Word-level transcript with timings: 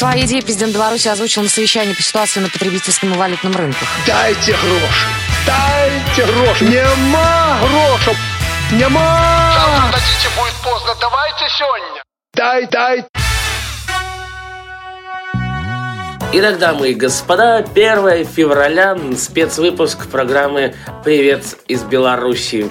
Свои 0.00 0.24
идеи 0.24 0.40
президент 0.40 0.72
Беларуси 0.72 1.08
озвучил 1.08 1.42
на 1.42 1.50
совещании 1.50 1.92
по 1.92 2.02
ситуации 2.02 2.40
на 2.40 2.48
потребительском 2.48 3.12
и 3.12 3.18
валютном 3.18 3.54
рынках. 3.54 3.86
Дайте 4.06 4.52
гроши! 4.52 5.06
Дайте 5.46 6.32
гроши! 6.32 6.64
Нема 6.64 7.58
грошей! 7.60 8.16
Нема! 8.72 9.52
Завтра 9.52 10.00
дадите, 10.00 10.30
будет 10.38 10.54
поздно. 10.64 10.94
Давайте 10.98 11.44
сегодня. 11.58 12.02
Дай, 12.32 12.66
дай! 12.68 13.04
Итак, 16.32 16.58
дамы 16.58 16.92
и 16.92 16.94
господа, 16.94 17.56
1 17.56 18.24
февраля, 18.24 18.96
спецвыпуск 19.18 20.06
программы 20.06 20.74
«Привет 21.04 21.44
из 21.68 21.82
Беларуси». 21.82 22.70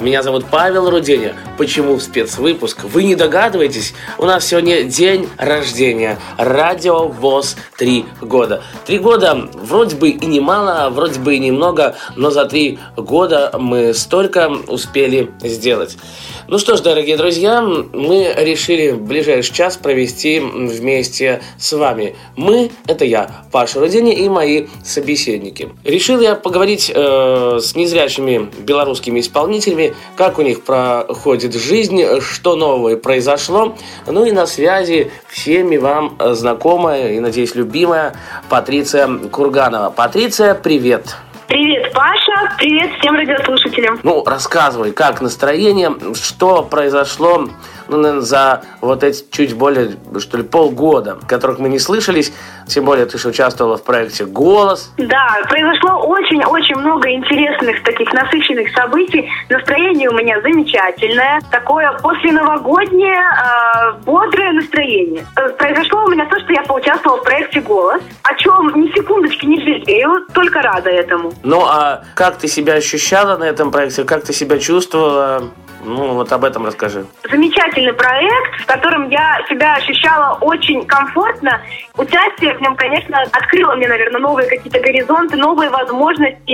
Меня 0.00 0.22
зовут 0.22 0.46
Павел 0.50 0.88
Руденя. 0.88 1.36
Почему 1.58 2.00
спецвыпуск? 2.00 2.84
Вы 2.84 3.04
не 3.04 3.16
догадываетесь? 3.16 3.92
У 4.16 4.24
нас 4.24 4.46
сегодня 4.46 4.82
день 4.82 5.28
рождения. 5.36 6.18
Радио 6.38 7.06
ВОЗ 7.08 7.56
три 7.76 8.06
года. 8.22 8.62
Три 8.86 8.98
года 8.98 9.50
вроде 9.52 9.96
бы 9.96 10.08
и 10.08 10.26
немало, 10.26 10.88
вроде 10.88 11.20
бы 11.20 11.34
и 11.34 11.38
немного, 11.38 11.96
но 12.16 12.30
за 12.30 12.46
три 12.46 12.78
года 12.96 13.54
мы 13.58 13.92
столько 13.92 14.48
успели 14.68 15.30
сделать. 15.42 15.98
Ну 16.48 16.58
что 16.58 16.76
ж, 16.76 16.80
дорогие 16.80 17.16
друзья, 17.16 17.60
мы 17.60 18.34
решили 18.36 18.92
ближайший 18.92 19.52
час 19.52 19.76
провести 19.76 20.40
вместе 20.40 21.42
с 21.58 21.72
вами. 21.74 22.16
Мы– 22.36 22.72
это 22.86 23.04
я, 23.04 23.44
Паша 23.52 23.78
Руденя 23.78 24.14
и 24.14 24.28
мои 24.28 24.66
собеседники. 24.82 25.68
Решил 25.84 26.20
я 26.20 26.34
поговорить 26.34 26.90
э, 26.92 27.58
с 27.62 27.76
незрячими 27.76 28.50
белорусскими 28.62 29.20
исполнителями, 29.20 29.89
как 30.16 30.38
у 30.38 30.42
них 30.42 30.62
проходит 30.62 31.54
жизнь, 31.54 32.20
что 32.20 32.56
нового 32.56 32.96
произошло. 32.96 33.76
Ну 34.06 34.24
и 34.24 34.32
на 34.32 34.46
связи 34.46 35.10
всеми 35.28 35.76
вам 35.76 36.16
знакомая 36.18 37.12
и, 37.12 37.20
надеюсь, 37.20 37.54
любимая 37.54 38.14
Патриция 38.48 39.08
Курганова. 39.30 39.90
Патриция, 39.90 40.54
привет! 40.54 41.16
Привет, 41.50 41.92
Паша. 41.92 42.54
Привет 42.58 42.92
всем 43.00 43.16
радиослушателям. 43.16 43.98
Ну, 44.04 44.22
рассказывай, 44.24 44.92
как 44.92 45.20
настроение, 45.20 45.92
что 46.14 46.62
произошло 46.62 47.48
ну, 47.90 47.96
наверное, 47.98 48.22
за 48.22 48.62
вот 48.80 49.02
эти 49.02 49.24
чуть 49.30 49.54
более, 49.54 49.96
что 50.18 50.38
ли, 50.38 50.44
полгода, 50.44 51.18
которых 51.26 51.58
мы 51.58 51.68
не 51.68 51.78
слышались, 51.78 52.32
тем 52.66 52.84
более 52.84 53.06
ты 53.06 53.18
же 53.18 53.28
участвовала 53.28 53.76
в 53.76 53.82
проекте 53.82 54.24
«Голос». 54.24 54.92
Да, 54.96 55.38
произошло 55.48 56.06
очень-очень 56.06 56.76
много 56.76 57.10
интересных 57.10 57.82
таких 57.82 58.12
насыщенных 58.12 58.72
событий. 58.74 59.28
Настроение 59.48 60.08
у 60.08 60.14
меня 60.14 60.40
замечательное. 60.40 61.40
Такое 61.50 61.92
посленовогоднее, 62.02 63.20
э, 63.20 63.92
бодрое 64.04 64.52
настроение. 64.52 65.26
Э, 65.36 65.48
произошло 65.50 66.04
у 66.04 66.10
меня 66.10 66.26
то, 66.26 66.38
что 66.40 66.52
я 66.52 66.62
поучаствовала 66.62 67.20
в 67.20 67.24
проекте 67.24 67.60
«Голос», 67.60 68.02
о 68.22 68.34
чем 68.36 68.72
ни 68.74 68.88
секундочки 68.92 69.46
не 69.46 69.60
жалею, 69.60 70.26
только 70.32 70.62
рада 70.62 70.90
этому. 70.90 71.32
Ну, 71.42 71.64
а 71.66 72.04
как 72.14 72.36
ты 72.38 72.46
себя 72.46 72.74
ощущала 72.74 73.36
на 73.36 73.44
этом 73.44 73.70
проекте? 73.70 74.04
Как 74.04 74.24
ты 74.24 74.32
себя 74.32 74.58
чувствовала? 74.58 75.50
Ну, 75.82 76.14
вот 76.14 76.30
об 76.32 76.44
этом 76.44 76.66
расскажи. 76.66 77.06
Замечательный 77.30 77.92
проект, 77.92 78.60
в 78.60 78.66
котором 78.66 79.08
я 79.08 79.40
себя 79.48 79.74
ощущала 79.74 80.36
очень 80.40 80.84
комфортно. 80.86 81.60
Участие 81.96 82.54
в 82.54 82.60
нем, 82.60 82.76
конечно, 82.76 83.22
открыло 83.32 83.74
мне, 83.74 83.88
наверное, 83.88 84.20
новые 84.20 84.48
какие-то 84.48 84.80
горизонты, 84.80 85.36
новые 85.36 85.70
возможности. 85.70 86.52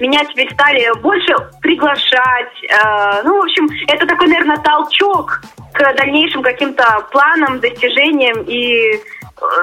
Меня 0.00 0.24
теперь 0.24 0.52
стали 0.52 0.90
больше 1.00 1.34
приглашать. 1.60 2.52
Э, 2.70 3.22
ну, 3.24 3.40
в 3.40 3.44
общем, 3.44 3.68
это 3.88 4.06
такой, 4.06 4.28
наверное, 4.28 4.58
толчок 4.58 5.40
к 5.72 5.94
дальнейшим 5.96 6.42
каким-то 6.42 7.06
планам, 7.10 7.60
достижениям 7.60 8.42
и 8.46 9.00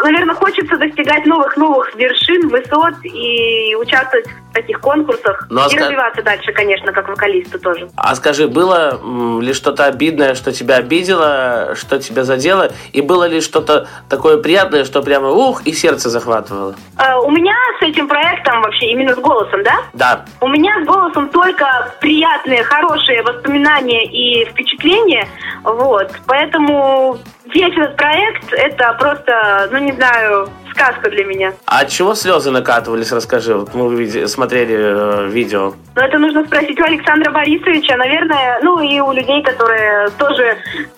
наверное, 0.03 0.35
хочется 0.35 0.77
достигать 0.77 1.25
новых-новых 1.25 1.95
вершин, 1.95 2.49
высот 2.49 2.93
и 3.03 3.75
участвовать 3.75 4.27
в 4.49 4.53
таких 4.53 4.79
конкурсах. 4.79 5.47
Ну, 5.49 5.61
а 5.61 5.67
и 5.67 5.69
ска... 5.69 5.85
развиваться 5.85 6.21
дальше, 6.21 6.51
конечно, 6.53 6.91
как 6.91 7.07
вокалисту 7.09 7.59
тоже. 7.59 7.89
А 7.95 8.15
скажи, 8.15 8.47
было 8.47 8.99
ли 9.41 9.53
что-то 9.53 9.85
обидное, 9.85 10.35
что 10.35 10.51
тебя 10.51 10.77
обидело, 10.77 11.75
что 11.75 11.99
тебя 11.99 12.23
задело? 12.23 12.71
И 12.93 13.01
было 13.01 13.27
ли 13.27 13.41
что-то 13.41 13.87
такое 14.09 14.37
приятное, 14.37 14.85
что 14.85 15.01
прямо 15.01 15.29
ух, 15.29 15.65
и 15.65 15.73
сердце 15.73 16.09
захватывало? 16.09 16.75
Uh, 16.97 17.19
у 17.25 17.31
меня 17.31 17.55
с 17.79 17.83
этим 17.83 18.07
проектом 18.07 18.61
вообще, 18.61 18.87
именно 18.91 19.13
с 19.13 19.17
голосом, 19.17 19.63
да? 19.63 19.75
Да. 19.93 20.25
У 20.41 20.47
меня 20.47 20.83
с 20.83 20.87
голосом 20.87 21.29
только 21.29 21.93
приятные, 21.99 22.63
хорошие 22.63 23.21
воспоминания 23.23 24.05
и 24.05 24.45
впечатления. 24.45 25.27
Вот. 25.63 26.11
Поэтому 26.27 27.19
весь 27.53 27.77
этот 27.77 27.95
проект 27.95 28.53
это 28.53 28.95
просто, 28.99 29.69
ну 29.71 29.77
не 29.79 29.91
знаю, 29.93 30.49
сказка 30.71 31.09
для 31.09 31.23
меня. 31.23 31.53
А 31.65 31.81
от 31.81 31.89
чего 31.89 32.15
слезы 32.15 32.51
накатывались, 32.51 33.11
расскажи. 33.11 33.55
Вот 33.55 33.73
мы 33.73 34.27
смотрели 34.27 34.75
э, 34.75 35.27
видео. 35.27 35.73
Ну, 35.95 36.01
это 36.01 36.17
нужно 36.17 36.45
спросить 36.45 36.79
у 36.79 36.83
Александра 36.83 37.31
Борисовича, 37.31 37.95
наверное, 37.95 38.59
ну 38.61 38.81
и 38.81 38.99
у 38.99 39.11
людей, 39.11 39.41
которые 39.41 40.09
тоже 40.17 40.57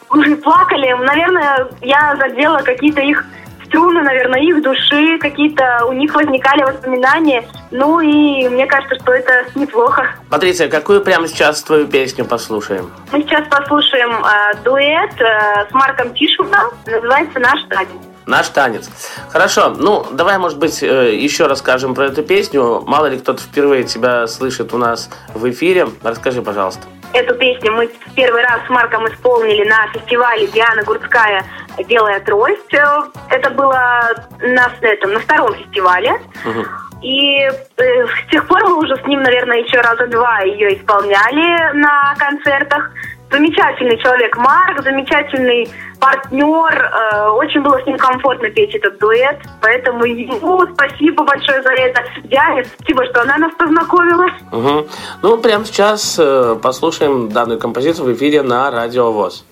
уже 0.09 0.35
плакали. 0.43 0.93
Наверное, 0.93 1.67
я 1.81 2.15
задела 2.17 2.59
какие-то 2.59 3.01
их 3.01 3.23
струны, 3.67 4.01
наверное, 4.01 4.41
их 4.41 4.61
души, 4.61 5.17
какие-то 5.19 5.85
у 5.87 5.93
них 5.93 6.13
возникали 6.13 6.63
воспоминания. 6.63 7.43
Ну 7.71 7.99
и 7.99 8.47
мне 8.49 8.65
кажется, 8.65 8.95
что 9.01 9.13
это 9.13 9.45
неплохо. 9.55 10.09
Патриция, 10.29 10.69
какую 10.69 11.01
прямо 11.01 11.27
сейчас 11.27 11.61
твою 11.63 11.87
песню 11.87 12.25
послушаем? 12.25 12.91
Мы 13.11 13.21
сейчас 13.21 13.47
послушаем 13.47 14.11
э, 14.11 14.63
дуэт 14.63 15.21
э, 15.21 15.69
с 15.69 15.73
Марком 15.73 16.13
Тишином, 16.13 16.71
называется 16.85 17.39
«Наш 17.39 17.63
танец». 17.63 18.16
Наш 18.27 18.49
танец. 18.49 18.89
Хорошо, 19.29 19.69
ну 19.69 20.05
давай, 20.11 20.37
может 20.37 20.59
быть, 20.59 20.83
э, 20.83 21.15
еще 21.15 21.47
расскажем 21.47 21.95
про 21.95 22.07
эту 22.07 22.23
песню. 22.23 22.83
Мало 22.85 23.05
ли 23.05 23.17
кто-то 23.17 23.41
впервые 23.41 23.85
тебя 23.85 24.27
слышит 24.27 24.73
у 24.73 24.77
нас 24.77 25.09
в 25.33 25.49
эфире. 25.49 25.87
Расскажи, 26.03 26.41
пожалуйста. 26.41 26.87
Эту 27.13 27.35
песню 27.35 27.71
мы 27.71 27.89
первый 28.15 28.43
раз 28.43 28.59
с 28.67 28.69
Марком 28.69 29.07
исполнили 29.07 29.63
на 29.67 29.87
фестивале 29.87 30.45
Диана 30.47 30.83
Гурцкая 30.83 31.45
«Белая 31.87 32.19
трость». 32.19 32.73
Э, 32.73 33.03
это 33.29 33.49
было 33.51 34.11
на, 34.41 34.71
этом, 34.81 35.13
на 35.13 35.19
втором 35.21 35.55
фестивале. 35.55 36.19
Угу. 36.45 36.65
И 37.01 37.39
э, 37.39 37.51
с 37.77 38.31
тех 38.31 38.45
пор 38.47 38.61
мы 38.67 38.79
уже 38.79 38.97
с 38.97 39.05
ним, 39.05 39.21
наверное, 39.23 39.59
еще 39.59 39.79
раза 39.79 40.07
два 40.07 40.41
ее 40.41 40.77
исполняли 40.77 41.73
на 41.77 42.13
концертах. 42.17 42.91
Замечательный 43.29 43.97
человек 43.97 44.37
Марк, 44.37 44.81
замечательный 44.83 45.67
партнер. 45.99 46.73
Э, 46.73 47.29
очень 47.31 47.61
было 47.61 47.81
с 47.81 47.85
ним 47.85 47.97
комфортно 47.97 48.49
петь 48.49 48.73
этот 48.73 48.99
дуэт. 48.99 49.37
Поэтому 49.61 50.05
ему 50.05 50.65
спасибо 50.73 51.23
большое 51.23 51.61
за 51.61 51.71
это. 51.71 52.03
Диане, 52.23 52.63
спасибо, 52.63 53.05
что 53.05 53.21
она 53.21 53.37
нас 53.37 53.51
познакомила. 53.57 54.27
Угу. 54.51 54.87
Ну, 55.23 55.37
прямо 55.39 55.65
сейчас 55.65 56.17
э, 56.17 56.57
послушаем 56.61 57.29
данную 57.29 57.59
композицию 57.59 58.05
в 58.05 58.13
эфире 58.13 58.41
на 58.43 58.71
Радио 58.71 59.11
ВОЗ. 59.11 59.45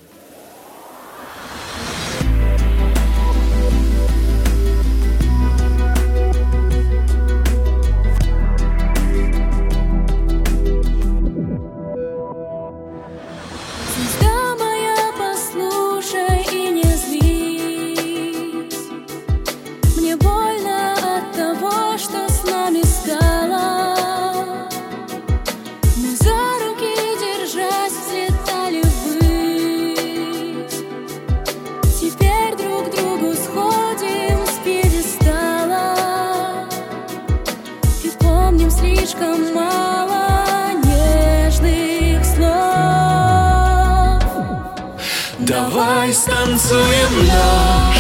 Танцуем 46.24 47.28
наш 47.28 47.98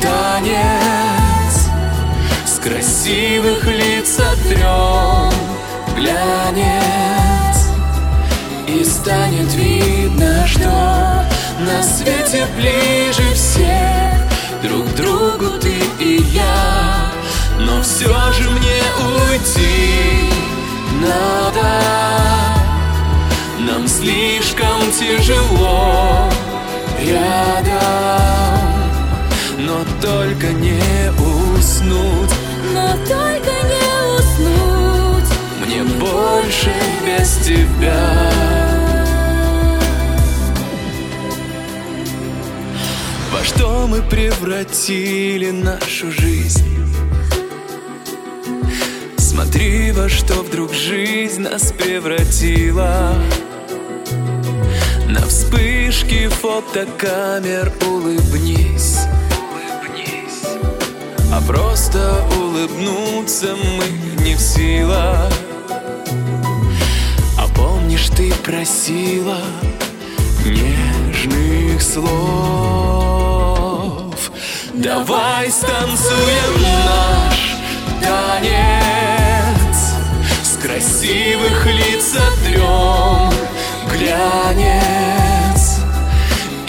танец. 0.00 1.68
С 2.46 2.58
красивых 2.58 3.64
лиц 3.66 4.18
отрем 4.18 5.32
глянец. 5.96 6.70
И 8.68 8.84
станет 8.84 9.52
видно, 9.54 10.46
что 10.46 11.24
на 11.60 11.82
свете 11.82 12.46
ближе 12.56 13.34
всех. 13.34 14.20
Друг 14.62 14.86
другу 14.94 15.58
ты 15.58 15.74
и 15.98 16.22
я 16.22 17.10
Но 17.58 17.82
все 17.82 18.12
же 18.32 18.50
мне 18.50 18.82
уйти 19.30 20.30
надо. 21.00 21.80
Нам 23.58 23.88
слишком 23.88 24.92
тяжело 24.92 26.30
рядом 27.06 28.10
но 29.70 29.84
только 30.00 30.48
не 30.48 31.10
уснуть, 31.12 32.30
но 32.74 32.92
только 33.06 33.52
не 33.68 34.18
уснуть. 34.18 35.30
Мне 35.64 35.82
больше 35.84 36.72
без 37.06 37.36
тебя. 37.46 38.32
Во 43.32 43.44
что 43.44 43.86
мы 43.86 44.02
превратили 44.02 45.50
нашу 45.50 46.10
жизнь? 46.10 46.66
Смотри, 49.18 49.92
во 49.92 50.08
что 50.08 50.42
вдруг 50.42 50.72
жизнь 50.72 51.42
нас 51.42 51.72
превратила 51.72 53.14
На 55.06 55.20
вспышки 55.90 56.28
фотокамер 56.28 57.72
улыбнись. 57.84 58.98
А 61.32 61.40
просто 61.46 62.24
улыбнуться 62.38 63.56
мы 63.56 63.84
не 64.24 64.34
в 64.36 64.40
силах. 64.40 65.32
А 67.38 67.48
помнишь, 67.54 68.08
ты 68.10 68.32
просила 68.44 69.38
нежных 70.44 71.82
слов? 71.82 73.10
Давай 74.74 75.50
станцуем 75.50 76.62
наш 76.62 77.56
танец 78.00 79.78
С 80.42 80.56
красивых 80.56 81.66
лиц 81.66 82.14
отрем 82.16 83.32
глянец 83.92 85.39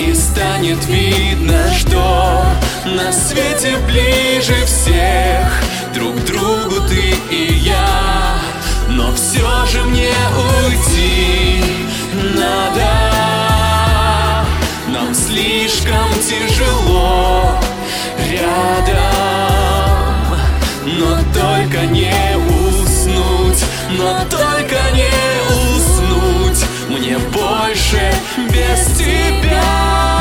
И 0.02 0.16
станет 0.16 0.84
видно, 0.88 1.72
что 1.72 2.44
на 2.86 3.12
свете 3.12 3.78
ближе 3.86 4.66
всех. 4.66 5.62
Друг 5.94 6.16
другу 6.26 6.82
ты 6.90 7.14
и 7.30 7.54
я 7.54 8.40
Но 8.90 9.14
все 9.14 9.48
же 9.68 9.84
мне 9.84 10.12
уйти 10.66 11.64
надо. 12.34 12.88
Нам 14.88 15.14
слишком 15.14 16.10
тяжело 16.28 17.60
рядом 18.32 18.96
Но 20.84 21.18
только 21.32 21.86
не 21.86 22.12
уснуть 22.48 23.64
Но 23.92 24.20
только 24.32 24.78
не 24.96 25.06
уснуть 25.06 25.51
Мне 27.12 27.20
больше 27.20 28.14
без 28.38 28.98
тебя 28.98 30.21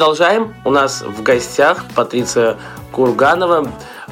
продолжаем. 0.00 0.54
У 0.64 0.70
нас 0.70 1.02
в 1.02 1.22
гостях 1.22 1.84
Патриция 1.94 2.56
Курганова. 2.90 3.70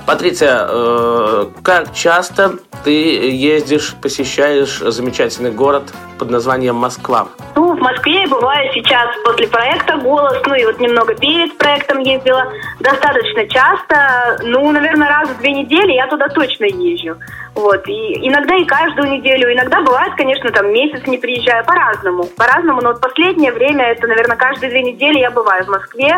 Патриция, 0.09 0.67
э, 0.67 1.47
как 1.63 1.93
часто 1.93 2.53
ты 2.83 3.29
ездишь, 3.29 3.95
посещаешь 4.01 4.79
замечательный 4.79 5.51
город 5.51 5.83
под 6.19 6.31
названием 6.31 6.77
Москва? 6.77 7.29
Ну, 7.55 7.77
в 7.77 7.79
Москве 7.79 8.23
я 8.23 8.27
бываю 8.27 8.73
сейчас 8.73 9.07
после 9.23 9.49
проекта 9.49 9.99
«Голос», 9.99 10.41
ну 10.47 10.55
и 10.55 10.65
вот 10.65 10.81
немного 10.81 11.15
перед 11.15 11.59
проектом 11.59 11.99
ездила 11.99 12.51
достаточно 12.81 13.47
часто. 13.49 14.39
Ну, 14.45 14.73
наверное, 14.73 15.11
раз 15.11 15.29
в 15.29 15.39
две 15.41 15.53
недели 15.53 15.93
я 15.93 16.07
туда 16.07 16.29
точно 16.29 16.65
езжу. 16.65 17.19
Вот, 17.55 17.87
и 17.87 18.27
иногда 18.27 18.57
и 18.57 18.65
каждую 18.65 19.11
неделю, 19.11 19.53
иногда 19.53 19.83
бывает, 19.83 20.15
конечно, 20.17 20.51
там 20.51 20.73
месяц 20.73 21.07
не 21.07 21.19
приезжаю, 21.19 21.67
по-разному. 21.67 22.25
По-разному, 22.35 22.81
но 22.81 22.93
вот 22.93 23.03
последнее 23.03 23.53
время, 23.53 23.85
это, 23.85 24.07
наверное, 24.07 24.39
каждые 24.39 24.71
две 24.71 24.83
недели 24.85 25.19
я 25.19 25.31
бываю 25.31 25.67
в 25.67 25.69
Москве. 25.69 26.15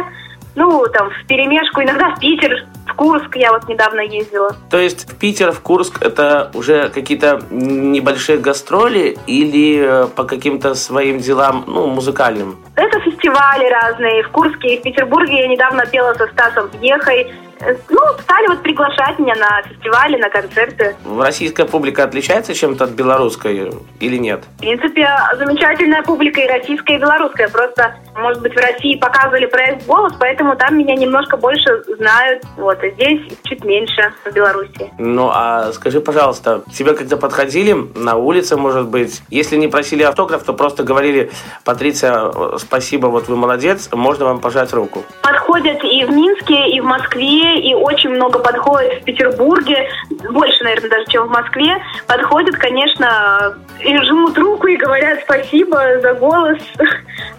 Ну, 0.55 0.85
там, 0.93 1.11
в 1.11 1.27
перемешку, 1.27 1.83
иногда 1.83 2.15
в 2.15 2.21
Питер, 2.21 2.67
в 2.87 2.95
Курск 2.95 3.37
я 3.37 3.53
вот 3.53 3.69
недавно 3.69 4.01
ездила. 4.01 4.55
То 4.71 4.79
есть 4.79 5.11
в 5.11 5.17
Питер, 5.17 5.53
в 5.53 5.61
Курск 5.61 6.03
это 6.03 6.51
уже 6.55 6.89
какие-то 6.89 7.41
небольшие 7.51 8.39
гастроли 8.39 9.17
или 9.27 10.05
э, 10.05 10.07
по 10.07 10.25
каким-то 10.25 10.75
своим 10.75 11.19
делам, 11.19 11.65
ну, 11.67 11.87
музыкальным? 11.87 12.59
Это 12.75 12.99
фестивали 13.01 13.71
разные. 13.71 14.23
В 14.25 14.31
Курске 14.31 14.75
и 14.75 14.81
в 14.81 14.83
Петербурге 14.83 15.43
я 15.43 15.49
недавно 15.49 15.87
пела 15.87 16.15
со 16.15 16.27
Стасом 16.29 16.69
Пьехой. 16.69 17.33
Ну, 17.61 18.01
стали 18.23 18.47
вот 18.49 18.63
приглашать 18.63 19.19
меня 19.19 19.35
на 19.35 19.63
фестивали, 19.63 20.17
на 20.17 20.31
концерты. 20.31 20.97
Российская 21.19 21.67
публика 21.67 22.05
отличается 22.05 22.55
чем-то 22.55 22.85
от 22.85 22.91
белорусской 22.91 23.73
или 24.01 24.17
нет? 24.17 24.45
В 24.57 24.61
принципе, 24.61 25.09
замечательная 25.37 26.03
публика 26.03 26.41
и 26.41 26.47
российская, 26.47 26.97
и 26.97 26.99
белорусская. 26.99 27.49
Просто, 27.49 27.95
может 28.17 28.41
быть, 28.43 28.55
в 28.55 28.57
России 28.57 28.97
показывали 28.97 29.47
проект 29.47 29.87
«Голос», 29.87 30.13
поэтому 30.19 30.57
там 30.57 30.79
меня 30.79 30.95
немножко 30.95 31.37
больше 31.37 31.83
знают. 31.99 32.43
Вот, 32.57 32.79
а 32.83 32.91
здесь 32.91 33.21
чуть 33.45 33.65
меньше 33.65 34.13
в 34.25 34.33
Беларуси. 34.33 34.93
Ну, 34.99 35.31
а 35.33 35.73
скажи, 35.73 36.01
пожалуйста, 36.01 36.63
тебе 36.73 36.95
когда 36.95 37.17
подходили 37.17 37.77
на 37.95 38.17
улице, 38.17 38.57
может 38.57 38.89
быть, 38.89 39.23
если 39.29 39.57
не 39.57 39.69
просили 39.69 40.03
автограф, 40.03 40.45
то 40.45 40.53
просто 40.53 40.83
говорили, 40.83 41.31
Патриция, 41.65 42.31
э, 42.35 42.57
спасибо, 42.59 43.07
вот 43.09 43.29
вы 43.29 43.37
молодец, 43.37 43.89
можно 43.93 44.25
вам 44.25 44.41
пожать 44.41 44.73
руку? 44.73 45.05
Подходят 45.23 45.83
и 45.85 46.05
в 46.05 46.11
Минске, 46.11 46.71
и 46.71 46.81
в 46.81 46.85
Москве, 46.85 47.50
и 47.59 47.75
очень 47.75 48.11
много 48.11 48.39
подходит 48.39 49.03
в 49.03 49.05
Петербурге, 49.05 49.89
больше, 50.31 50.63
наверное, 50.65 50.91
даже, 50.91 51.07
чем 51.07 51.27
в 51.27 51.31
Москве. 51.31 51.83
Подходят, 52.07 52.57
конечно, 52.57 53.57
и 53.81 53.97
жмут 54.05 54.37
руку 54.39 54.67
и 54.67 54.77
говорят 54.77 55.21
спасибо 55.25 56.01
за 56.01 56.15
голос. 56.15 56.59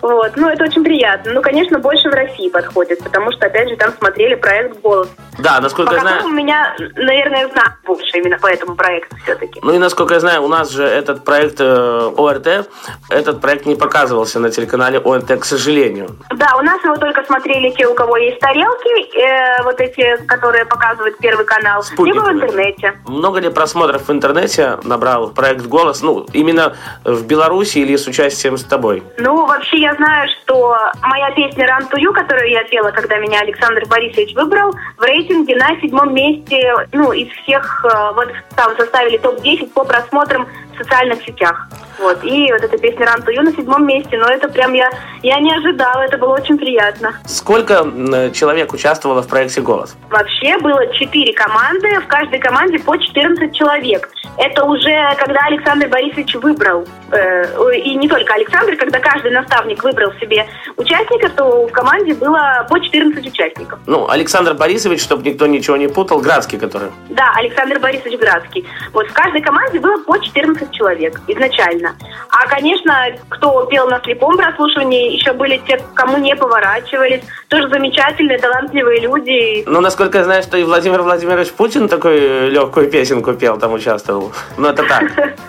Вот, 0.01 0.32
ну, 0.36 0.50
это 0.50 0.63
очень 0.63 0.84
приятно. 0.84 1.32
Ну, 1.32 1.41
конечно, 1.41 1.77
больше 1.77 2.10
в 2.10 2.13
России 2.13 2.50
подходят, 2.50 3.00
потому 3.03 3.32
что, 3.32 3.46
опять 3.46 3.70
же, 3.70 3.75
там 3.75 3.91
смотрели 3.94 4.34
проект 4.34 4.80
«Голос». 4.82 5.10
Да, 5.39 5.60
насколько 5.62 5.91
По 5.91 5.96
я 5.96 6.01
знаю... 6.01 6.18
которому 6.18 6.38
меня, 6.38 6.75
наверное, 6.96 7.48
знают 7.50 7.74
больше 7.86 8.18
именно 8.18 8.38
по 8.38 8.48
этому 8.48 8.75
проекту 8.75 9.15
все-таки. 9.24 9.60
Ну 9.63 9.74
и 9.74 9.77
насколько 9.77 10.15
я 10.15 10.20
знаю, 10.20 10.44
у 10.44 10.48
нас 10.48 10.72
же 10.72 10.84
этот 10.84 11.24
проект 11.24 11.60
э, 11.60 12.12
ОРТ, 12.18 12.68
этот 13.10 13.41
проект 13.41 13.65
не 13.65 13.75
показывался 13.75 14.39
на 14.39 14.50
телеканале 14.50 15.00
ОНТ, 15.00 15.39
к 15.39 15.46
сожалению. 15.46 16.10
Да, 16.36 16.56
у 16.58 16.62
нас 16.62 16.84
его 16.84 16.96
только 16.98 17.24
смотрели 17.24 17.70
те, 17.72 17.88
у 17.88 17.94
кого 17.94 18.18
есть 18.18 18.39
тарелки, 18.39 19.18
э, 19.18 19.63
вот 19.63 19.80
эти, 19.80 20.00
которые 20.27 20.65
показывает 20.65 21.17
Первый 21.20 21.46
канал, 21.46 21.84
Спутниковые. 21.84 22.34
либо 22.34 22.46
в 22.46 22.50
интернете. 22.50 22.93
Много 23.08 23.39
ли 23.39 23.50
просмотров 23.50 24.08
в 24.08 24.12
интернете 24.12 24.77
набрал 24.84 25.29
проект 25.29 25.65
«Голос», 25.65 26.01
ну, 26.01 26.25
именно 26.34 26.75
в 27.03 27.25
Беларуси 27.25 27.79
или 27.79 27.96
с 27.96 28.08
участием 28.08 28.58
с 28.58 28.63
тобой? 28.63 29.03
Ну, 29.17 29.46
вообще, 29.46 29.77
я 29.81 29.93
знаю, 29.96 30.29
что 30.41 30.75
моя 31.01 31.31
песня 31.31 31.65
«Run 31.65 31.89
to 31.91 31.98
You», 31.98 32.13
которую 32.13 32.50
я 32.50 32.63
пела, 32.65 32.91
когда 32.91 33.17
меня 33.17 33.41
Александр 33.41 33.86
Борисович 33.88 34.34
выбрал, 34.36 34.74
в 34.98 35.03
рейтинге 35.03 35.55
на 35.55 35.70
седьмом 35.79 36.13
месте, 36.13 36.74
ну, 36.91 37.12
из 37.12 37.29
всех, 37.43 37.86
э, 37.86 38.12
вот 38.15 38.29
там 38.55 38.75
составили 38.77 39.17
топ-10 39.17 39.67
по 39.74 39.84
просмотрам 39.84 40.48
социальных 40.83 41.23
сетях. 41.23 41.67
Вот, 42.00 42.23
и 42.23 42.51
вот 42.51 42.63
эта 42.63 42.77
песня 42.77 43.05
«Run 43.05 43.23
to 43.25 43.33
You» 43.33 43.41
на 43.41 43.51
седьмом 43.51 43.85
месте, 43.85 44.17
но 44.17 44.27
это 44.27 44.50
прям 44.50 44.73
я, 44.73 44.89
я 45.21 45.39
не 45.39 45.53
ожидала, 45.53 46.01
это 46.01 46.17
было 46.17 46.33
очень 46.33 46.57
приятно. 46.57 47.13
Сколько 47.25 47.85
человек 48.33 48.73
участвовало 48.73 49.21
в 49.21 49.27
проекте 49.27 49.61
«Голос»? 49.61 49.95
Вообще 50.09 50.57
было 50.57 50.88
четыре 50.93 51.33
команды, 51.33 52.00
в 52.00 52.07
каждой 52.07 52.39
команде 52.39 52.79
по 52.79 52.97
14 52.97 53.55
человек. 53.55 54.09
Это 54.38 54.63
уже 54.63 55.15
когда 55.17 55.41
Александр 55.47 55.88
Борисович 55.89 56.35
выбрал, 56.35 56.88
э, 57.11 57.75
и 57.77 57.95
не 57.95 58.07
только 58.07 58.33
Александр, 58.33 58.75
когда 58.75 59.00
каждый 59.00 59.31
наставник 59.31 59.83
выбрал 59.83 60.11
себе 60.13 60.47
участника, 60.77 61.29
то 61.29 61.67
в 61.67 61.71
команде 61.71 62.13
было 62.13 62.65
по 62.69 62.79
14 62.79 63.27
участников. 63.27 63.79
Ну, 63.85 64.09
Александр 64.09 64.53
Борисович, 64.53 65.01
чтобы 65.01 65.29
никто 65.29 65.47
ничего 65.47 65.77
не 65.77 65.88
путал, 65.88 66.19
Градский 66.21 66.57
который. 66.57 66.89
Да, 67.09 67.33
Александр 67.35 67.79
Борисович 67.79 68.19
Градский. 68.19 68.65
Вот 68.93 69.07
в 69.07 69.13
каждой 69.13 69.41
команде 69.41 69.79
было 69.79 69.97
по 70.03 70.17
14 70.17 70.70
человек 70.71 71.19
изначально. 71.27 71.95
А, 72.29 72.47
конечно, 72.47 72.93
кто 73.29 73.65
пел 73.65 73.87
на 73.87 73.99
слепом 74.01 74.37
прослушивании, 74.37 75.13
еще 75.13 75.33
были 75.33 75.61
те, 75.67 75.81
кому 75.93 76.17
не 76.17 76.35
поворачивались. 76.35 77.21
Тоже 77.47 77.69
замечательные, 77.69 78.39
талантливые 78.39 79.01
люди. 79.01 79.63
Ну, 79.65 79.81
насколько 79.81 80.19
я 80.19 80.23
знаю, 80.23 80.43
что 80.43 80.57
и 80.57 80.63
Владимир 80.63 81.01
Владимирович 81.01 81.51
Путин 81.51 81.87
такую 81.87 82.51
легкую 82.51 82.89
песенку 82.89 83.33
пел, 83.33 83.57
там 83.57 83.73
участвовал. 83.73 84.31
Ну, 84.57 84.69
это 84.69 84.83
так. 84.83 85.03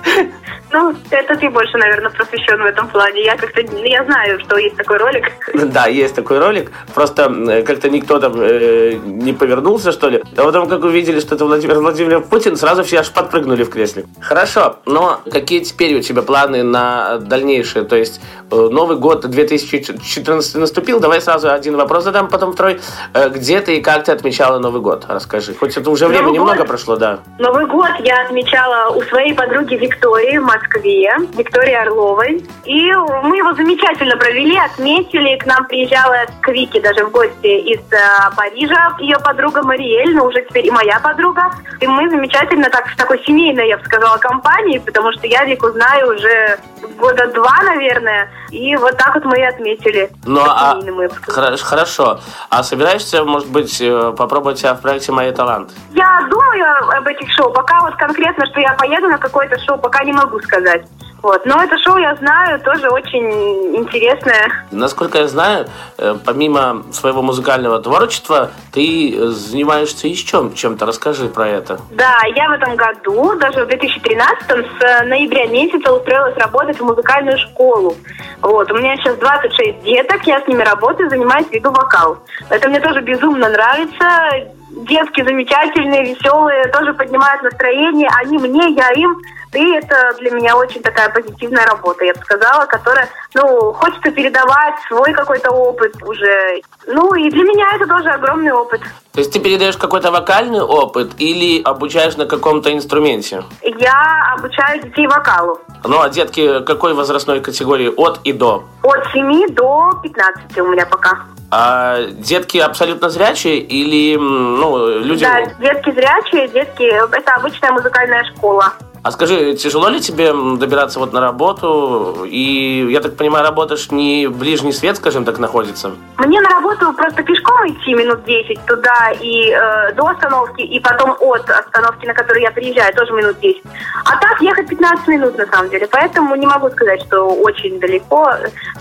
Ну, 0.72 0.94
это 1.10 1.36
ты 1.36 1.50
больше, 1.50 1.76
наверное, 1.76 2.10
просвещен 2.10 2.62
в 2.62 2.64
этом 2.64 2.88
плане. 2.88 3.22
Я 3.24 3.36
как-то, 3.36 3.60
я 3.60 4.04
знаю, 4.04 4.40
что 4.40 4.56
есть 4.56 4.76
такой 4.76 4.96
ролик. 4.96 5.30
Да, 5.72 5.86
есть 5.86 6.14
такой 6.14 6.38
ролик. 6.38 6.70
Просто 6.94 7.30
э, 7.48 7.62
как-то 7.62 7.90
никто 7.90 8.18
там 8.18 8.34
э, 8.36 8.94
не 9.04 9.32
повернулся, 9.32 9.92
что 9.92 10.08
ли. 10.08 10.22
А 10.36 10.44
потом, 10.44 10.68
как 10.68 10.82
увидели, 10.84 11.20
что 11.20 11.34
это 11.34 11.44
Владимир 11.44 11.78
Владимирович 11.78 12.26
Путин, 12.26 12.56
сразу 12.56 12.84
все 12.84 13.00
аж 13.00 13.10
подпрыгнули 13.10 13.64
в 13.64 13.70
кресле. 13.70 14.04
Хорошо, 14.20 14.76
но 14.86 15.11
какие 15.30 15.60
теперь 15.60 15.96
у 15.96 16.00
тебя 16.00 16.22
планы 16.22 16.62
на 16.62 17.18
дальнейшее? 17.18 17.84
То 17.84 17.96
есть 17.96 18.20
э, 18.50 18.54
Новый 18.56 18.96
год 18.96 19.26
2014 19.26 20.54
наступил. 20.56 21.00
Давай 21.00 21.20
сразу 21.20 21.50
один 21.50 21.76
вопрос 21.76 22.04
задам, 22.04 22.28
потом 22.28 22.52
второй. 22.52 22.80
Э, 23.14 23.28
Где 23.28 23.60
ты 23.60 23.76
и 23.76 23.82
как 23.82 24.04
ты 24.04 24.12
отмечала 24.12 24.58
Новый 24.58 24.80
год? 24.80 25.04
Расскажи. 25.08 25.54
Хоть 25.54 25.76
это 25.76 25.90
уже 25.90 26.06
время 26.06 26.24
Новый 26.24 26.34
немного 26.38 26.58
год? 26.58 26.68
прошло, 26.68 26.96
да. 26.96 27.18
Новый 27.38 27.66
год 27.66 27.90
я 28.00 28.22
отмечала 28.24 28.90
у 28.94 29.02
своей 29.02 29.34
подруги 29.34 29.74
Виктории 29.74 30.38
в 30.38 30.44
Москве, 30.44 31.10
Виктории 31.36 31.74
Орловой. 31.74 32.44
И 32.64 32.92
мы 33.22 33.36
его 33.38 33.52
замечательно 33.54 34.16
провели, 34.16 34.56
отметили. 34.58 35.36
К 35.38 35.46
нам 35.46 35.66
приезжала 35.66 36.16
к 36.40 36.48
Вике 36.48 36.80
даже 36.80 37.04
в 37.06 37.10
гости 37.10 37.46
из 37.46 37.80
э, 37.90 37.96
Парижа 38.36 38.96
ее 38.98 39.18
подруга 39.18 39.62
Мариэль, 39.62 40.14
но 40.14 40.26
уже 40.26 40.42
теперь 40.48 40.66
и 40.66 40.70
моя 40.70 41.00
подруга. 41.00 41.50
И 41.80 41.86
мы 41.86 42.08
замечательно 42.10 42.68
так 42.70 42.86
в 42.88 42.96
такой 42.96 43.22
семейной, 43.24 43.68
я 43.68 43.76
бы 43.76 43.84
сказала, 43.84 44.16
компании, 44.18 44.78
потому 44.92 45.12
что 45.12 45.26
я 45.26 45.44
Вику 45.44 45.70
знаю 45.70 46.14
уже 46.14 46.58
года 46.98 47.26
два, 47.32 47.62
наверное. 47.62 48.30
И 48.50 48.76
вот 48.76 48.96
так 48.98 49.14
вот 49.14 49.24
мы 49.24 49.38
и 49.38 49.42
отметили. 49.42 50.10
Ну, 50.26 50.40
а, 50.46 50.74
По-семейному, 50.74 51.02
я 51.02 51.08
бы 51.08 51.14
сказала. 51.14 51.46
хоро- 51.50 51.62
хорошо. 51.62 52.20
А 52.50 52.62
собираешься, 52.62 53.24
может 53.24 53.48
быть, 53.48 53.80
э, 53.80 54.12
попробовать 54.16 54.58
себя 54.58 54.74
в 54.74 54.82
проекте 54.82 55.10
«Мои 55.12 55.32
таланты»? 55.32 55.72
Я 55.94 56.28
думаю 56.30 56.64
об 56.98 57.06
этих 57.06 57.28
шоу, 57.32 57.50
пока 57.52 57.80
вот 57.80 57.96
конкретно, 57.96 58.44
что 58.46 58.60
я 58.60 58.74
поеду 58.74 59.08
на 59.08 59.16
какое-то 59.18 59.58
шоу, 59.60 59.78
пока 59.78 60.04
не 60.04 60.12
могу 60.12 60.38
сказать. 60.40 60.82
Вот. 61.22 61.46
Но 61.46 61.62
это 61.62 61.78
шоу, 61.78 61.96
я 61.98 62.14
знаю, 62.16 62.60
тоже 62.60 62.88
очень 62.88 63.76
интересное. 63.76 64.66
Насколько 64.70 65.18
я 65.18 65.28
знаю, 65.28 65.66
э, 65.98 66.14
помимо 66.24 66.82
своего 66.92 67.22
музыкального 67.22 67.80
творчества, 67.80 68.50
ты 68.72 69.28
занимаешься 69.28 70.08
еще 70.08 70.50
чем-то. 70.54 70.84
Расскажи 70.86 71.28
про 71.28 71.48
это. 71.48 71.80
Да, 71.90 72.18
я 72.34 72.48
в 72.48 72.52
этом 72.52 72.76
году, 72.76 73.38
даже 73.38 73.64
в 73.64 73.68
2013 73.68 74.48
с 74.48 74.82
э, 74.82 75.04
ноября 75.04 75.46
месяца 75.46 75.92
устроилась 75.92 76.36
работать 76.36 76.78
в 76.80 76.84
музыкальную 76.84 77.38
школу. 77.38 77.96
Вот, 78.40 78.70
у 78.72 78.76
меня 78.76 78.96
сейчас 78.96 79.16
26 79.16 79.82
деток, 79.82 80.22
я 80.24 80.40
с 80.40 80.48
ними 80.48 80.62
работаю, 80.62 81.08
занимаюсь 81.08 81.46
веду 81.50 81.70
вокал. 81.70 82.18
Это 82.50 82.68
мне 82.68 82.80
тоже 82.80 83.00
безумно 83.00 83.48
нравится. 83.48 84.52
Детки 84.72 85.22
замечательные, 85.22 86.14
веселые, 86.14 86.66
тоже 86.68 86.94
поднимают 86.94 87.42
настроение. 87.42 88.08
Они 88.16 88.38
мне, 88.38 88.74
я 88.74 88.90
им. 88.92 89.20
И 89.52 89.74
это 89.74 90.16
для 90.18 90.30
меня 90.30 90.56
очень 90.56 90.80
такая 90.80 91.10
позитивная 91.10 91.66
работа, 91.66 92.04
я 92.06 92.14
бы 92.14 92.20
сказала, 92.20 92.64
которая, 92.64 93.06
ну, 93.34 93.72
хочется 93.74 94.10
передавать 94.10 94.74
свой 94.88 95.12
какой-то 95.12 95.50
опыт 95.50 95.94
уже. 96.02 96.62
Ну, 96.86 97.14
и 97.14 97.28
для 97.30 97.42
меня 97.44 97.66
это 97.74 97.86
тоже 97.86 98.08
огромный 98.08 98.52
опыт. 98.52 98.80
То 99.12 99.20
есть 99.20 99.30
ты 99.30 99.40
передаешь 99.40 99.76
какой-то 99.76 100.10
вокальный 100.10 100.62
опыт 100.62 101.12
или 101.18 101.62
обучаешь 101.62 102.16
на 102.16 102.24
каком-то 102.24 102.72
инструменте? 102.72 103.44
Я 103.62 104.34
обучаю 104.38 104.82
детей 104.82 105.06
вокалу. 105.06 105.60
Ну, 105.84 106.00
а 106.00 106.08
детки 106.08 106.64
какой 106.64 106.94
возрастной 106.94 107.40
категории? 107.40 107.92
От 107.94 108.20
и 108.24 108.32
до? 108.32 108.64
От 108.82 109.06
7 109.12 109.48
до 109.54 110.00
15 110.02 110.58
у 110.60 110.66
меня 110.68 110.86
пока. 110.86 111.26
А 111.54 111.98
детки 112.06 112.56
абсолютно 112.56 113.10
зрячие 113.10 113.58
или, 113.58 114.16
ну, 114.16 115.00
люди... 115.00 115.22
Да, 115.22 115.44
детки 115.60 115.90
зрячие, 115.90 116.48
детки... 116.48 116.84
Это 116.84 117.34
обычная 117.34 117.72
музыкальная 117.72 118.24
школа. 118.24 118.72
А 119.02 119.10
скажи, 119.10 119.56
тяжело 119.56 119.88
ли 119.88 120.00
тебе 120.00 120.32
добираться 120.56 121.00
вот 121.00 121.12
на 121.12 121.20
работу? 121.20 122.24
И, 122.24 122.86
я 122.88 123.00
так 123.00 123.16
понимаю, 123.16 123.44
работаешь 123.44 123.90
не 123.90 124.28
ближний 124.28 124.72
свет, 124.72 124.96
скажем 124.96 125.24
так, 125.24 125.38
находится? 125.38 125.90
Мне 126.18 126.40
на 126.40 126.48
работу 126.50 126.92
просто 126.92 127.24
пешком 127.24 127.66
идти 127.66 127.94
минут 127.94 128.24
10 128.24 128.60
туда 128.64 129.10
и 129.20 129.50
э, 129.50 129.92
до 129.94 130.06
остановки, 130.06 130.60
и 130.60 130.78
потом 130.78 131.16
от 131.18 131.50
остановки, 131.50 132.06
на 132.06 132.14
которую 132.14 132.42
я 132.42 132.52
приезжаю, 132.52 132.94
тоже 132.94 133.12
минут 133.12 133.40
10. 133.40 133.62
А 134.04 134.16
так 134.18 134.40
ехать 134.40 134.68
15 134.68 135.08
минут 135.08 135.36
на 135.36 135.46
самом 135.46 135.68
деле. 135.70 135.88
Поэтому 135.90 136.36
не 136.36 136.46
могу 136.46 136.70
сказать, 136.70 137.02
что 137.02 137.24
очень 137.24 137.80
далеко. 137.80 138.32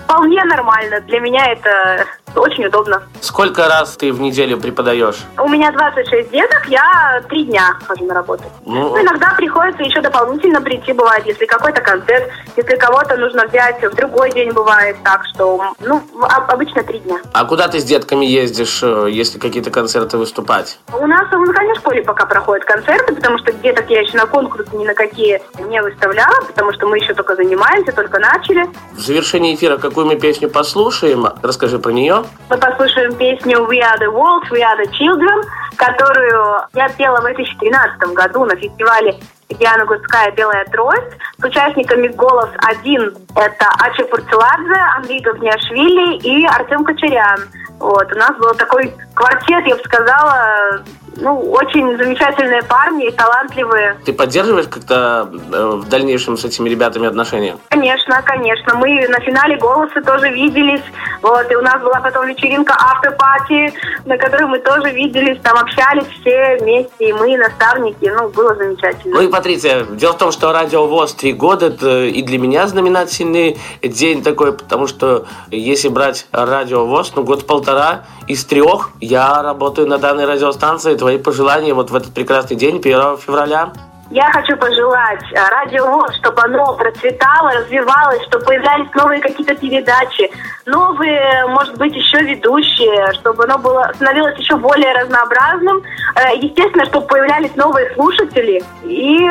Вполне 0.03 0.43
нормально. 0.45 1.01
Для 1.01 1.19
меня 1.19 1.51
это 1.51 2.05
очень 2.35 2.65
удобно. 2.65 3.01
Сколько 3.21 3.67
раз 3.67 3.97
ты 3.97 4.13
в 4.13 4.21
неделю 4.21 4.59
преподаешь? 4.59 5.17
У 5.37 5.49
меня 5.49 5.71
26 5.71 6.31
деток, 6.31 6.65
я 6.67 7.21
три 7.27 7.45
дня 7.45 7.75
хожу 7.87 8.05
на 8.05 8.13
работу. 8.13 8.43
Ну, 8.65 8.89
Ну, 8.89 9.01
иногда 9.01 9.33
приходится 9.35 9.83
еще 9.83 10.01
дополнительно 10.15 10.61
прийти, 10.61 10.93
бывает, 10.93 11.25
если 11.25 11.45
какой-то 11.45 11.81
концерт, 11.81 12.29
если 12.57 12.75
кого-то 12.75 13.15
нужно 13.17 13.45
взять 13.47 13.81
в 13.83 13.95
другой 13.95 14.31
день, 14.31 14.51
бывает 14.51 14.97
так, 15.03 15.21
что, 15.33 15.73
ну, 15.79 16.01
об- 16.21 16.51
обычно 16.51 16.83
три 16.83 16.99
дня. 16.99 17.17
А 17.33 17.45
куда 17.45 17.67
ты 17.67 17.79
с 17.79 17.83
детками 17.83 18.25
ездишь, 18.25 18.81
э, 18.83 19.07
если 19.09 19.39
какие-то 19.39 19.71
концерты 19.71 20.17
выступать? 20.17 20.79
У 20.93 21.07
нас 21.07 21.27
в 21.29 21.37
музыкальной 21.37 21.75
школе 21.75 22.03
пока 22.03 22.25
проходят 22.25 22.65
концерты, 22.65 23.15
потому 23.15 23.37
что 23.39 23.51
деток 23.53 23.89
я 23.89 24.01
еще 24.01 24.17
на 24.17 24.25
конкурсы 24.25 24.75
ни 24.75 24.85
на 24.85 24.93
какие 24.93 25.41
не 25.59 25.81
выставляла, 25.81 26.41
потому 26.45 26.73
что 26.73 26.87
мы 26.87 26.97
еще 26.97 27.13
только 27.13 27.35
занимаемся, 27.35 27.91
только 27.93 28.19
начали. 28.19 28.67
В 28.93 28.99
завершении 28.99 29.55
эфира 29.55 29.77
какую 29.77 30.05
мы 30.05 30.15
песню 30.17 30.49
послушаем? 30.49 31.25
Расскажи 31.41 31.79
про 31.79 31.91
нее. 31.91 32.23
Мы 32.49 32.57
послушаем 32.57 33.15
песню 33.15 33.59
«We 33.59 33.79
are 33.79 33.97
the 33.99 34.11
world, 34.11 34.43
we 34.51 34.59
are 34.59 34.77
the 34.77 34.89
children», 34.99 35.43
которую 35.77 36.61
я 36.73 36.89
пела 36.89 37.21
в 37.21 37.23
2013 37.23 38.13
году 38.13 38.45
на 38.45 38.55
фестивале 38.55 39.15
Диана 39.55 39.85
Гудская 39.85 40.31
«Белая 40.31 40.65
трость» 40.65 41.17
с 41.37 41.43
участниками 41.43 42.07
«Голос-1». 42.07 43.17
Это 43.35 43.67
Ача 43.79 44.03
Пурцеладзе, 44.05 44.79
Андрей 44.97 45.21
Гавниашвили 45.21 46.17
и 46.17 46.45
Артем 46.45 46.83
Кочерян. 46.83 47.39
Вот, 47.79 48.11
у 48.13 48.15
нас 48.17 48.35
был 48.37 48.53
такой 48.55 48.93
квартет, 49.15 49.65
я 49.65 49.75
бы 49.75 49.81
сказала, 49.83 50.83
ну, 51.17 51.39
очень 51.51 51.97
замечательные 51.97 52.63
парни 52.63 53.07
и 53.07 53.11
талантливые. 53.11 53.97
Ты 54.05 54.13
поддерживаешь 54.13 54.67
как-то 54.67 55.29
э, 55.31 55.65
в 55.75 55.89
дальнейшем 55.89 56.37
с 56.37 56.45
этими 56.45 56.69
ребятами 56.69 57.07
отношения? 57.07 57.57
Конечно, 57.69 58.21
конечно. 58.23 58.75
Мы 58.75 59.07
на 59.07 59.19
финале 59.19 59.57
«Голоса» 59.57 60.01
тоже 60.01 60.29
виделись. 60.29 60.83
Вот, 61.21 61.51
и 61.51 61.55
у 61.55 61.61
нас 61.61 61.81
была 61.81 61.99
потом 61.99 62.27
вечеринка 62.27 62.73
автопати, 62.73 63.73
на 64.05 64.17
которой 64.17 64.47
мы 64.47 64.59
тоже 64.59 64.91
виделись, 64.91 65.39
там 65.41 65.57
общались 65.57 66.07
все 66.21 66.57
вместе, 66.59 67.09
и 67.09 67.13
мы, 67.13 67.33
и 67.33 67.37
наставники. 67.37 68.05
Ну, 68.05 68.29
было 68.29 68.55
замечательно. 68.55 69.15
Ну 69.15 69.21
и, 69.21 69.27
Патриция, 69.27 69.83
дело 69.83 70.13
в 70.13 70.17
том, 70.17 70.31
что 70.31 70.51
Радио 70.51 70.87
ВОЗ 70.87 71.13
три 71.13 71.33
года, 71.33 71.67
это 71.67 72.05
и 72.05 72.21
для 72.21 72.37
меня 72.37 72.67
знаменательный 72.67 73.57
день 73.81 74.23
такой, 74.23 74.53
потому 74.53 74.87
что 74.87 75.25
если 75.49 75.89
брать 75.89 76.27
Радио 76.31 76.85
ВОЗ, 76.85 77.13
ну 77.15 77.23
год-полтора 77.23 78.05
из 78.27 78.45
трех 78.45 78.91
я 78.99 79.41
работаю 79.41 79.87
на 79.87 79.97
данной 79.97 80.25
радиостанции. 80.25 80.95
Твои 81.01 81.17
пожелания 81.17 81.73
вот 81.73 81.89
в 81.89 81.95
этот 81.95 82.13
прекрасный 82.13 82.55
день, 82.55 82.77
1 82.77 83.17
февраля? 83.17 83.73
Я 84.11 84.31
хочу 84.31 84.55
пожелать 84.55 85.23
э, 85.33 85.49
радио 85.49 85.83
ВОЗ, 85.87 86.15
чтобы 86.17 86.43
оно 86.43 86.75
процветало, 86.75 87.49
развивалось, 87.53 88.21
чтобы 88.27 88.45
появлялись 88.45 88.87
новые 88.93 89.19
какие-то 89.19 89.55
передачи, 89.55 90.29
новые, 90.67 91.47
может 91.47 91.75
быть, 91.79 91.95
еще 91.95 92.19
ведущие, 92.19 93.13
чтобы 93.13 93.45
оно 93.45 93.57
было 93.57 93.91
становилось 93.95 94.37
еще 94.37 94.57
более 94.57 94.93
разнообразным. 94.93 95.81
Э, 96.17 96.37
Естественно, 96.37 96.85
чтобы 96.85 97.07
появлялись 97.07 97.55
новые 97.55 97.91
слушатели 97.95 98.63
и 98.83 99.27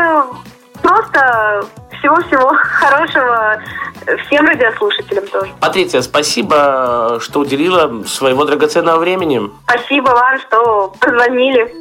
просто 0.82 1.62
всего-всего 2.00 2.48
хорошего 2.64 3.62
Всем 4.26 4.46
радиослушателям 4.46 5.26
тоже. 5.26 5.52
Патриция, 5.60 6.02
спасибо, 6.02 7.18
что 7.20 7.40
уделила 7.40 8.04
своего 8.04 8.44
драгоценного 8.44 8.98
времени. 8.98 9.50
Спасибо 9.68 10.10
вам, 10.10 10.38
что 10.40 10.92
позвонили. 11.00 11.72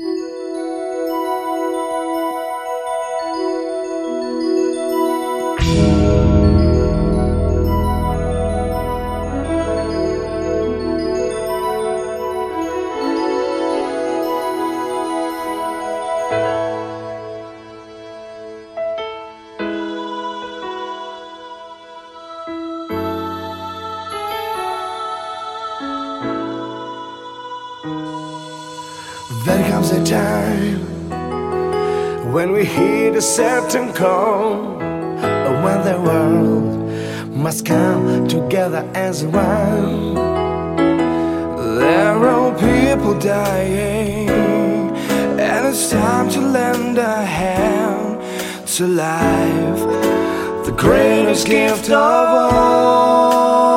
The 33.19 33.23
certain 33.23 33.91
call, 33.91 34.77
when 35.63 35.79
the 35.83 35.99
world 36.07 36.87
must 37.35 37.65
come 37.65 38.25
together 38.29 38.89
as 38.93 39.25
one. 39.25 40.13
There 41.79 42.17
are 42.33 42.53
people 42.57 43.19
dying, 43.19 44.29
and 45.37 45.67
it's 45.67 45.89
time 45.89 46.29
to 46.29 46.39
lend 46.39 46.97
a 46.97 47.25
hand 47.25 48.21
to 48.75 48.87
life, 48.87 49.81
the 50.65 50.71
greatest 50.77 51.45
gift 51.45 51.89
of 51.89 52.27
all. 52.53 53.73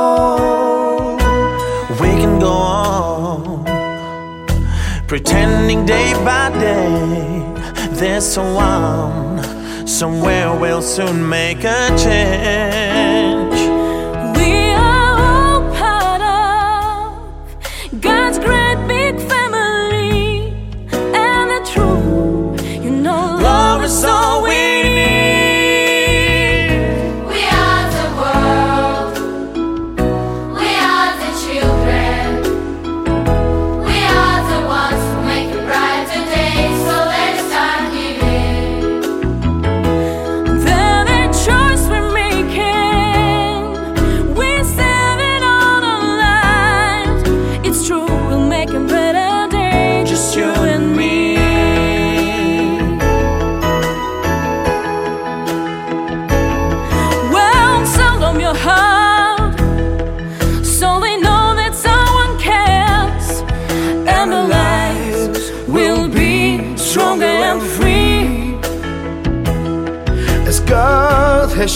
We 2.00 2.10
can 2.22 2.38
go 2.38 2.52
on 2.52 3.64
pretending 5.08 5.84
day 5.84 6.12
by 6.24 6.50
day 6.60 7.42
there's 8.02 8.26
someone 8.26 9.21
somewhere 9.92 10.58
we'll 10.58 10.80
soon 10.80 11.28
make 11.28 11.64
a 11.64 11.88
change. 11.98 13.31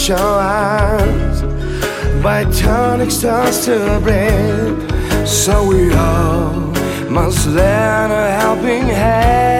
Our 0.09 0.17
your 0.17 0.39
eyes. 0.39 1.41
By 2.23 2.45
tonic 2.51 3.11
starts 3.11 3.65
to 3.65 3.99
bread, 4.01 5.27
So 5.27 5.67
we 5.67 5.91
all 5.93 6.53
must 7.09 7.47
lend 7.47 8.13
a 8.13 8.31
helping 8.31 8.83
hand. 8.83 9.56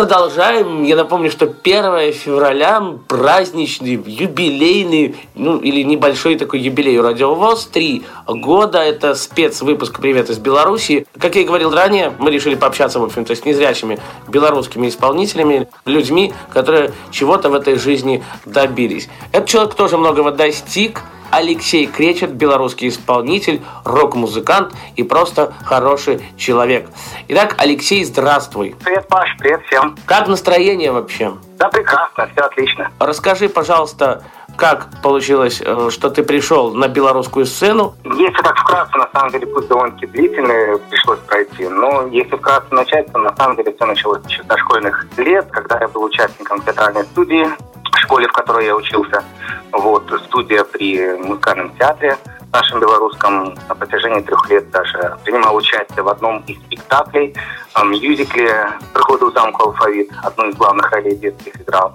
Продолжаем. 0.00 0.82
Я 0.84 0.96
напомню, 0.96 1.30
что 1.30 1.44
1 1.44 2.14
февраля 2.14 2.82
праздничный, 3.06 4.02
юбилейный, 4.06 5.14
ну 5.34 5.58
или 5.58 5.82
небольшой 5.82 6.36
такой 6.36 6.60
юбилей 6.60 6.96
у 6.96 7.02
Радиовоз. 7.02 7.66
Три 7.66 8.04
года. 8.26 8.78
Это 8.78 9.14
спецвыпуск 9.14 10.00
«Привет 10.00 10.30
из 10.30 10.38
Беларуси». 10.38 11.06
Как 11.18 11.36
я 11.36 11.42
и 11.42 11.44
говорил 11.44 11.70
ранее, 11.70 12.14
мы 12.18 12.30
решили 12.30 12.54
пообщаться, 12.54 12.98
в 12.98 13.04
общем-то, 13.04 13.34
с 13.34 13.44
незрячими 13.44 13.98
белорусскими 14.26 14.88
исполнителями, 14.88 15.68
людьми, 15.84 16.32
которые 16.50 16.92
чего-то 17.10 17.50
в 17.50 17.54
этой 17.54 17.74
жизни 17.74 18.24
добились. 18.46 19.10
Этот 19.32 19.50
человек 19.50 19.74
тоже 19.74 19.98
многого 19.98 20.30
достиг. 20.30 21.02
Алексей 21.30 21.86
Кречет, 21.86 22.32
белорусский 22.32 22.88
исполнитель, 22.88 23.62
рок-музыкант 23.84 24.74
и 24.96 25.02
просто 25.02 25.52
хороший 25.64 26.20
человек. 26.36 26.88
Итак, 27.28 27.54
Алексей, 27.58 28.04
здравствуй. 28.04 28.74
Привет, 28.84 29.08
Паш, 29.08 29.36
привет 29.38 29.62
всем. 29.66 29.96
Как 30.06 30.28
настроение 30.28 30.92
вообще? 30.92 31.32
Да, 31.58 31.68
прекрасно, 31.68 32.28
все 32.32 32.44
отлично. 32.44 32.90
Расскажи, 32.98 33.48
пожалуйста, 33.48 34.22
как 34.56 34.88
получилось, 35.02 35.62
э, 35.64 35.88
что 35.90 36.10
ты 36.10 36.22
пришел 36.22 36.74
на 36.74 36.88
белорусскую 36.88 37.46
сцену? 37.46 37.94
Если 38.04 38.42
так 38.42 38.58
вкратце, 38.58 38.96
на 38.98 39.08
самом 39.12 39.30
деле, 39.30 39.46
путь 39.46 39.68
довольно-таки 39.68 40.06
длительный 40.06 40.78
пришлось 40.90 41.18
пройти. 41.20 41.68
Но 41.68 42.06
если 42.08 42.36
вкратце 42.36 42.74
начать, 42.74 43.10
то 43.12 43.18
на 43.18 43.34
самом 43.36 43.56
деле 43.56 43.72
все 43.74 43.86
началось 43.86 44.20
еще 44.26 44.42
с 44.42 44.46
дошкольных 44.46 45.06
лет, 45.16 45.46
когда 45.50 45.78
я 45.80 45.88
был 45.88 46.02
участником 46.04 46.60
театральной 46.62 47.04
студии 47.04 47.46
в 47.92 47.98
школе, 47.98 48.28
в 48.28 48.32
которой 48.32 48.66
я 48.66 48.76
учился. 48.76 49.24
Вот, 49.72 50.10
студия 50.26 50.64
при 50.64 51.16
музыкальном 51.16 51.70
театре 51.76 52.16
нашем 52.52 52.80
белорусском 52.80 53.54
на 53.68 53.74
протяжении 53.74 54.20
трех 54.22 54.48
лет 54.50 54.70
даже 54.70 55.16
принимал 55.24 55.56
участие 55.56 56.02
в 56.02 56.08
одном 56.08 56.42
из 56.46 56.58
спектаклей, 56.58 57.34
э, 57.76 57.84
мюзикле 57.84 58.68
«Приходу 58.92 59.30
в 59.30 59.34
замку 59.34 59.64
алфавит», 59.64 60.10
одну 60.22 60.48
из 60.48 60.56
главных 60.56 60.90
ролей 60.90 61.16
детских 61.16 61.60
играл. 61.60 61.94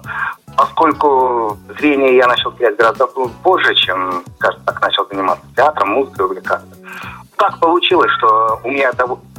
Поскольку 0.56 1.58
зрение 1.78 2.16
я 2.16 2.26
начал 2.26 2.50
терять 2.52 2.76
гораздо 2.76 3.06
позже, 3.06 3.74
чем, 3.74 4.24
скажем 4.36 4.62
так, 4.64 4.80
начал 4.80 5.06
заниматься 5.06 5.44
театром, 5.54 5.90
музыкой, 5.90 6.24
увлекаться. 6.24 6.76
Так 7.36 7.60
получилось, 7.60 8.10
что 8.16 8.58
у 8.64 8.70
меня 8.70 8.92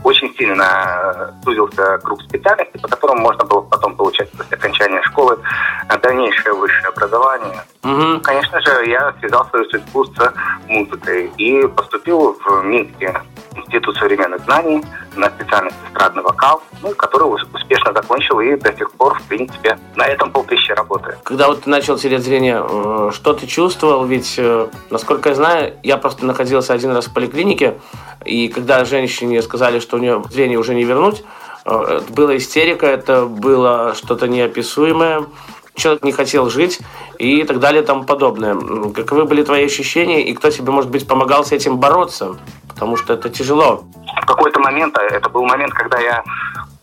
очень 0.04 0.32
сильно 0.36 1.34
сузился 1.44 1.98
круг 2.04 2.22
специальностей, 2.22 2.80
по 2.80 2.88
которым 2.88 3.18
можно 3.18 3.44
было 3.46 3.62
потом 3.62 3.96
получать 3.96 4.32
после 4.32 4.56
окончания 4.56 4.97
э, 4.97 4.97
дальнейшее 5.96 6.54
высшее 6.54 6.88
образование. 6.88 7.64
Мгм. 7.84 8.20
Конечно 8.22 8.60
же, 8.62 8.90
я 8.90 9.14
связал 9.20 9.46
свою 9.50 9.66
судьбу 9.70 10.04
с 10.06 10.34
музыкой 10.68 11.32
и 11.38 11.66
поступил 11.68 12.38
в 12.46 12.64
Минский 12.66 13.10
институт 13.56 13.98
современных 13.98 14.42
знаний 14.44 14.84
на 15.16 15.30
специальность 15.30 15.76
эстрадный 15.88 16.22
вокал, 16.24 16.62
ну, 16.84 16.94
который 16.94 17.24
ус- 17.24 17.48
успешно 17.54 17.92
закончил 17.94 18.40
и 18.40 18.56
до 18.56 18.72
сих 18.76 18.92
пор, 18.92 19.18
в 19.18 19.24
принципе, 19.24 19.80
на 19.96 20.06
этом 20.06 20.32
поприще 20.32 20.74
работаю. 20.74 21.18
Когда 21.24 21.48
вот 21.48 21.64
ты 21.64 21.70
начал 21.70 21.98
терять 21.98 22.22
зрение, 22.24 22.64
э, 22.68 23.12
что 23.14 23.34
ты 23.34 23.48
чувствовал? 23.48 24.06
Ведь, 24.06 24.36
э, 24.38 24.68
насколько 24.90 25.30
я 25.30 25.36
знаю, 25.36 25.74
я 25.84 25.98
просто 25.98 26.26
находился 26.26 26.74
один 26.74 26.92
раз 26.94 27.06
в 27.08 27.14
поликлинике, 27.14 27.80
и 28.26 28.48
когда 28.50 28.86
женщине 28.86 29.42
сказали, 29.42 29.80
что 29.80 29.96
у 29.98 30.00
нее 30.00 30.24
зрение 30.30 30.60
уже 30.60 30.76
не 30.76 30.84
вернуть, 30.84 31.24
э, 31.66 32.02
была 32.10 32.38
истерика, 32.38 32.86
это 32.86 33.26
было 33.26 33.96
что-то 33.96 34.28
неописуемое. 34.28 35.26
Человек 35.78 36.04
не 36.04 36.12
хотел 36.12 36.50
жить 36.50 36.80
и 37.20 37.44
так 37.44 37.60
далее 37.60 37.84
и 37.84 37.86
тому 37.86 38.04
подобное. 38.04 38.56
Каковы 38.92 39.26
были 39.26 39.44
твои 39.44 39.66
ощущения, 39.66 40.24
и 40.24 40.34
кто 40.34 40.50
тебе, 40.50 40.72
может 40.72 40.90
быть, 40.90 41.08
помогал 41.08 41.46
с 41.46 41.52
этим 41.52 41.78
бороться? 41.78 42.36
Потому 42.68 42.98
что 42.98 43.14
это 43.14 43.30
тяжело. 43.30 43.84
В 44.22 44.26
какой-то 44.26 44.60
момент, 44.60 44.98
а 44.98 45.04
это 45.04 45.30
был 45.30 45.46
момент, 45.46 45.74
когда 45.74 46.00
я 46.00 46.24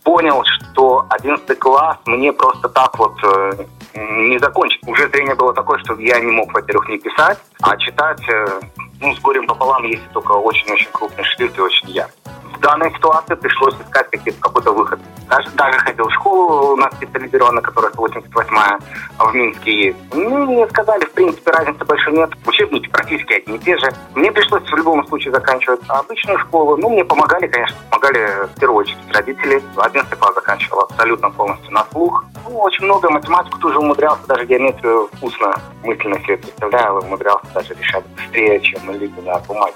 понял, 0.03 0.43
что 0.45 1.05
11 1.09 1.59
класс 1.59 1.97
мне 2.05 2.31
просто 2.31 2.69
так 2.69 2.97
вот 2.97 3.15
э, 3.23 3.65
не 3.95 4.39
закончить. 4.39 4.81
Уже 4.87 5.09
зрение 5.09 5.35
было 5.35 5.53
такое, 5.53 5.77
что 5.79 5.95
я 5.95 6.19
не 6.19 6.31
мог, 6.31 6.53
во-первых, 6.53 6.87
не 6.87 6.97
писать, 6.97 7.37
а 7.61 7.75
читать, 7.75 8.21
э, 8.29 8.61
ну, 9.01 9.13
с 9.15 9.19
горем 9.19 9.47
пополам, 9.47 9.83
если 9.83 10.07
только 10.13 10.31
очень-очень 10.33 10.87
крупный 10.91 11.23
шрифт 11.23 11.57
и 11.57 11.61
очень 11.61 11.89
яркий. 11.89 12.13
В 12.55 12.59
данной 12.59 12.91
ситуации 12.93 13.35
пришлось 13.35 13.75
искать 13.75 14.09
какие-то- 14.09 14.39
какой-то 14.39 14.71
выход. 14.71 14.99
Даже, 15.29 15.49
даже 15.51 15.77
ходил 15.79 16.07
в 16.07 16.13
школу 16.13 16.73
у 16.73 16.75
нас 16.77 16.93
специализированная, 16.93 17.61
которая 17.61 17.91
88-я 17.91 18.79
в 19.19 19.35
Минске 19.35 19.87
есть. 19.87 19.97
Ну, 20.13 20.45
мне 20.45 20.67
сказали, 20.69 21.03
в 21.05 21.11
принципе, 21.11 21.51
разницы 21.51 21.83
большой 21.83 22.13
нет. 22.13 22.31
Учебники 22.45 22.87
практически 22.89 23.33
одни 23.33 23.57
и 23.57 23.59
те 23.59 23.77
же. 23.77 23.91
Мне 24.15 24.31
пришлось 24.31 24.63
в 24.63 24.75
любом 24.75 25.05
случае 25.07 25.33
заканчивать 25.33 25.81
обычную 25.87 26.39
школу. 26.39 26.77
Ну, 26.77 26.89
мне 26.89 27.03
помогали, 27.03 27.47
конечно, 27.47 27.75
помогали 27.89 28.47
в 28.55 28.59
первую 28.59 28.79
очередь 28.79 29.13
родители. 29.13 29.61
11 29.75 30.17
класс 30.17 30.35
заканчивал 30.35 30.81
абсолютно 30.81 31.29
полностью 31.31 31.71
на 31.71 31.85
слух. 31.91 32.23
Ну, 32.47 32.59
очень 32.59 32.85
много 32.85 33.09
математику 33.09 33.59
тоже 33.59 33.79
умудрялся, 33.79 34.25
даже 34.27 34.45
геометрию 34.45 35.09
вкусно, 35.13 35.55
мысленно 35.83 36.19
себе 36.19 36.37
представляю, 36.37 36.99
умудрялся 36.99 37.47
даже 37.53 37.73
решать 37.73 38.05
быстрее, 38.15 38.59
чем 38.61 38.84
либо 38.91 39.21
на 39.21 39.39
бумаге. 39.39 39.75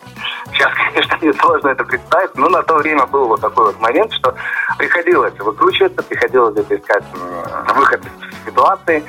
Сейчас, 0.51 0.71
конечно, 0.73 1.17
мне 1.21 1.33
сложно 1.33 1.69
это 1.69 1.83
представить, 1.83 2.35
но 2.35 2.49
на 2.49 2.63
то 2.63 2.75
время 2.75 3.05
был 3.05 3.27
вот 3.27 3.41
такой 3.41 3.65
вот 3.65 3.79
момент, 3.79 4.11
что 4.13 4.33
приходилось 4.77 5.37
выкручиваться, 5.39 6.03
приходилось 6.03 6.53
где-то 6.53 6.75
искать 6.75 7.03
выход 7.75 8.01
из 8.05 8.45
ситуации. 8.45 9.03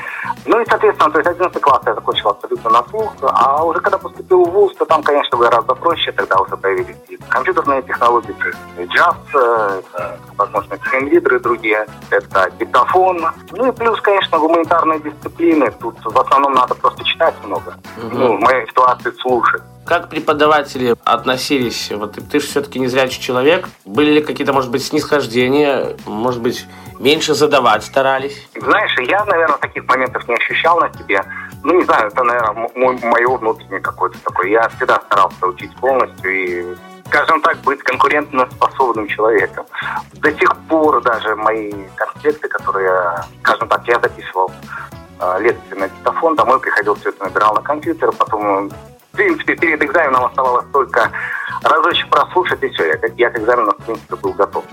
Ну 0.46 0.60
и, 0.60 0.64
соответственно, 0.68 1.10
то 1.10 1.18
есть 1.18 1.30
11 1.30 1.60
класс 1.60 1.82
я 1.86 1.94
закончил 1.94 2.30
абсолютно 2.30 2.70
на 2.70 2.84
слух, 2.84 3.12
а 3.22 3.64
уже 3.64 3.80
когда 3.80 3.98
поступил 3.98 4.44
в 4.44 4.50
ВУЗ, 4.50 4.74
то 4.76 4.84
там, 4.84 5.02
конечно, 5.02 5.38
гораздо 5.38 5.74
проще, 5.74 6.12
тогда 6.12 6.36
уже 6.38 6.56
появились 6.56 6.96
и 7.08 7.16
компьютерные 7.28 7.82
технологии, 7.82 8.32
то 8.32 8.80
есть 8.80 8.92
джаз, 8.92 9.16
э, 9.34 9.82
это, 9.84 10.18
возможно, 10.36 10.78
хендлидеры 10.78 11.40
другие, 11.40 11.86
это 12.10 12.50
диктофон. 12.58 13.26
Ну 13.52 13.68
и 13.68 13.72
плюс, 13.72 14.00
конечно, 14.00 14.38
гуманитарные 14.38 15.00
дисциплины. 15.00 15.70
Тут 15.80 15.96
в 16.04 16.18
основном 16.18 16.52
надо 16.52 16.74
просто 16.74 17.04
читать 17.04 17.34
много. 17.44 17.74
Ну, 17.96 18.36
в 18.36 18.40
моей 18.40 18.66
ситуации 18.66 19.10
слушать. 19.20 19.62
Как 19.84 20.08
преподаватели 20.08 20.94
относились? 21.04 21.90
Вот 21.90 22.12
ты, 22.12 22.20
ты 22.20 22.40
же 22.40 22.46
все-таки 22.46 22.78
незрячий 22.78 23.20
человек. 23.20 23.68
Были 23.84 24.12
ли 24.12 24.22
какие-то, 24.22 24.52
может 24.52 24.70
быть, 24.70 24.84
снисхождения? 24.84 25.96
Может 26.06 26.40
быть, 26.40 26.66
меньше 26.98 27.34
задавать 27.34 27.84
старались? 27.84 28.48
Знаешь, 28.54 28.94
я, 29.08 29.24
наверное, 29.24 29.58
таких 29.58 29.84
моментов 29.86 30.28
не 30.28 30.34
ощущал 30.34 30.78
на 30.78 30.92
себе. 30.92 31.24
Ну, 31.62 31.74
не 31.78 31.84
знаю, 31.84 32.08
это, 32.08 32.22
наверное, 32.22 32.70
мой, 32.74 32.98
мое 33.02 33.36
внутреннее 33.36 33.80
какое-то 33.80 34.18
такое. 34.22 34.48
Я 34.48 34.68
всегда 34.68 35.00
старался 35.00 35.46
учить 35.46 35.74
полностью 35.76 36.30
и, 36.30 36.76
скажем 37.06 37.40
так, 37.40 37.58
быть 37.58 37.82
конкурентоспособным 37.82 39.08
человеком. 39.08 39.66
До 40.14 40.32
сих 40.32 40.56
пор 40.68 41.02
даже 41.02 41.34
мои 41.36 41.72
конспекты, 41.96 42.48
которые, 42.48 43.24
скажем 43.40 43.68
так, 43.68 43.86
я 43.88 43.98
записывал 43.98 44.50
э, 45.20 45.38
лекции 45.40 45.74
на 45.74 45.88
диктофон, 45.88 46.36
домой 46.36 46.60
приходил, 46.60 46.94
все 46.94 47.10
это 47.10 47.24
набирал 47.24 47.54
на 47.54 47.62
компьютер, 47.62 48.12
потом, 48.12 48.70
в 49.12 49.16
принципе, 49.16 49.56
перед 49.56 49.82
экзаменом 49.82 50.24
оставалось 50.24 50.66
только 50.72 51.10
разочек 51.62 52.08
прослушать, 52.08 52.62
и 52.62 52.68
все, 52.68 52.86
я, 52.86 52.98
я 53.16 53.30
к 53.30 53.38
экзамену, 53.38 53.72
в 53.72 53.84
принципе, 53.84 54.16
был 54.16 54.32
готов. 54.32 54.64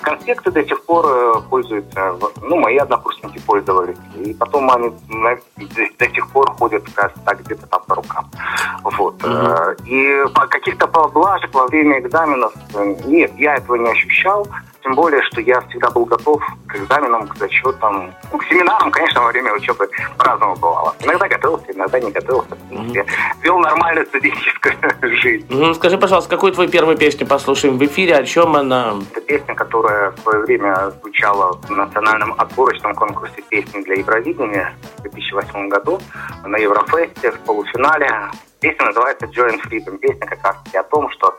Конспекты 0.00 0.50
до 0.50 0.64
сих 0.64 0.82
пор 0.84 1.06
э, 1.06 1.40
пользуются, 1.50 2.14
ну, 2.40 2.56
мои 2.56 2.76
однокурсники 2.78 3.38
пользовались, 3.40 3.98
и 4.16 4.32
потом 4.34 4.70
они 4.70 4.92
до, 5.98 6.08
сих 6.08 6.28
пор 6.30 6.50
ходят, 6.52 6.84
кажется, 6.94 7.20
так 7.24 7.40
где-то 7.40 7.66
там 7.66 7.82
по 7.86 7.96
рукам. 7.96 8.30
Вот. 8.84 9.16
Э, 9.24 9.74
И 9.84 10.24
каких-то 10.48 10.86
поблажек 10.86 11.52
во 11.54 11.66
время 11.66 11.98
экзаменов 11.98 12.52
э, 12.74 12.94
нет, 13.04 13.32
я 13.36 13.56
этого 13.56 13.76
не 13.76 13.90
ощущал. 13.90 14.46
Тем 14.82 14.94
более, 14.94 15.22
что 15.24 15.40
я 15.40 15.60
всегда 15.62 15.90
был 15.90 16.04
готов 16.06 16.42
к 16.66 16.74
экзаменам, 16.76 17.28
к 17.28 17.36
зачетам. 17.36 18.12
Ну, 18.32 18.38
к 18.38 18.44
семинарам, 18.44 18.90
конечно, 18.90 19.20
во 19.20 19.28
время 19.28 19.52
учебы 19.52 19.88
по-разному 20.16 20.56
бывало. 20.56 20.94
Иногда 21.00 21.28
готовился, 21.28 21.72
иногда 21.72 22.00
не 22.00 22.10
готовился. 22.10 22.56
Принципе, 22.68 23.04
вел 23.42 23.58
нормальную 23.58 24.06
студенческую 24.06 24.74
жизнь. 25.20 25.46
Мгм, 25.50 25.74
Скажи, 25.74 25.98
пожалуйста, 25.98 26.30
какую 26.30 26.52
твою 26.52 26.70
первую 26.70 26.96
песню 26.96 27.26
послушаем 27.26 27.78
в 27.78 27.84
эфире? 27.84 28.16
О 28.16 28.24
чем 28.24 28.56
она? 28.56 28.94
Это 29.12 29.20
песня, 29.20 29.54
которая 29.54 30.10
в 30.12 30.18
свое 30.20 30.40
время 30.40 30.90
звучала 31.00 31.52
в 31.62 31.70
национальном 31.70 32.34
отборочном 32.38 32.94
конкурсе 32.94 33.42
песни 33.48 33.82
для 33.82 33.96
Евровидения 33.96 34.72
в 34.98 35.02
2008 35.02 35.68
году 35.68 36.00
на 36.44 36.56
Еврофесте 36.56 37.32
в 37.32 37.38
полуфинале. 37.40 38.30
Песня 38.60 38.86
называется 38.86 39.26
Joy 39.26 39.54
and 39.54 39.62
Freedom. 39.62 39.96
Песня 39.98 40.26
как 40.26 40.44
раз 40.44 40.56
о 40.74 40.82
том, 40.84 41.08
что 41.10 41.34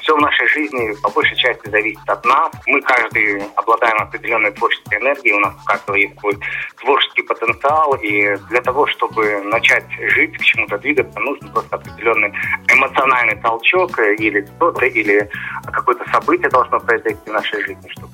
все 0.00 0.16
в 0.16 0.20
нашей 0.20 0.48
жизни 0.48 0.94
по 1.00 1.10
большей 1.10 1.36
части 1.36 1.68
зависит 1.68 2.08
от 2.08 2.24
нас. 2.24 2.50
Мы 2.66 2.80
каждый 2.82 3.42
обладаем 3.54 3.96
определенной 3.98 4.50
творческой 4.50 4.98
энергией, 4.98 5.34
у 5.34 5.40
нас 5.40 5.54
у 5.54 5.64
каждого 5.64 5.96
есть 5.96 6.18
свой 6.18 6.38
творческий 6.80 7.22
потенциал, 7.22 7.94
и 7.94 8.36
для 8.48 8.60
того, 8.62 8.86
чтобы 8.88 9.42
начать 9.44 9.84
жить, 10.10 10.36
к 10.36 10.40
чему-то 10.42 10.78
двигаться, 10.78 11.18
нужен 11.20 11.48
просто 11.52 11.76
определенный 11.76 12.32
эмоциональный 12.68 13.36
толчок, 13.36 13.98
э, 13.98 14.14
или 14.16 14.40
кто-то, 14.40 14.84
или 14.86 15.30
какое-то 15.72 16.04
событие 16.10 16.50
должно 16.50 16.80
произойти 16.80 17.20
в 17.26 17.32
нашей 17.32 17.62
жизни, 17.62 17.88
чтобы, 17.90 18.12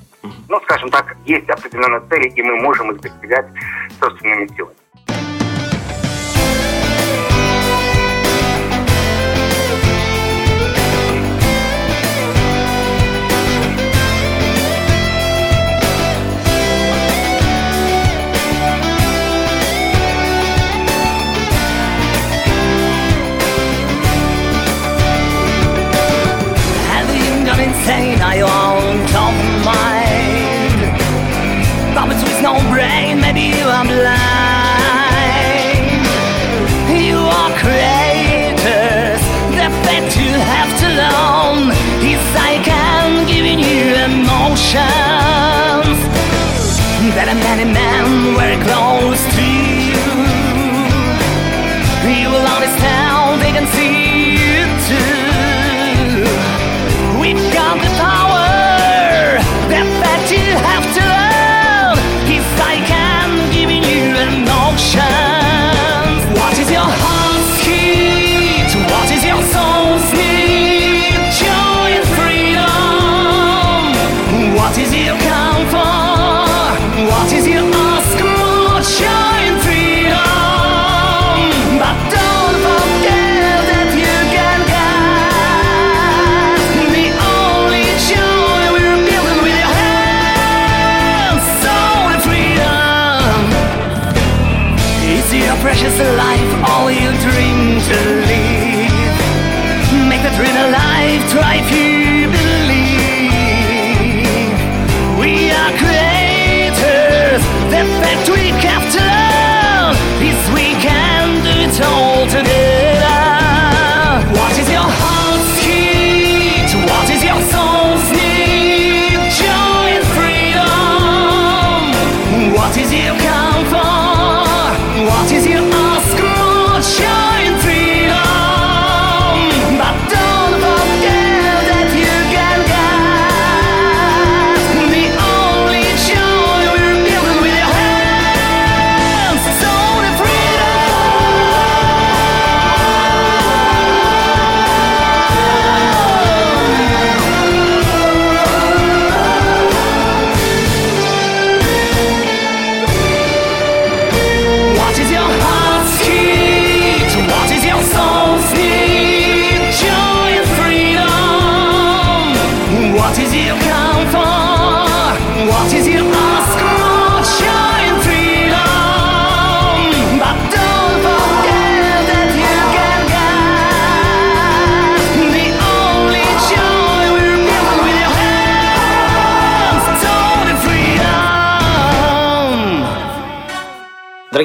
ну, 0.48 0.60
скажем 0.62 0.90
так, 0.90 1.16
есть 1.24 1.48
определенные 1.48 2.02
цели, 2.08 2.28
и 2.28 2.42
мы 2.42 2.56
можем 2.60 2.90
их 2.92 3.00
достигать 3.00 3.46
собственными 3.98 4.46
силами. 4.48 4.76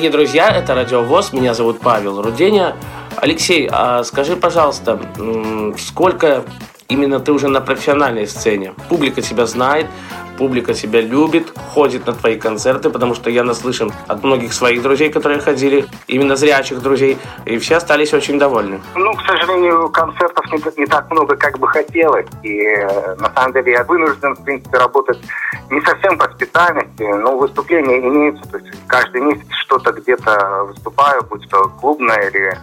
Дорогие 0.05 0.19
друзья, 0.19 0.49
это 0.51 0.75
Радио 0.75 1.01
ВОЗ, 1.01 1.33
меня 1.33 1.55
зовут 1.55 1.79
Павел 1.79 2.21
Руденя. 2.21 2.75
Алексей, 3.17 3.67
а 3.71 4.03
скажи, 4.03 4.35
пожалуйста, 4.35 4.99
сколько 5.79 6.43
именно 6.87 7.19
ты 7.19 7.31
уже 7.31 7.47
на 7.47 7.59
профессиональной 7.59 8.27
сцене? 8.27 8.75
Публика 8.87 9.23
тебя 9.23 9.47
знает, 9.47 9.87
публика 10.37 10.75
тебя 10.75 11.01
любит, 11.01 11.51
ходит 11.75 12.07
на 12.07 12.13
твои 12.13 12.37
концерты, 12.39 12.89
потому 12.89 13.15
что 13.15 13.29
я 13.29 13.43
наслышан 13.43 13.91
от 14.07 14.23
многих 14.23 14.53
своих 14.53 14.81
друзей, 14.81 15.09
которые 15.11 15.41
ходили, 15.41 15.85
именно 16.07 16.35
зрячих 16.37 16.81
друзей, 16.81 17.17
и 17.45 17.57
все 17.57 17.75
остались 17.75 18.13
очень 18.13 18.39
довольны. 18.39 18.79
Ну, 18.95 19.13
к 19.13 19.21
сожалению, 19.27 19.89
концертов 19.89 20.45
не, 20.53 20.79
не 20.79 20.85
так 20.85 21.11
много, 21.11 21.35
как 21.35 21.59
бы 21.59 21.67
хотелось. 21.67 22.27
И 22.43 22.57
э, 22.61 23.15
на 23.15 23.29
самом 23.33 23.51
деле 23.53 23.73
я 23.73 23.83
вынужден, 23.83 24.35
в 24.35 24.43
принципе, 24.45 24.77
работать 24.77 25.19
не 25.69 25.81
совсем 25.81 26.17
по 26.17 26.29
специальности, 26.29 27.03
но 27.03 27.37
выступления 27.37 27.99
имеются. 27.99 28.49
То 28.51 28.57
есть 28.57 28.71
каждый 28.87 29.21
месяц 29.21 29.45
что-то 29.65 29.91
где-то 29.91 30.65
выступаю, 30.67 31.23
будь 31.23 31.49
то 31.49 31.67
клубная 31.81 32.29
или 32.29 32.57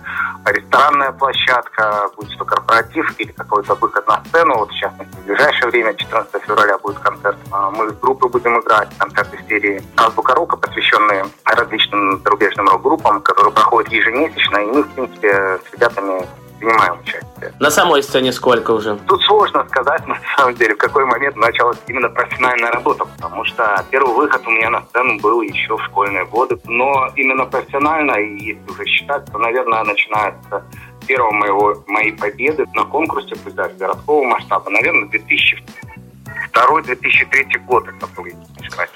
ресторанная 0.46 1.12
площадка, 1.12 2.08
будь 2.16 2.36
то 2.38 2.44
корпоратив 2.44 3.14
или 3.18 3.32
какой-то 3.32 3.74
выход 3.74 4.06
на 4.08 4.22
сцену. 4.24 4.58
Вот, 4.58 4.70
частности, 4.82 5.16
в 5.16 5.26
ближайшее 5.26 5.70
время, 5.70 5.94
14 5.94 6.42
февраля, 6.42 6.78
будет 6.78 6.98
концерт. 6.98 7.36
А 7.50 7.70
Мы 7.70 7.90
с 7.90 7.94
группой 7.98 8.28
будем 8.28 8.58
играть 8.60 8.88
концерты 9.02 9.36
в 9.36 9.48
серии 9.48 9.82
«Азбука 9.96 10.34
рока», 10.34 10.56
посвященные 10.56 11.26
различным 11.44 12.20
зарубежным 12.22 12.68
рок-группам, 12.68 13.20
которые 13.22 13.52
проходят 13.52 13.92
ежемесячно, 13.92 14.58
и 14.58 14.66
мы, 14.66 14.82
в 14.82 14.88
принципе, 14.90 15.58
с 15.58 15.74
ребятами 15.74 16.26
принимаем 16.60 17.00
участие. 17.00 17.52
На 17.58 17.70
самой 17.70 18.02
сцене 18.02 18.32
сколько 18.32 18.70
уже? 18.70 18.96
Тут 19.08 19.20
сложно 19.24 19.66
сказать, 19.68 20.06
на 20.06 20.18
самом 20.36 20.54
деле, 20.54 20.74
в 20.74 20.78
какой 20.78 21.04
момент 21.04 21.36
началась 21.36 21.78
именно 21.88 22.08
профессиональная 22.08 22.70
работа, 22.70 23.04
потому 23.04 23.44
что 23.44 23.84
первый 23.90 24.14
выход 24.14 24.46
у 24.46 24.50
меня 24.50 24.70
на 24.70 24.82
сцену 24.82 25.18
был 25.20 25.42
еще 25.42 25.76
в 25.76 25.82
школьные 25.84 26.24
годы, 26.26 26.58
но 26.64 27.10
именно 27.16 27.44
профессионально, 27.46 28.18
если 28.18 28.60
уже 28.70 28.84
считать, 28.84 29.24
то, 29.32 29.38
наверное, 29.38 29.82
начинается 29.82 30.64
первого 31.08 31.32
моего, 31.32 31.82
моей 31.88 32.12
победы 32.12 32.64
на 32.74 32.84
конкурсе, 32.84 33.34
пусть 33.42 33.56
даже 33.56 33.74
городского 33.74 34.22
масштаба, 34.22 34.70
наверное, 34.70 35.08
2002-2003 36.52 37.58
год 37.66 37.86
это 37.88 38.06
был, 38.08 38.26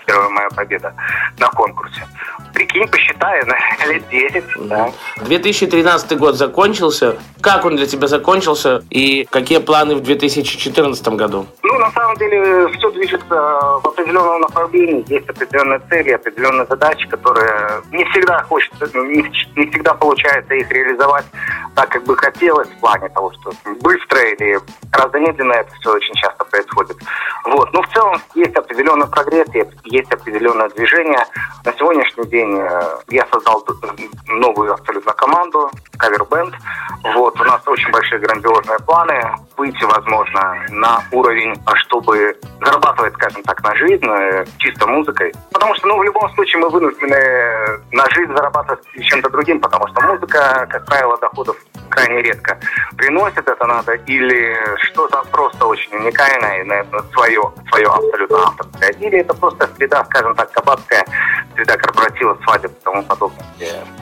первая 0.07 0.29
моя 0.31 0.49
победа 0.51 0.95
на 1.39 1.49
конкурсе. 1.49 2.07
Прикинь, 2.55 2.89
посчитай, 2.89 3.43
на 3.45 3.87
лет 3.93 4.09
10, 4.09 4.45
да. 4.69 4.91
2013 5.19 6.19
год 6.19 6.37
закончился. 6.37 7.17
Как 7.41 7.65
он 7.65 7.77
для 7.77 7.87
тебя 7.87 8.07
закончился 8.07 8.83
и 8.91 9.27
какие 9.31 9.59
планы 9.59 9.97
в 9.97 10.03
2014 10.03 11.09
году? 11.09 11.47
Ну, 11.63 11.79
на 11.79 11.91
самом 11.91 12.17
деле, 12.17 12.69
все 12.69 12.91
движется 12.91 13.35
в 13.35 13.87
определенном 13.87 14.41
направлении. 14.41 15.05
Есть 15.09 15.29
определенные 15.29 15.81
цели, 15.91 16.11
определенные 16.11 16.67
задачи, 16.67 17.07
которые 17.09 17.83
не 17.93 18.05
всегда 18.07 18.43
хочется, 18.45 18.89
ну, 18.95 19.05
не, 19.05 19.23
не 19.57 19.71
всегда 19.71 19.95
получается 19.95 20.55
их 20.55 20.71
реализовать 20.71 21.27
так, 21.77 21.91
как 21.91 22.05
бы 22.05 22.17
хотелось, 22.17 22.69
в 22.69 22.81
плане 22.81 23.09
того, 23.11 23.33
что 23.33 23.53
быстро 23.81 24.19
или 24.21 24.59
гораздо 24.91 25.19
медленно 25.19 25.53
это 25.53 25.71
все 25.79 25.93
очень 25.93 26.15
часто 26.15 26.45
происходит. 26.45 26.97
Вот. 27.47 27.73
Но 27.73 27.83
в 27.83 27.89
целом 27.93 28.21
есть 28.35 28.55
определенный 28.57 29.07
прогресс, 29.07 29.49
есть- 29.85 30.13
определенное 30.13 30.69
движение. 30.71 31.25
На 31.65 31.73
сегодняшний 31.73 32.27
день 32.27 32.59
э, 32.59 32.81
я 33.09 33.27
создал 33.33 33.65
новую 34.27 34.73
абсолютно 34.73 35.13
команду, 35.13 35.71
кавер-бенд. 35.99 36.55
Вот. 37.15 37.41
У 37.41 37.45
нас 37.45 37.61
очень 37.67 37.91
большие 37.91 38.19
грандиозные 38.21 38.79
планы 38.81 39.37
выйти, 39.57 39.85
возможно, 39.85 40.57
на 40.71 41.03
уровень, 41.13 41.55
чтобы 41.77 42.37
зарабатывать, 42.61 43.15
скажем 43.15 43.43
так, 43.43 43.63
на 43.63 43.75
жизнь 43.77 44.07
э, 44.07 44.45
чисто 44.59 44.87
музыкой. 44.87 45.33
Потому 45.53 45.75
что, 45.77 45.87
ну, 45.89 45.99
в 45.99 46.03
любом 46.03 46.29
случае 46.35 46.63
мы 46.63 46.69
вынуждены 46.69 47.81
на 47.93 48.11
жизнь 48.11 48.33
зарабатывать 48.35 48.83
чем-то 49.03 49.31
другим, 49.31 49.61
потому 49.61 49.87
что 49.89 50.01
музыка, 50.07 50.67
как 50.71 50.85
правило, 50.87 51.17
доходов 51.19 51.57
крайне 51.89 52.23
редко 52.23 52.59
приносит. 52.97 53.49
Это 53.49 53.67
надо 53.67 53.93
или 53.93 54.57
что-то 54.85 55.23
просто 55.31 55.67
очень 55.67 55.95
уникальное, 55.95 56.65
наверное, 56.65 57.03
свое, 57.13 57.43
свое 57.69 57.87
абсолютно 57.87 58.39
авторское. 58.39 58.91
Или 58.91 59.21
это 59.21 59.35
просто 59.35 59.69
среда, 59.77 60.05
скажем 60.05 60.35
так, 60.35 60.51
кабацкая, 60.53 61.05
среда 61.55 61.77
корпоратива, 61.77 62.39
свадеб 62.45 62.71
и 62.71 62.85
тому 62.85 63.03
подобное. 63.03 63.47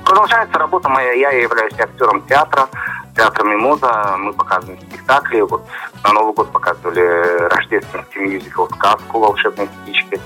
Продолжается 0.04 0.58
работа 0.58 0.88
моя. 0.88 1.12
Я 1.12 1.30
являюсь 1.30 1.78
актером 1.78 2.22
театра, 2.22 2.68
театра 3.14 3.44
Мимоза. 3.44 4.16
Мы 4.18 4.32
показываем 4.32 4.80
спектакли. 4.80 5.40
Вот 5.42 5.62
на 6.02 6.12
Новый 6.12 6.34
год 6.34 6.50
показывали 6.52 7.48
рождественский 7.48 8.20
мюзикл 8.20 8.66
«Сказку. 8.66 9.20
Волшебные 9.20 9.68
птички», 9.68 10.20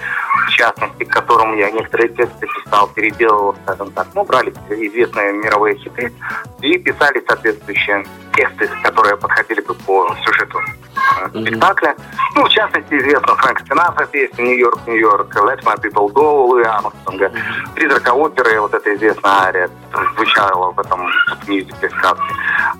в 0.46 0.50
частности, 0.50 1.04
к 1.04 1.12
которому 1.12 1.54
я 1.54 1.70
некоторые 1.70 2.08
тексты 2.08 2.46
писал, 2.46 2.88
переделывал, 2.88 3.54
скажем 3.64 3.90
так. 3.92 4.06
Ну, 4.14 4.24
брали 4.24 4.52
известные 4.70 5.32
мировые 5.32 5.76
хиты 5.76 6.12
и 6.60 6.78
писали 6.78 7.22
соответствующие 7.26 8.04
тексты, 8.34 8.68
которые 8.82 9.16
подходили 9.16 9.60
бы 9.60 9.74
по 9.74 10.14
сюжету 10.24 10.58
спектакля. 11.30 11.94
Ну, 12.34 12.44
в 12.44 12.48
частности, 12.48 12.94
известна 12.94 13.34
Фрэнк 13.34 13.60
Синатра 13.68 14.06
песня 14.06 14.42
«Нью-Йорк, 14.42 14.78
Нью-Йорк», 14.86 15.34
«Let 15.36 15.62
my 15.62 15.76
people 15.80 16.12
go» 16.12 16.46
Луи 16.46 16.64
Армстронга, 16.64 17.32
«Призрака 17.74 18.10
оперы», 18.10 18.60
вот 18.60 18.74
эта 18.74 18.94
известная 18.94 19.32
ария 19.42 19.70
звучала 20.16 20.72
в 20.72 20.80
этом 20.80 21.08
мюзикле 21.46 21.90
сказки. 21.90 22.34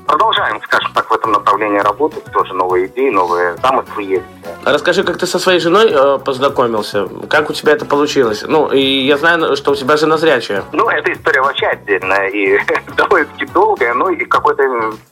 Продолжаем, 0.08 0.60
скажем 0.62 0.92
так, 0.92 1.10
в 1.10 1.14
этом 1.14 1.32
направлении 1.32 1.78
работать. 1.78 2.24
Тоже 2.32 2.54
новые 2.54 2.86
идеи, 2.86 3.10
новые 3.10 3.56
замыслы 3.58 4.02
есть. 4.02 4.24
Расскажи, 4.64 5.04
как 5.04 5.18
ты 5.18 5.26
со 5.26 5.38
своей 5.38 5.60
женой 5.60 5.90
э, 5.90 6.18
познакомился? 6.18 7.08
Как 7.28 7.50
у 7.50 7.52
тебя 7.52 7.72
это 7.72 7.84
получилось? 7.84 8.44
Ну, 8.46 8.68
и 8.68 8.80
я 8.80 9.16
знаю, 9.18 9.56
что 9.56 9.72
у 9.72 9.74
тебя 9.74 9.96
жена 9.96 10.16
зрячая. 10.16 10.64
Ну, 10.72 10.88
эта 10.88 11.12
история 11.12 11.42
вообще 11.42 11.66
отдельная 11.66 12.28
и 12.28 12.58
довольно-таки 12.96 13.46
долгая, 13.46 13.94
ну 13.94 14.08
и 14.08 14.24
в 14.24 14.28
какой-то 14.28 14.62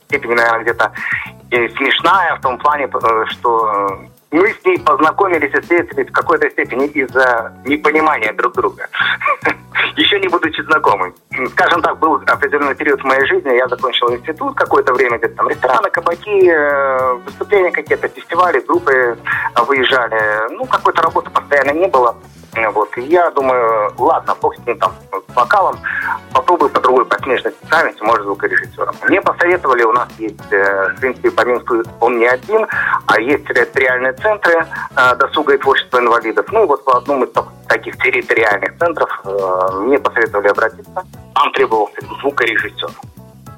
степени, 0.07 0.33
наверное, 0.33 0.63
где-то 0.63 0.91
смешная 1.49 2.35
в 2.35 2.41
том 2.41 2.57
плане, 2.57 2.89
э, 2.91 3.25
что 3.27 3.99
мы 4.31 4.53
с 4.53 4.65
ней 4.65 4.79
познакомились 4.79 5.53
и 5.53 5.61
встретились 5.61 6.09
в 6.09 6.11
какой-то 6.11 6.49
степени 6.49 6.87
из-за 6.87 7.53
непонимания 7.65 8.33
друг 8.33 8.53
друга. 8.55 8.87
Еще 9.95 10.19
не 10.19 10.27
будучи 10.27 10.61
знакомы. 10.61 11.13
Скажем 11.51 11.81
так, 11.81 11.99
был 11.99 12.15
определенный 12.15 12.75
период 12.75 13.01
в 13.01 13.05
моей 13.05 13.25
жизни, 13.25 13.55
я 13.55 13.67
закончил 13.67 14.11
институт 14.11 14.55
какое-то 14.55 14.93
время, 14.93 15.17
где-то 15.17 15.35
там 15.35 15.49
рестораны, 15.49 15.89
кабаки, 15.89 16.49
э, 16.49 17.13
выступления 17.25 17.71
какие-то, 17.71 18.07
фестивали, 18.07 18.59
группы 18.59 19.17
выезжали. 19.67 20.51
Ну, 20.51 20.65
какой-то 20.65 21.01
работы 21.01 21.29
постоянно 21.29 21.71
не 21.71 21.87
было. 21.87 22.15
Вот. 22.73 22.97
И 22.97 23.01
я 23.01 23.29
думаю, 23.31 23.93
ладно, 23.97 24.35
бог 24.41 24.55
с 24.55 24.59
ним 24.65 24.77
там, 24.79 24.93
с 25.11 25.35
вокалом, 25.35 25.77
попробую 26.33 26.69
по 26.69 26.79
другой 26.79 27.05
по 27.05 27.17
смежной 27.23 27.53
специальности, 27.53 28.01
может, 28.03 28.23
звукорежиссером. 28.23 28.95
Мне 29.07 29.21
посоветовали, 29.21 29.83
у 29.83 29.93
нас 29.93 30.09
есть, 30.17 30.51
в 30.51 30.95
принципе, 30.99 31.29
Минску 31.47 31.83
он 32.01 32.19
не 32.19 32.27
один, 32.27 32.67
а 33.07 33.19
есть 33.19 33.45
территориальные 33.47 34.13
центры 34.13 34.65
э, 34.95 35.15
досуга 35.15 35.53
и 35.53 35.57
творчества 35.57 35.99
инвалидов. 35.99 36.45
Ну, 36.51 36.65
вот 36.67 36.83
по 36.83 36.97
одному 36.97 37.23
из 37.25 37.33
таких 37.67 37.97
территориальных 37.97 38.77
центров 38.77 39.09
э, 39.23 39.69
мне 39.81 39.97
посоветовали 39.97 40.47
обратиться. 40.47 41.05
Там 41.33 41.51
требовался 41.53 42.01
звукорежиссер. 42.21 42.89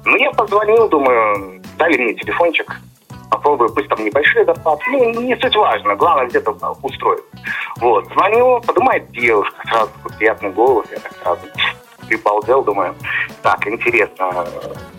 Ну, 0.04 0.16
я 0.16 0.30
позвонил, 0.30 0.88
думаю, 0.88 1.60
дали 1.76 1.98
мне 1.98 2.14
телефончик, 2.14 2.70
попробую, 3.30 3.72
пусть 3.72 3.88
там 3.88 4.04
небольшие 4.04 4.44
зарплаты, 4.44 4.84
ну, 4.90 5.20
не 5.20 5.36
суть 5.36 5.56
важно, 5.56 5.94
главное 5.96 6.26
где-то 6.26 6.50
устроить. 6.82 7.24
Вот, 7.80 8.06
звоню, 8.12 8.60
подумает 8.60 9.10
девушка, 9.12 9.56
сразу 9.68 9.90
такой 9.96 10.16
приятный 10.18 10.50
голос, 10.50 10.86
я 10.90 10.98
так 10.98 11.12
сразу 11.22 11.40
прибалдел, 12.08 12.62
думаю, 12.64 12.94
так, 13.42 13.66
интересно, 13.66 14.46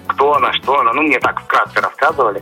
кто 0.07 0.33
она, 0.33 0.53
что 0.53 0.79
она, 0.79 0.93
ну, 0.93 1.01
мне 1.01 1.19
так 1.19 1.41
вкратце 1.41 1.81
рассказывали. 1.81 2.41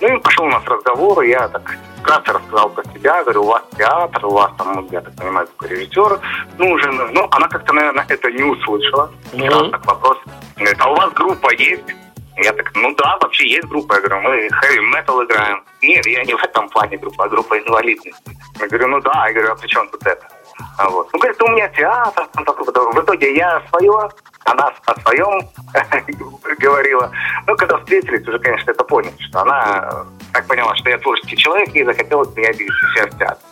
Ну, 0.00 0.16
и 0.16 0.20
пошел 0.20 0.44
у 0.44 0.48
нас 0.48 0.64
разговор, 0.64 1.22
и 1.22 1.30
я 1.30 1.48
так 1.48 1.76
вкратце 2.00 2.32
рассказал 2.32 2.70
про 2.70 2.84
себя, 2.84 3.22
говорю, 3.22 3.42
у 3.42 3.46
вас 3.46 3.62
театр, 3.76 4.26
у 4.26 4.30
вас 4.30 4.50
там, 4.56 4.86
я 4.90 5.00
так 5.00 5.14
понимаю, 5.16 5.48
режиссер 5.60 6.20
нужен. 6.56 7.12
Ну, 7.12 7.28
она 7.30 7.48
как-то, 7.48 7.72
наверное, 7.72 8.06
это 8.08 8.30
не 8.30 8.44
услышала. 8.44 9.10
Сразу 9.30 9.70
так 9.70 9.84
вопрос, 9.86 10.18
говорит, 10.56 10.78
а 10.80 10.90
у 10.90 10.94
вас 10.94 11.12
группа 11.12 11.52
есть? 11.54 11.84
Я 12.38 12.52
так, 12.52 12.70
ну 12.74 12.94
да, 12.94 13.18
вообще 13.20 13.48
есть 13.48 13.66
группа. 13.68 13.94
Я 13.94 14.00
говорю, 14.00 14.20
мы 14.20 14.46
heavy 14.46 14.80
metal 14.94 15.24
играем. 15.24 15.64
Нет, 15.82 16.06
я 16.06 16.24
не 16.24 16.34
в 16.34 16.44
этом 16.44 16.68
плане 16.68 16.96
группа, 16.96 17.24
а 17.24 17.28
группа 17.28 17.58
инвалидности. 17.58 18.36
Я 18.60 18.68
говорю, 18.68 18.88
ну 18.88 19.00
да. 19.00 19.26
Я 19.26 19.32
говорю, 19.32 19.52
а 19.52 19.56
при 19.56 19.66
чем 19.66 19.88
тут 19.88 20.06
это? 20.06 20.28
А 20.78 20.88
вот. 20.88 21.08
Ну, 21.12 21.18
говорит, 21.18 21.42
у 21.42 21.48
меня 21.48 21.68
театр. 21.68 22.26
там 22.32 22.44
такое. 22.44 22.64
В 22.64 23.04
итоге 23.04 23.34
я 23.36 23.62
свое, 23.70 24.10
она 24.44 24.72
о 24.86 25.00
своем 25.00 25.48
говорила. 26.58 27.10
Ну, 27.46 27.56
когда 27.56 27.78
встретились, 27.78 28.26
уже, 28.26 28.38
конечно, 28.38 28.70
это 28.70 28.84
понял, 28.84 29.12
что 29.18 29.40
она 29.40 30.06
так 30.32 30.46
поняла, 30.46 30.74
что 30.76 30.90
я 30.90 30.98
творческий 30.98 31.36
человек, 31.36 31.74
и 31.74 31.84
захотелось 31.84 32.34
меня 32.36 32.52
видеть 32.52 32.74
себя 32.94 33.06
в 33.06 33.18
театре. 33.18 33.46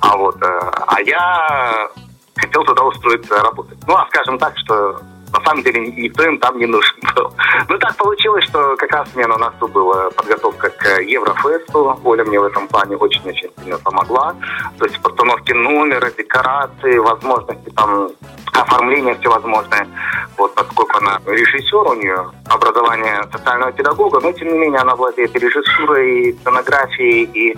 А 0.00 0.16
вот, 0.16 0.42
э, 0.42 0.60
а 0.88 1.00
я 1.02 1.88
хотел 2.36 2.64
туда 2.64 2.82
устроиться 2.82 3.40
работать. 3.42 3.78
Ну, 3.86 3.94
а 3.94 4.06
скажем 4.08 4.38
так, 4.38 4.56
что 4.58 5.00
на 5.32 5.40
самом 5.44 5.62
деле 5.62 5.80
никто 5.80 6.24
им 6.24 6.38
там 6.38 6.58
не 6.58 6.66
нужен 6.66 6.94
был. 7.16 7.32
Ну, 7.68 7.78
так 7.78 7.96
получилось, 7.96 8.44
что 8.44 8.76
как 8.76 8.90
раз 8.92 9.08
мне 9.14 9.26
на 9.26 9.38
носу 9.38 9.68
была 9.68 10.10
подготовка 10.10 10.70
к 10.70 11.00
Еврофесту. 11.00 11.98
Оля 12.04 12.24
мне 12.24 12.38
в 12.38 12.44
этом 12.44 12.68
плане 12.68 12.96
очень-очень 12.96 13.50
сильно 13.62 13.78
помогла. 13.78 14.34
То 14.78 14.84
есть 14.84 15.00
постановки 15.00 15.52
номера, 15.52 16.10
декорации, 16.10 16.98
возможности 16.98 17.70
там 17.70 18.10
оформления 18.52 19.14
всевозможное. 19.16 19.86
Вот, 20.36 20.54
поскольку 20.54 20.98
она 20.98 21.20
режиссер, 21.26 21.88
у 21.88 21.94
нее 21.94 22.30
образование 22.48 23.22
социального 23.32 23.72
педагога, 23.72 24.20
но 24.20 24.32
тем 24.32 24.48
не 24.48 24.58
менее 24.58 24.80
она 24.80 24.94
владеет 24.94 25.34
и 25.36 25.38
режиссурой, 25.38 26.20
и 26.20 26.32
сценографией, 26.38 27.24
и 27.24 27.56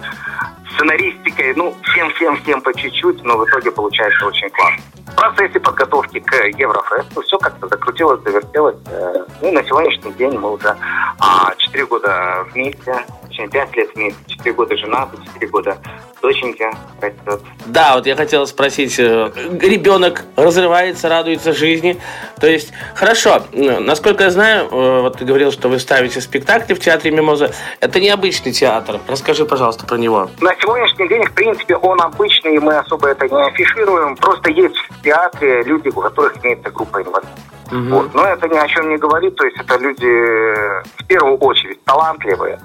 сценаристикой, 0.74 1.54
ну, 1.54 1.74
всем-всем-всем 1.82 2.60
по 2.60 2.74
чуть-чуть, 2.74 3.22
но 3.22 3.36
в 3.36 3.44
итоге 3.48 3.70
получается 3.70 4.26
очень 4.26 4.50
классно. 4.50 4.82
В 5.12 5.16
процессе 5.16 5.60
подготовки 5.60 6.18
к 6.20 6.34
Еврофесту 6.58 7.22
все 7.22 7.38
как-то 7.38 7.68
закрутилось, 7.68 8.20
завертелось. 8.24 8.76
Э, 8.88 9.24
Ну 9.40 9.48
и 9.48 9.52
на 9.52 9.62
сегодняшний 9.64 10.12
день 10.12 10.36
мы 10.38 10.52
уже 10.52 10.76
а, 11.20 11.54
4 11.56 11.86
года 11.86 12.44
вместе, 12.52 13.04
точнее 13.34 13.48
5 13.48 13.76
лет 13.76 13.90
вместе, 13.94 14.18
4 14.26 14.54
года 14.54 14.76
женаты, 14.76 15.16
4 15.34 15.46
года 15.48 15.78
доченьки 16.22 16.64
растет. 17.00 17.40
Да, 17.66 17.96
вот 17.96 18.06
я 18.06 18.16
хотел 18.16 18.46
спросить, 18.46 18.98
э, 18.98 19.30
ребенок 19.60 20.24
разрывается, 20.36 21.08
радуется 21.08 21.52
жизни. 21.52 22.00
То 22.40 22.46
есть, 22.46 22.72
хорошо, 22.94 23.42
насколько 23.52 24.24
я 24.24 24.30
знаю, 24.30 24.68
э, 24.70 25.00
вот 25.02 25.18
ты 25.18 25.24
говорил, 25.24 25.50
что 25.52 25.68
вы 25.68 25.78
ставите 25.78 26.20
спектакли 26.20 26.74
в 26.74 26.80
театре 26.80 27.10
Мимоза. 27.10 27.50
Это 27.80 28.00
необычный 28.00 28.52
театр. 28.52 29.00
Расскажи, 29.08 29.44
пожалуйста, 29.44 29.86
про 29.86 29.96
него. 29.96 30.30
На 30.40 30.54
сегодняшний 30.60 31.08
день, 31.08 31.24
в 31.24 31.32
принципе, 31.32 31.76
он 31.76 32.00
обычный, 32.00 32.56
и 32.56 32.58
мы 32.58 32.76
особо 32.76 33.08
это 33.08 33.28
не 33.28 33.46
афишируем. 33.46 34.16
Просто 34.16 34.50
есть 34.50 34.76
в 34.76 35.02
театре 35.02 35.62
люди, 35.64 35.88
у 35.88 36.00
которых 36.00 36.42
имеется 36.42 36.70
группа 36.70 37.02
инвалидов. 37.02 37.30
Вот. 37.70 38.14
Но 38.14 38.24
это 38.26 38.48
ни 38.48 38.56
о 38.56 38.68
чем 38.68 38.88
не 38.88 38.96
говорит, 38.98 39.34
то 39.36 39.44
есть 39.44 39.58
это 39.58 39.76
люди 39.78 40.06
э, 40.06 40.82
в 40.96 41.06
первую 41.06 41.36
очередь 41.38 41.82
талантливые, 41.84 42.60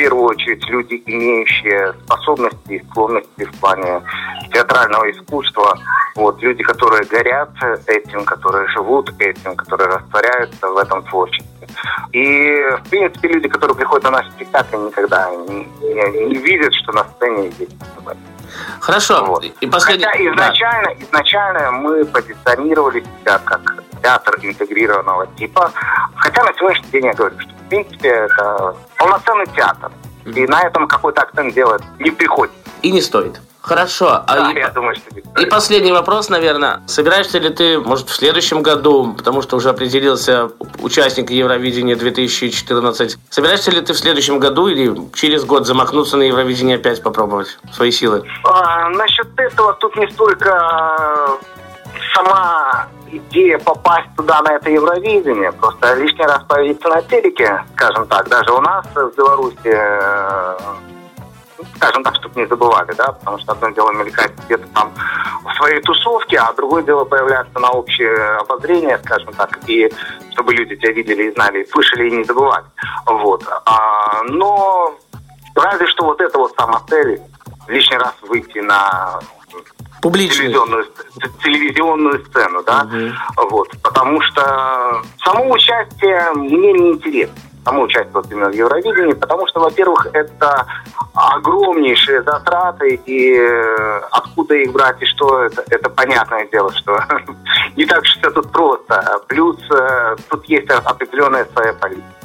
первую 0.00 0.24
очередь 0.24 0.66
люди, 0.70 1.02
имеющие 1.04 1.92
способности 2.04 2.72
и 2.72 2.84
склонности 2.84 3.44
в 3.44 3.60
плане 3.60 4.00
театрального 4.50 5.10
искусства, 5.10 5.78
вот, 6.16 6.42
люди, 6.42 6.62
которые 6.62 7.04
горят 7.04 7.50
этим, 7.86 8.24
которые 8.24 8.66
живут 8.68 9.12
этим, 9.18 9.54
которые 9.56 9.90
растворяются 9.90 10.68
в 10.68 10.76
этом 10.78 11.02
творчестве. 11.02 11.68
И, 12.12 12.50
в 12.82 12.88
принципе, 12.88 13.28
люди, 13.28 13.48
которые 13.48 13.76
приходят 13.76 14.04
на 14.04 14.10
наши 14.10 14.30
спектакли, 14.30 14.78
никогда 14.78 15.30
не, 15.30 15.68
не- 15.82 16.24
не 16.28 16.36
видят, 16.36 16.72
что 16.72 16.92
на 16.92 17.04
сцене 17.04 17.52
есть 17.58 17.76
Хорошо. 18.80 19.38
И 19.60 19.66
последний... 19.66 20.06
Хотя 20.06 20.30
изначально, 20.30 20.88
изначально 20.98 21.70
мы 21.72 22.04
позиционировали 22.06 23.00
себя 23.00 23.38
как 23.44 23.60
театр 24.02 24.38
интегрированного 24.42 25.26
типа. 25.38 25.70
Хотя 26.16 26.42
на 26.42 26.52
сегодняшний 26.54 26.90
день 26.90 27.06
я 27.06 27.12
говорю, 27.12 27.38
что 27.38 27.59
принципе 27.70 28.08
это 28.08 28.76
полноценный 28.98 29.46
театр. 29.46 29.90
И 30.26 30.46
на 30.46 30.60
этом 30.62 30.86
какой-то 30.86 31.22
акцент 31.22 31.54
делать 31.54 31.82
не 31.98 32.10
приходится. 32.10 32.58
И 32.82 32.90
не 32.92 33.00
стоит. 33.00 33.40
Хорошо. 33.62 34.24
А 34.26 34.26
Да, 34.26 34.52
и, 34.52 34.58
я 34.58 34.70
думаю, 34.70 34.96
что 34.96 35.40
и 35.40 35.46
последний 35.46 35.92
вопрос, 35.92 36.30
наверное. 36.30 36.82
Собираешься 36.86 37.38
ли 37.38 37.50
ты, 37.50 37.78
может, 37.78 38.08
в 38.08 38.14
следующем 38.14 38.62
году, 38.62 39.12
потому 39.14 39.42
что 39.42 39.56
уже 39.56 39.68
определился 39.68 40.50
участник 40.78 41.30
Евровидения 41.30 41.94
2014, 41.94 43.18
собираешься 43.28 43.70
ли 43.70 43.82
ты 43.82 43.92
в 43.92 43.98
следующем 43.98 44.38
году 44.38 44.68
или 44.68 44.94
через 45.14 45.44
год 45.44 45.66
замахнуться 45.66 46.16
на 46.16 46.22
Евровидение 46.22 46.76
опять 46.76 47.02
попробовать 47.02 47.58
свои 47.72 47.90
силы? 47.90 48.24
А, 48.44 48.88
насчет 48.88 49.28
этого 49.38 49.74
тут 49.74 49.94
не 49.96 50.10
столько 50.10 50.48
э, 50.48 51.94
сама 52.14 52.88
идея 53.12 53.58
попасть 53.58 54.08
туда, 54.16 54.40
на 54.42 54.54
это 54.54 54.70
Евровидение. 54.70 55.52
Просто 55.52 55.94
лишний 55.94 56.24
раз 56.24 56.42
появиться 56.44 56.88
на 56.88 57.02
телеке, 57.02 57.64
скажем 57.74 58.06
так, 58.06 58.28
даже 58.28 58.52
у 58.52 58.60
нас 58.60 58.86
в 58.94 59.16
Беларуси, 59.16 59.56
э, 59.64 60.58
скажем 61.76 62.02
так, 62.02 62.14
чтобы 62.16 62.40
не 62.40 62.46
забывали, 62.46 62.92
да, 62.92 63.12
потому 63.12 63.38
что 63.38 63.52
одно 63.52 63.70
дело 63.70 63.92
мелькать 63.92 64.32
где-то 64.44 64.66
там 64.74 64.92
в 65.44 65.54
своей 65.56 65.80
тусовке, 65.80 66.38
а 66.38 66.52
другое 66.52 66.82
дело 66.82 67.04
появляться 67.04 67.58
на 67.58 67.70
общее 67.70 68.36
обозрение, 68.38 68.98
скажем 69.04 69.32
так, 69.34 69.58
и 69.66 69.90
чтобы 70.32 70.54
люди 70.54 70.76
тебя 70.76 70.92
видели 70.92 71.24
и 71.24 71.32
знали, 71.32 71.64
слышали 71.70 72.08
и 72.08 72.16
не 72.16 72.24
забывали. 72.24 72.64
Вот. 73.06 73.44
А, 73.66 74.22
но 74.24 74.94
разве 75.54 75.86
что 75.88 76.04
вот 76.04 76.20
это 76.20 76.38
вот 76.38 76.52
сама 76.56 76.80
цель, 76.88 77.20
лишний 77.68 77.98
раз 77.98 78.14
выйти 78.22 78.58
на 78.58 79.20
телевизионную, 80.02 80.86
телевизионную 81.42 82.24
сцену, 82.26 82.62
да, 82.64 82.88
вот, 83.36 83.68
потому 83.82 84.20
что 84.22 85.02
само 85.24 85.50
участие 85.50 86.30
мне 86.34 86.72
не 86.72 86.90
интересно, 86.92 87.36
само 87.64 87.82
участие 87.82 88.12
вот 88.12 88.30
именно 88.30 88.48
в 88.48 88.54
Евровидении, 88.54 89.14
потому 89.14 89.46
что, 89.48 89.60
во-первых, 89.60 90.06
это 90.12 90.66
огромнейшие 91.14 92.22
затраты, 92.22 93.00
и 93.06 93.36
э, 93.36 94.00
откуда 94.10 94.54
их 94.54 94.72
брать 94.72 95.02
и 95.02 95.06
что, 95.06 95.44
это, 95.44 95.64
это 95.68 95.90
понятное 95.90 96.46
дело, 96.46 96.72
что 96.72 96.98
не 97.76 97.84
так 97.84 98.04
все 98.04 98.30
тут 98.30 98.50
просто. 98.52 99.20
Плюс 99.28 99.56
э, 99.70 100.16
тут 100.28 100.44
есть 100.46 100.70
определенная 100.70 101.46
своя 101.52 101.72
политика. 101.74 102.19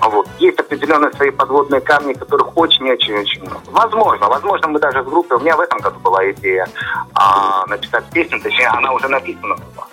Вот. 0.00 0.28
Есть 0.38 0.60
определенные 0.60 1.12
свои 1.12 1.30
подводные 1.30 1.80
камни, 1.80 2.12
которых 2.12 2.56
очень-очень-очень 2.56 3.42
много. 3.42 3.62
Возможно, 3.66 4.28
возможно, 4.28 4.68
мы 4.68 4.78
даже 4.78 5.02
с 5.02 5.06
группой, 5.06 5.36
у 5.36 5.40
меня 5.40 5.56
в 5.56 5.60
этом 5.60 5.78
году 5.80 5.98
была 6.00 6.30
идея 6.30 6.68
а, 7.14 7.66
написать 7.66 8.04
песню, 8.12 8.40
точнее, 8.40 8.68
она 8.68 8.92
уже 8.92 9.08
написана 9.08 9.56
была. 9.56 9.86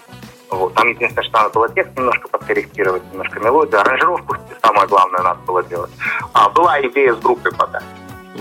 Вот. 0.49 0.74
Там 0.76 0.89
единственное, 0.89 1.24
что 1.24 1.38
надо 1.38 1.49
было 1.49 1.70
текст 1.70 1.97
немножко 1.97 2.28
подкорректировать, 2.28 3.03
немножко 3.11 3.39
мелодию, 3.39 3.82
аранжировку, 3.82 4.36
самое 4.61 4.88
главное, 4.88 5.22
надо 5.22 5.39
было 5.47 5.64
делать. 5.64 5.91
А, 6.34 6.49
была 6.49 6.80
идея 6.82 7.14
с 7.14 7.20
группой 7.20 7.51
пока. 7.51 7.82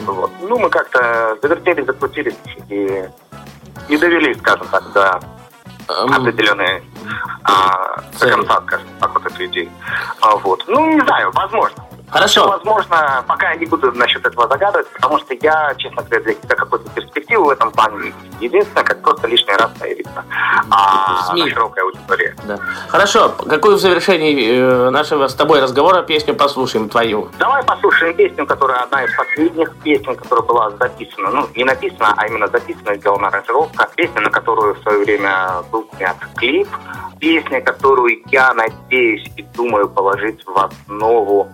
Вот. 0.04 0.30
Ну, 0.40 0.58
мы 0.58 0.68
как-то 0.68 1.38
завертелись, 1.40 1.86
закрутились 1.86 2.36
и 2.68 3.08
не 3.88 3.96
довели, 3.96 4.34
скажем 4.34 4.66
так, 4.68 4.92
до 4.92 5.20
а, 7.45 8.03
до 8.20 8.30
конца, 8.30 8.61
скажем 8.66 8.86
так, 9.01 9.14
вот 9.14 9.26
эту 9.26 9.45
идею. 9.47 9.70
А, 10.20 10.36
вот. 10.36 10.64
Ну, 10.66 10.95
не 10.95 11.01
знаю, 11.01 11.30
возможно. 11.32 11.84
Хорошо. 12.12 12.46
Возможно, 12.46 13.24
пока 13.26 13.50
я 13.50 13.56
не 13.56 13.64
буду 13.64 13.90
насчет 13.92 14.24
этого 14.26 14.46
загадывать, 14.46 14.86
потому 14.92 15.18
что 15.18 15.34
я, 15.40 15.74
честно 15.78 16.02
говоря, 16.02 16.20
для 16.24 16.34
себя 16.34 16.56
какую-то 16.56 16.90
перспективу 16.90 17.44
в 17.44 17.50
этом 17.50 17.70
плане. 17.70 18.12
Единственное, 18.38 18.84
как 18.84 19.00
просто 19.00 19.28
лишний 19.28 19.54
раз 19.54 19.70
появиться 19.80 20.24
а, 20.70 21.30
СМИ. 21.30 21.44
на 21.44 21.50
широкой 21.50 21.82
аудитории. 21.84 22.34
Да. 22.44 22.58
Хорошо, 22.88 23.30
какую 23.48 23.76
в 23.76 23.80
завершении 23.80 24.58
э, 24.58 24.90
нашего 24.90 25.26
с 25.26 25.34
тобой 25.34 25.60
разговора 25.60 26.02
песню 26.02 26.34
послушаем 26.34 26.90
твою? 26.90 27.30
Давай 27.38 27.62
послушаем 27.64 28.14
песню, 28.14 28.46
которая 28.46 28.80
одна 28.82 29.04
из 29.04 29.16
последних 29.16 29.74
песен, 29.76 30.14
которая 30.14 30.46
была 30.46 30.70
записана, 30.70 31.30
ну, 31.30 31.48
не 31.56 31.64
написана, 31.64 32.12
а 32.16 32.26
именно 32.26 32.46
записана, 32.48 32.94
сделана 32.96 33.28
аранжировка. 33.28 33.88
Песня, 33.96 34.20
на 34.20 34.30
которую 34.30 34.74
в 34.74 34.82
свое 34.82 34.98
время 34.98 35.62
был 35.70 35.88
снят 35.96 36.16
клип. 36.36 36.68
Песня, 37.18 37.62
которую 37.62 38.20
я 38.30 38.52
надеюсь 38.52 39.30
и 39.36 39.42
думаю 39.54 39.88
положить 39.88 40.44
в 40.44 40.58
основу 40.58 41.48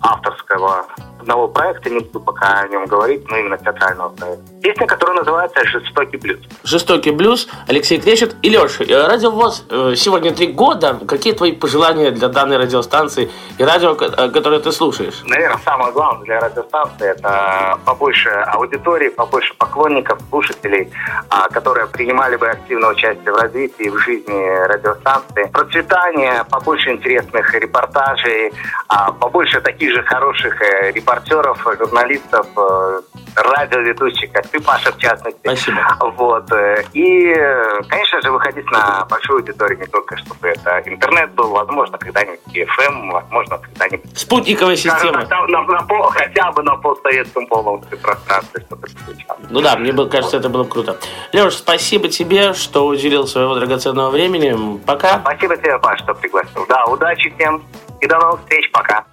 авторского 0.00 0.86
одного 1.26 1.48
проекта, 1.48 1.90
не 1.90 1.98
буду 1.98 2.20
пока 2.20 2.60
о 2.60 2.68
нем 2.68 2.86
говорить, 2.86 3.28
но 3.28 3.36
именно 3.36 3.58
театрального 3.58 4.10
проекта. 4.10 4.44
Песня, 4.62 4.86
которая 4.86 5.16
называется 5.16 5.64
«Жестокий 5.64 6.16
блюз». 6.16 6.38
Жестокий 6.62 7.10
блюз, 7.10 7.48
Алексей 7.68 8.00
Кречет 8.00 8.36
и 8.42 8.48
Леша. 8.48 8.84
э, 8.84 9.06
Радио 9.06 9.30
ВОЗ 9.30 9.64
э, 9.68 9.94
сегодня 9.96 10.32
три 10.32 10.46
года. 10.46 10.98
Какие 11.06 11.32
твои 11.32 11.52
пожелания 11.52 12.10
для 12.10 12.28
данной 12.28 12.58
радиостанции 12.58 13.28
и 13.58 13.64
радио, 13.64 13.94
э, 13.94 14.30
которое 14.30 14.60
ты 14.60 14.70
слушаешь? 14.70 15.22
Наверное, 15.24 15.58
самое 15.64 15.92
главное 15.92 16.24
для 16.24 16.40
радиостанции 16.40 17.10
это 17.10 17.78
побольше 17.84 18.28
аудитории, 18.28 19.08
побольше 19.08 19.54
поклонников, 19.58 20.18
слушателей, 20.30 20.90
а, 21.28 21.48
которые 21.48 21.86
принимали 21.86 22.36
бы 22.36 22.48
активное 22.48 22.90
участие 22.90 23.32
в 23.32 23.36
развитии, 23.36 23.88
в 23.88 23.98
жизни 23.98 24.66
радиостанции. 24.66 25.44
Процветание, 25.52 26.44
побольше 26.50 26.90
интересных 26.90 27.52
репортажей, 27.54 28.52
а, 28.88 29.12
побольше 29.12 29.60
таких 29.60 29.92
же 29.92 30.02
хороших 30.04 30.60
э, 30.62 30.92
репортеров, 31.20 31.58
журналистов, 31.78 32.46
э, 32.56 33.00
радиоведущих, 33.36 34.32
как 34.32 34.46
ты, 34.48 34.60
Паша, 34.60 34.92
в 34.92 34.98
частности. 34.98 35.38
Спасибо. 35.42 35.80
Вот. 36.16 36.50
э, 36.52 36.84
И, 36.92 37.32
э, 37.36 37.80
конечно 37.88 38.20
же, 38.22 38.30
выходить 38.30 38.70
на 38.70 39.04
большую 39.08 39.38
аудиторию 39.40 39.78
не 39.78 39.86
только, 39.86 40.16
чтобы 40.18 40.48
это 40.48 40.82
интернет 40.86 41.32
был, 41.34 41.50
возможно, 41.50 41.98
когда-нибудь 41.98 42.40
FM, 42.54 43.10
возможно, 43.12 43.58
когда-нибудь 43.58 44.18
Спутниковая 44.18 44.76
система. 44.76 45.24
так, 45.26 45.48
на, 45.48 45.62
на 45.62 45.82
пол- 45.82 46.10
хотя 46.10 46.52
бы 46.52 46.62
на 46.62 46.76
постсоветском 46.76 47.46
полностью 47.46 47.98
пространстве, 47.98 48.62
чтобы 48.66 48.86
это 48.88 48.98
звучало. 49.04 49.38
Ну 49.50 49.60
да, 49.60 49.76
мне 49.76 49.92
бы- 49.92 50.08
кажется, 50.08 50.36
это 50.38 50.48
было 50.48 50.64
бы 50.64 50.70
круто. 50.70 50.96
Леш, 51.32 51.54
спасибо 51.54 52.08
тебе, 52.08 52.54
что 52.54 52.86
уделил 52.86 53.26
своего 53.26 53.54
драгоценного 53.54 54.10
времени. 54.10 54.78
Пока. 54.86 55.18
Спасибо 55.20 55.56
тебе, 55.56 55.78
Паш, 55.78 56.00
что 56.00 56.14
пригласил. 56.14 56.66
Да, 56.68 56.84
удачи 56.86 57.32
всем 57.36 57.62
и 58.00 58.06
до 58.06 58.18
новых 58.18 58.40
встреч. 58.40 58.70
Пока. 58.72 59.04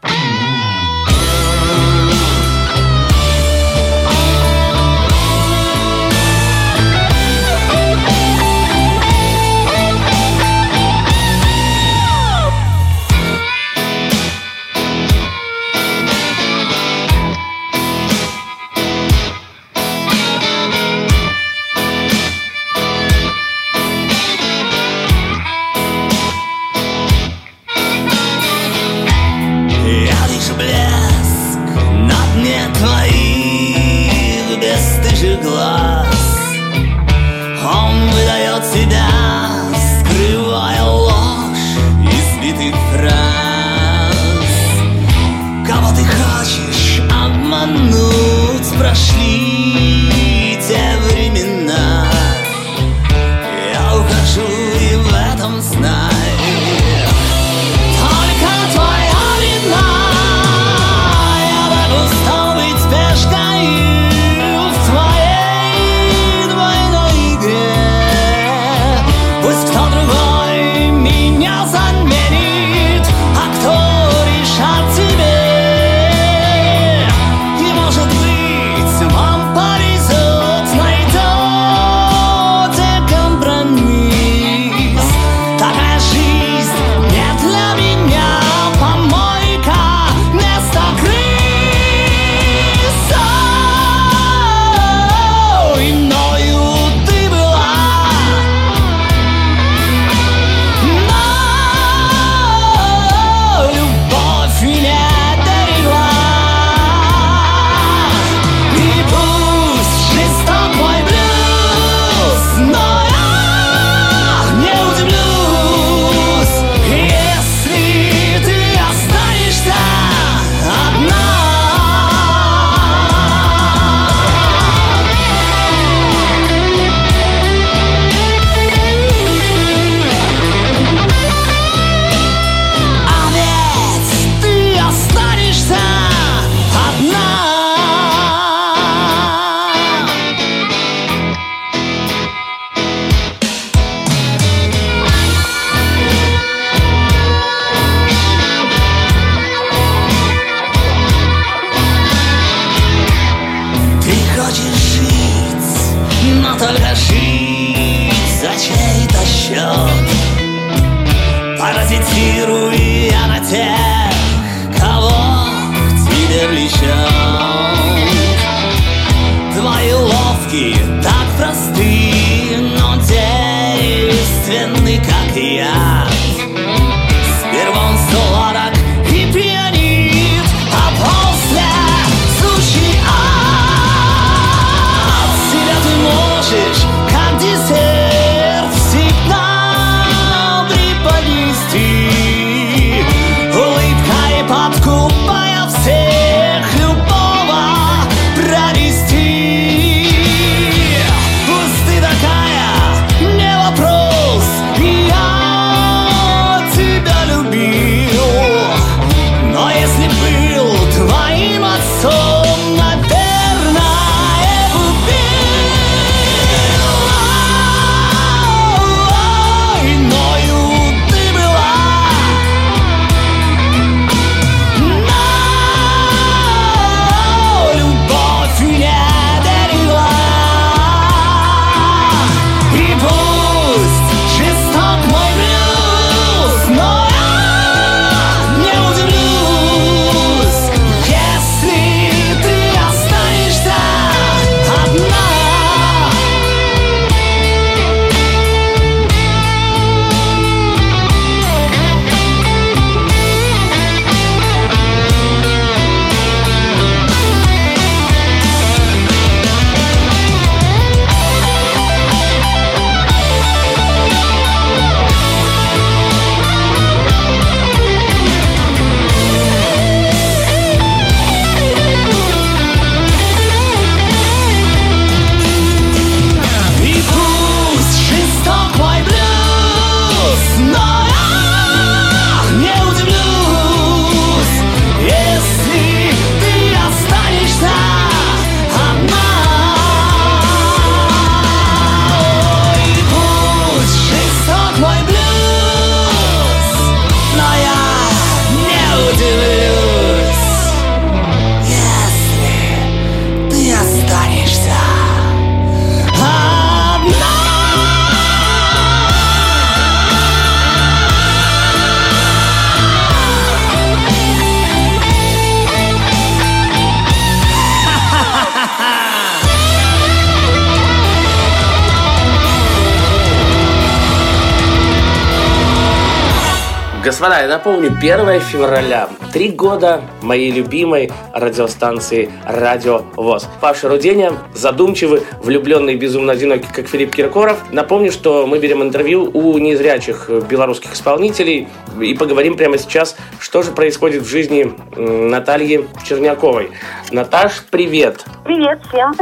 Господа, 327.23 327.41
я 327.41 327.47
напомню, 327.47 327.87
1 327.87 328.41
февраля, 328.41 329.07
три 329.31 329.47
года 329.47 330.01
моей 330.21 330.51
любимой 330.51 331.09
радиостанции 331.33 332.29
Радио 332.45 333.03
ВОЗ. 333.15 333.47
Паша 333.61 333.87
Руденя, 333.87 334.33
задумчивый, 334.53 335.21
влюбленный, 335.41 335.95
безумно 335.95 336.33
одинокий, 336.33 336.67
как 336.67 336.89
Филипп 336.89 337.15
Киркоров. 337.15 337.57
Напомню, 337.71 338.11
что 338.11 338.45
мы 338.45 338.59
берем 338.59 338.83
интервью 338.83 339.31
у 339.33 339.57
незрячих 339.57 340.29
белорусских 340.49 340.95
исполнителей 340.95 341.69
и 341.97 342.13
поговорим 342.13 342.57
прямо 342.57 342.77
сейчас, 342.77 343.15
что 343.39 343.61
же 343.61 343.71
происходит 343.71 344.23
в 344.23 344.27
жизни 344.27 344.73
Натальи 344.97 345.87
Черняковой. 346.03 346.71
Наташ, 347.09 347.63
привет! 347.71 348.25
Привет 348.43 348.81
всем. 348.89 349.13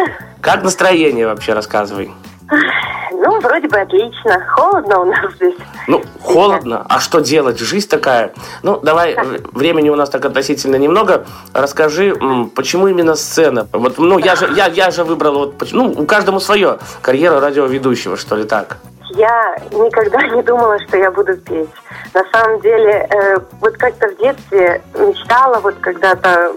Как 0.41 0.63
настроение 0.63 1.27
вообще, 1.27 1.53
рассказывай? 1.53 2.09
Вроде 3.41 3.67
бы 3.67 3.77
отлично. 3.77 4.45
Холодно 4.47 4.99
у 4.99 5.05
нас 5.05 5.33
здесь. 5.35 5.55
Ну, 5.87 6.01
холодно, 6.21 6.85
а 6.87 6.99
что 6.99 7.19
делать? 7.19 7.59
Жизнь 7.59 7.89
такая. 7.89 8.33
Ну, 8.63 8.79
давай, 8.79 9.13
э, 9.13 9.39
времени 9.51 9.89
у 9.89 9.95
нас 9.95 10.09
так 10.09 10.25
относительно 10.25 10.75
немного. 10.75 11.25
Расскажи, 11.53 12.15
почему 12.55 12.87
именно 12.87 13.15
сцена? 13.15 13.67
Вот, 13.71 13.97
ну, 13.97 14.19
я 14.19 14.35
же, 14.35 14.49
я, 14.55 14.67
я 14.67 14.91
же 14.91 15.03
выбрал, 15.03 15.39
вот, 15.39 15.71
ну, 15.71 15.91
у 15.91 16.05
каждому 16.05 16.39
свое. 16.39 16.79
Карьера 17.01 17.39
радиоведущего, 17.39 18.17
что 18.17 18.35
ли, 18.35 18.43
так? 18.43 18.77
Я 19.13 19.57
никогда 19.71 20.21
не 20.27 20.41
думала, 20.43 20.79
что 20.87 20.97
я 20.97 21.11
буду 21.11 21.35
петь. 21.37 21.69
На 22.13 22.23
самом 22.31 22.61
деле, 22.61 23.07
э, 23.09 23.39
вот 23.59 23.75
как-то 23.77 24.07
в 24.07 24.17
детстве 24.17 24.81
мечтала, 24.93 25.59
вот 25.59 25.75
когда-то 25.81 26.53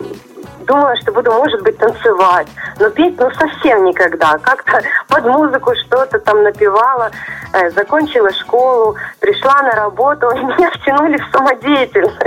думала, 0.64 0.96
что 0.96 1.12
буду, 1.12 1.32
может 1.32 1.62
быть, 1.62 1.78
танцевать. 1.78 2.48
Но 2.78 2.90
петь, 2.90 3.18
ну, 3.18 3.30
совсем 3.32 3.84
никогда. 3.84 4.38
Как-то 4.38 4.80
под 5.08 5.24
музыку 5.24 5.72
что-то 5.86 6.18
там 6.18 6.42
напевала. 6.42 7.10
Э, 7.52 7.70
закончила 7.70 8.32
школу, 8.32 8.96
пришла 9.20 9.62
на 9.62 9.72
работу, 9.72 10.30
и 10.34 10.38
меня 10.40 10.70
втянули 10.70 11.16
в 11.18 11.36
самодеятельность. 11.36 12.20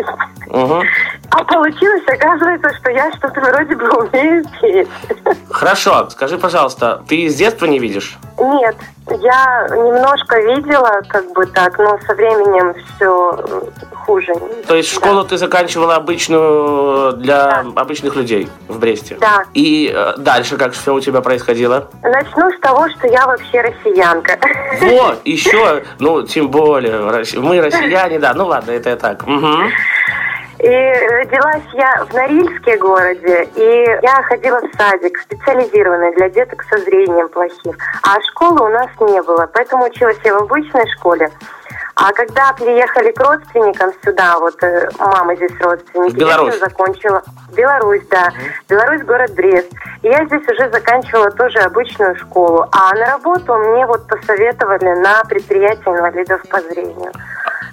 Угу. 0.48 0.82
А 1.32 1.44
получилось, 1.44 2.04
оказывается, 2.08 2.74
что 2.76 2.92
я 2.92 3.12
что-то 3.14 3.42
вроде 3.42 3.76
бы 3.76 3.90
умею 3.90 4.46
петь. 4.62 4.88
Хорошо, 5.52 6.10
скажи, 6.10 6.38
пожалуйста, 6.38 7.04
ты 7.08 7.28
с 7.28 7.36
детства 7.36 7.66
не 7.66 7.80
видишь? 7.80 8.18
Нет, 8.40 8.76
я 9.10 9.68
немножко 9.72 10.40
видела, 10.40 11.02
как 11.10 11.30
бы 11.34 11.46
так, 11.48 11.78
но 11.78 12.00
со 12.06 12.14
временем 12.16 12.74
все 12.96 13.68
хуже. 14.08 14.34
То 14.68 14.76
есть 14.76 14.90
школу 14.90 15.24
ты 15.26 15.38
заканчивала 15.38 15.96
обычную 15.96 17.14
для 17.14 17.66
обычных 17.76 18.16
людей 18.16 18.50
в 18.68 18.80
Бресте? 18.80 19.18
Да. 19.20 19.44
И 19.54 19.92
э, 19.94 20.14
дальше 20.18 20.58
как 20.58 20.72
все 20.74 20.94
у 20.94 21.00
тебя 21.02 21.22
происходило? 21.22 21.90
Начну 22.02 22.50
с 22.50 22.60
того, 22.62 22.90
что 22.90 23.08
я 23.08 23.28
вообще 23.28 23.62
россиянка. 23.62 24.40
Вот, 24.82 25.20
еще, 25.26 25.84
ну, 26.00 26.24
тем 26.24 26.48
более, 26.50 27.00
мы 27.36 27.62
россияне, 27.62 28.20
да, 28.20 28.34
ну 28.34 28.46
ладно, 28.46 28.72
это 28.72 28.90
я 28.92 28.96
так. 28.96 29.28
Мгм. 29.28 29.70
И 30.60 30.68
родилась 30.68 31.64
я 31.74 32.04
в 32.10 32.14
Норильске 32.14 32.78
городе, 32.78 33.48
и 33.56 33.86
я 34.02 34.24
ходила 34.24 34.60
в 34.60 34.76
садик 34.76 35.20
специализированный 35.20 36.16
для 36.16 36.30
деток 36.30 36.64
со 36.68 36.80
зрением 36.80 37.30
плохим. 37.30 37.74
А 38.02 38.20
школы 38.32 38.66
у 38.66 38.70
нас 38.70 38.90
не 39.02 39.22
было, 39.22 39.48
поэтому 39.54 39.86
училась 39.86 40.18
я 40.24 40.34
в 40.34 40.44
обычной 40.44 40.88
школе. 40.96 41.30
А 42.00 42.14
когда 42.14 42.54
приехали 42.54 43.12
к 43.12 43.20
родственникам 43.20 43.92
сюда, 44.06 44.38
вот 44.40 44.62
э, 44.62 44.88
мама 45.00 45.36
здесь 45.36 45.52
родственники, 45.60 46.14
В 46.14 46.18
Беларусь? 46.18 46.54
я 46.54 46.60
закончила. 46.60 47.24
Беларусь, 47.54 48.04
да. 48.12 48.32
Беларусь, 48.70 49.02
город 49.02 49.34
Брест. 49.34 49.72
И 50.04 50.08
я 50.08 50.24
здесь 50.26 50.48
уже 50.48 50.70
заканчивала 50.70 51.32
тоже 51.32 51.58
обычную 51.58 52.16
школу. 52.18 52.68
А 52.72 52.94
на 52.94 53.06
работу 53.14 53.52
мне 53.56 53.86
вот 53.88 54.08
посоветовали 54.08 54.94
на 55.02 55.24
предприятие 55.24 55.96
инвалидов 55.96 56.40
по 56.52 56.62
зрению. 56.62 57.12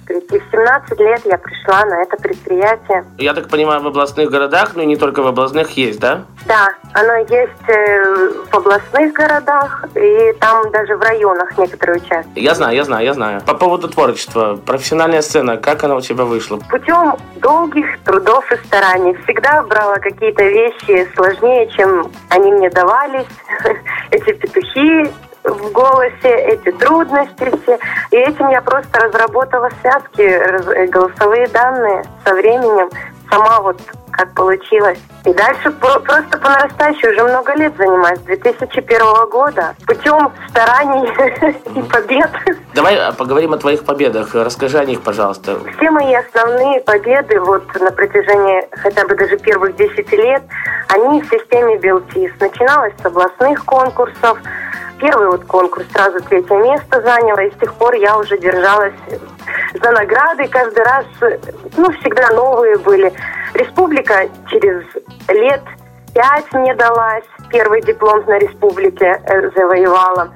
Прийти 0.05 0.39
в 0.39 0.51
17 0.51 0.99
лет 0.99 1.21
я 1.25 1.37
пришла 1.37 1.83
на 1.85 2.03
это 2.03 2.15
предприятие. 2.17 3.05
Я 3.17 3.33
так 3.33 3.49
понимаю, 3.49 3.81
в 3.81 3.87
областных 3.87 4.29
городах, 4.29 4.71
ну 4.75 4.83
и 4.83 4.85
не 4.85 4.97
только 4.97 5.23
в 5.23 5.27
областных, 5.27 5.71
есть, 5.71 5.99
да? 5.99 6.25
Да, 6.45 6.69
оно 6.93 7.15
есть 7.15 7.69
э, 7.69 8.29
в 8.51 8.55
областных 8.55 9.13
городах 9.13 9.85
и 9.95 10.33
там 10.39 10.69
даже 10.71 10.95
в 10.95 11.01
районах 11.01 11.57
некоторые 11.57 11.97
участки. 11.97 12.39
Я 12.39 12.53
знаю, 12.53 12.75
я 12.75 12.83
знаю, 12.83 13.05
я 13.05 13.13
знаю. 13.13 13.41
По 13.41 13.55
поводу 13.55 13.87
творчества, 13.87 14.59
профессиональная 14.63 15.21
сцена, 15.21 15.57
как 15.57 15.83
она 15.83 15.95
у 15.95 16.01
тебя 16.01 16.23
вышла? 16.23 16.57
Путем 16.69 17.15
долгих 17.37 17.85
трудов 18.03 18.51
и 18.51 18.57
стараний 18.67 19.15
всегда 19.23 19.63
брала 19.63 19.95
какие-то 19.95 20.43
вещи 20.43 21.07
сложнее, 21.15 21.67
чем 21.71 22.11
они 22.29 22.51
мне 22.51 22.69
давались. 22.69 23.25
Эти 24.11 24.33
петухи 24.33 25.11
в 25.45 25.71
голосе, 25.71 26.29
эти 26.29 26.71
трудности 26.71 27.51
все. 27.63 27.77
И 28.11 28.17
этим 28.17 28.49
я 28.49 28.61
просто 28.61 28.99
разработала 28.99 29.69
связки, 29.81 30.21
э, 30.21 30.87
голосовые 30.87 31.47
данные 31.47 32.03
со 32.25 32.33
временем. 32.33 32.89
Сама 33.29 33.59
вот 33.61 33.79
как 34.11 34.33
получилось. 34.33 34.99
И 35.25 35.33
дальше 35.33 35.71
про- 35.71 35.99
просто 35.99 36.37
по 36.37 36.47
нарастающей 36.47 37.09
уже 37.09 37.23
много 37.23 37.53
лет 37.55 37.75
занимаюсь, 37.77 38.19
с 38.19 38.23
2001 38.23 39.25
года. 39.25 39.75
Путем 39.85 40.31
стараний 40.49 41.09
и 41.75 41.81
побед. 41.81 42.29
Давай 42.73 42.95
а, 42.97 43.11
поговорим 43.11 43.53
о 43.53 43.57
твоих 43.57 43.83
победах. 43.83 44.33
Расскажи 44.33 44.77
о 44.77 44.85
них, 44.85 45.01
пожалуйста. 45.01 45.57
Все 45.77 45.91
мои 45.91 46.13
основные 46.13 46.79
победы 46.81 47.39
вот 47.41 47.63
на 47.79 47.91
протяжении 47.91 48.63
хотя 48.71 49.05
бы 49.05 49.15
даже 49.15 49.37
первых 49.37 49.75
10 49.75 50.11
лет, 50.13 50.43
они 50.87 51.21
в 51.21 51.25
системе 51.25 51.77
Белтис. 51.77 52.31
Начиналось 52.39 52.93
с 53.01 53.05
областных 53.05 53.65
конкурсов. 53.65 54.37
Первый 54.99 55.27
вот 55.27 55.43
конкурс 55.45 55.85
сразу 55.91 56.21
третье 56.23 56.55
место 56.55 57.01
заняла, 57.01 57.43
и 57.43 57.51
с 57.51 57.55
тех 57.55 57.73
пор 57.73 57.93
я 57.95 58.17
уже 58.17 58.37
держалась 58.37 58.93
за 59.73 59.91
награды. 59.91 60.47
Каждый 60.47 60.83
раз, 60.83 61.05
ну, 61.75 61.91
всегда 61.99 62.29
новые 62.31 62.77
были. 62.77 63.11
Республика 63.53 64.27
через 64.49 64.83
лет 65.27 65.61
пять 66.13 66.51
мне 66.53 66.73
далась. 66.75 67.25
Первый 67.49 67.81
диплом 67.81 68.23
на 68.25 68.39
республике 68.39 69.21
э, 69.25 69.49
завоевала. 69.55 70.31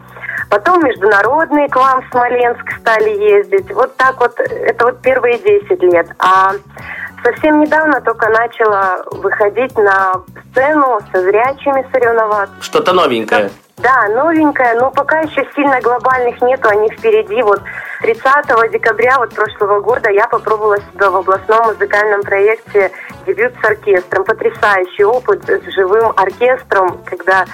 Потом 0.50 0.84
международные 0.84 1.70
к 1.70 1.76
вам 1.76 2.02
в 2.02 2.10
Смоленск 2.10 2.80
стали 2.80 3.10
ездить. 3.10 3.72
Вот 3.72 3.96
так 3.98 4.20
вот, 4.20 4.40
это 4.40 4.86
вот 4.86 5.02
первые 5.02 5.38
10 5.38 5.82
лет. 5.84 6.08
А 6.20 6.54
совсем 7.24 7.62
недавно 7.62 8.02
только 8.02 8.30
начала 8.30 9.04
выходить 9.12 9.78
на 9.78 10.14
сцену 10.52 11.00
со 11.12 11.22
зрячими 11.22 11.88
соревноваться. 11.92 12.56
Что-то 12.62 12.94
новенькое. 12.94 13.44
Да, 13.44 13.50
новенькая, 14.10 14.76
но 14.76 14.92
пока 14.92 15.20
еще 15.20 15.48
сильно 15.56 15.80
глобальных 15.82 16.42
нету, 16.42 16.68
они 16.70 16.90
впереди. 16.90 17.42
Вот 17.42 17.62
30 18.02 18.24
декабря 18.72 19.18
вот 19.18 19.34
прошлого 19.34 19.80
года 19.80 20.10
я 20.10 20.28
попробовала 20.28 20.78
себя 20.78 21.10
в 21.10 21.16
областном 21.18 21.68
музыкальном 21.68 22.22
проекте 22.22 22.92
«Дебют 23.26 23.54
с 23.62 23.66
оркестром». 23.66 24.24
Потрясающий 24.26 25.04
опыт 25.04 25.44
с 25.48 25.74
живым 25.74 26.12
оркестром, 26.16 27.00
когда 27.06 27.46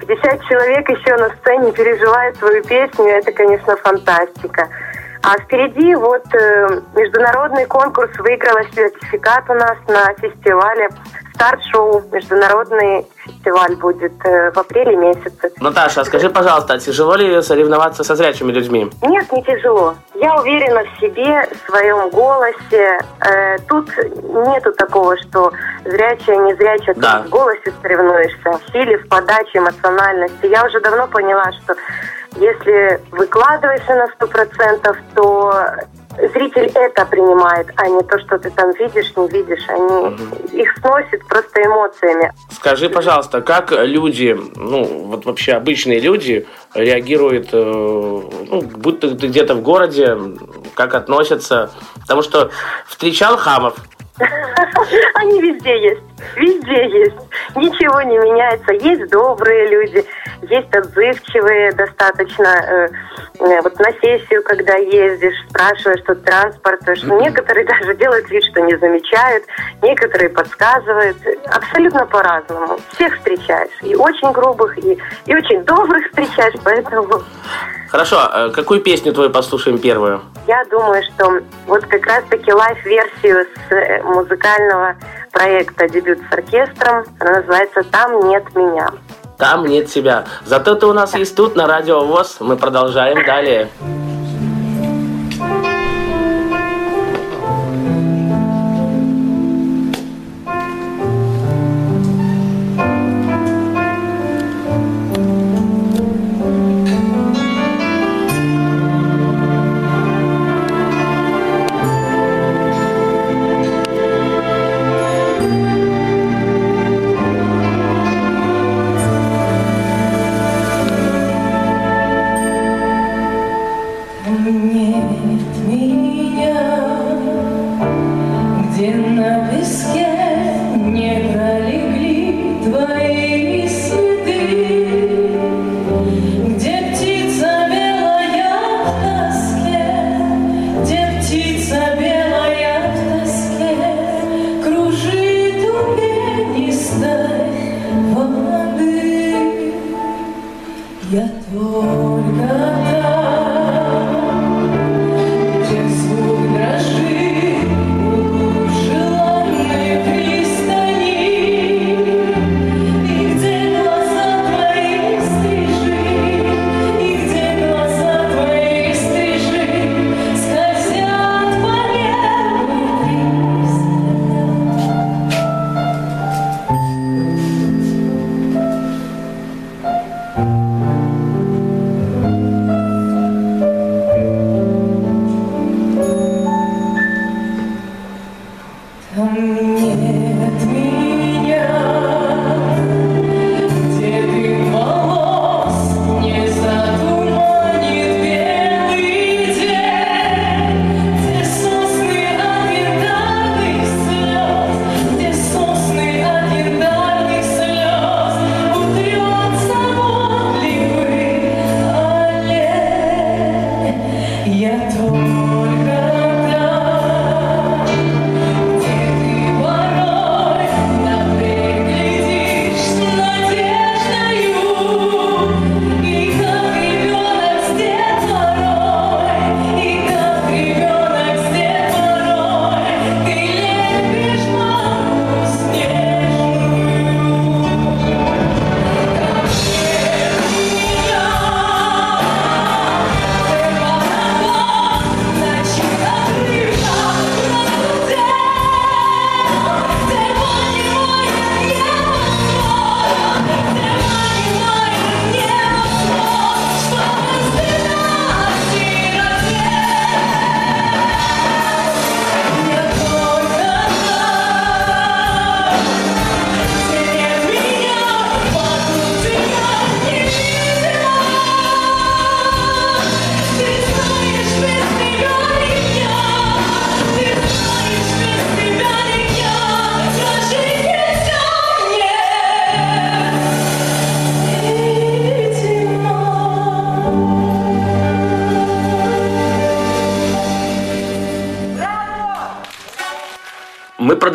50 0.00 0.42
человек 0.44 0.88
еще 0.88 1.16
на 1.16 1.30
сцене 1.36 1.72
переживают 1.72 2.36
свою 2.38 2.62
песню, 2.64 3.06
это, 3.06 3.32
конечно, 3.32 3.76
фантастика. 3.76 4.68
А 5.22 5.36
впереди 5.38 5.94
вот 5.96 6.22
э, 6.34 6.80
международный 6.94 7.66
конкурс 7.66 8.16
выиграла 8.18 8.62
сертификат 8.72 9.50
у 9.50 9.54
нас 9.54 9.76
на 9.88 10.14
фестивале 10.14 10.88
старт-шоу. 11.36 12.02
Международный 12.12 13.06
фестиваль 13.24 13.76
будет 13.76 14.12
э, 14.24 14.50
в 14.50 14.58
апреле 14.58 14.96
месяце. 14.96 15.52
Наташа, 15.60 16.00
а 16.00 16.04
скажи, 16.04 16.28
пожалуйста, 16.30 16.74
а 16.74 16.78
тяжело 16.78 17.14
ли 17.14 17.40
соревноваться 17.42 18.02
со 18.04 18.16
зрячими 18.16 18.50
людьми? 18.52 18.90
Нет, 19.02 19.30
не 19.32 19.42
тяжело. 19.42 19.94
Я 20.14 20.34
уверена 20.36 20.82
в 20.84 21.00
себе, 21.00 21.48
в 21.52 21.70
своем 21.70 22.10
голосе. 22.10 22.98
Э, 23.20 23.58
тут 23.68 23.88
нету 24.48 24.72
такого, 24.72 25.16
что 25.18 25.52
зрячая, 25.84 26.38
не 26.38 26.54
зрячая, 26.54 26.94
Да. 26.96 27.20
ты 27.20 27.28
в 27.28 27.30
голосе 27.30 27.72
соревнуешься, 27.82 28.50
в 28.58 28.72
силе, 28.72 28.98
в 28.98 29.08
подаче, 29.08 29.58
эмоциональности. 29.58 30.46
Я 30.46 30.64
уже 30.64 30.80
давно 30.80 31.06
поняла, 31.06 31.44
что 31.62 31.74
если 32.36 33.00
выкладываешься 33.12 33.94
на 33.94 34.08
сто 34.08 34.26
процентов, 34.26 34.96
то 35.14 35.54
зритель 36.32 36.70
это 36.74 37.04
принимает, 37.06 37.68
а 37.76 37.88
не 37.88 38.02
то, 38.02 38.18
что 38.18 38.38
ты 38.38 38.50
там 38.50 38.72
видишь, 38.72 39.12
не 39.16 39.28
видишь. 39.28 39.64
Они 39.68 40.60
их 40.60 40.76
сносит 40.78 41.26
просто 41.26 41.62
эмоциями. 41.62 42.32
Скажи, 42.50 42.88
пожалуйста, 42.88 43.42
как 43.42 43.72
люди, 43.72 44.38
ну, 44.56 44.84
вот 44.84 45.24
вообще 45.24 45.52
обычные 45.52 46.00
люди 46.00 46.46
реагируют, 46.74 47.48
э, 47.52 47.62
ну, 47.62 48.62
будто 48.62 49.14
ты 49.14 49.28
где-то 49.28 49.54
в 49.54 49.62
городе, 49.62 50.16
как 50.74 50.94
относятся? 50.94 51.70
Потому 52.00 52.22
что 52.22 52.50
встречал 52.86 53.36
хамов, 53.36 53.76
Они 55.14 55.40
везде 55.40 55.90
есть. 55.90 56.00
Везде 56.36 56.88
есть. 57.00 57.16
Ничего 57.54 58.02
не 58.02 58.18
меняется. 58.18 58.72
Есть 58.72 59.10
добрые 59.10 59.68
люди, 59.68 60.04
есть 60.42 60.74
отзывчивые 60.74 61.72
достаточно. 61.72 62.46
э, 62.46 62.88
э, 63.40 63.60
вот 63.62 63.78
на 63.78 63.92
сессию, 64.00 64.42
когда 64.42 64.76
ездишь, 64.76 65.34
спрашиваешь, 65.48 66.00
что 66.00 66.14
транспортуешь. 66.14 67.02
Некоторые 67.04 67.66
даже 67.80 67.94
делают 67.94 68.28
вид, 68.30 68.44
что 68.44 68.60
не 68.60 68.76
замечают. 68.76 69.44
Некоторые 69.82 70.30
подсказывают. 70.30 71.16
Абсолютно 71.46 72.06
по-разному. 72.06 72.78
Всех 72.94 73.14
встречаешь. 73.16 73.70
И 73.82 73.94
очень 73.94 74.32
грубых, 74.32 74.76
и, 74.78 74.98
и 75.26 75.34
очень 75.34 75.64
добрых 75.64 76.06
встречаешь. 76.06 76.54
Поэтому 76.64 77.22
Хорошо, 77.88 78.16
э, 78.32 78.50
какую 78.50 78.80
песню 78.80 79.12
твою 79.12 79.30
послушаем 79.30 79.78
первую? 79.78 80.20
Я 80.46 80.64
думаю, 80.70 81.02
что 81.04 81.40
вот 81.66 81.84
как 81.86 82.04
раз-таки 82.06 82.52
live-версию 82.52 83.46
с 83.68 83.72
э, 83.72 84.02
музыкального 84.02 84.96
проекта 85.36 85.88
«Дебют 85.88 86.18
с 86.28 86.32
оркестром». 86.32 87.04
Она 87.20 87.40
называется 87.40 87.82
«Там 87.90 88.28
нет 88.28 88.44
меня». 88.54 88.88
Там 89.36 89.66
нет 89.66 89.88
тебя. 89.88 90.24
Зато 90.46 90.74
ты 90.76 90.86
у 90.86 90.94
нас 90.94 91.14
есть 91.14 91.36
тут, 91.36 91.56
на 91.56 91.66
Радио 91.66 92.04
ВОС. 92.06 92.38
Мы 92.40 92.56
продолжаем 92.56 93.22
далее. 93.26 93.68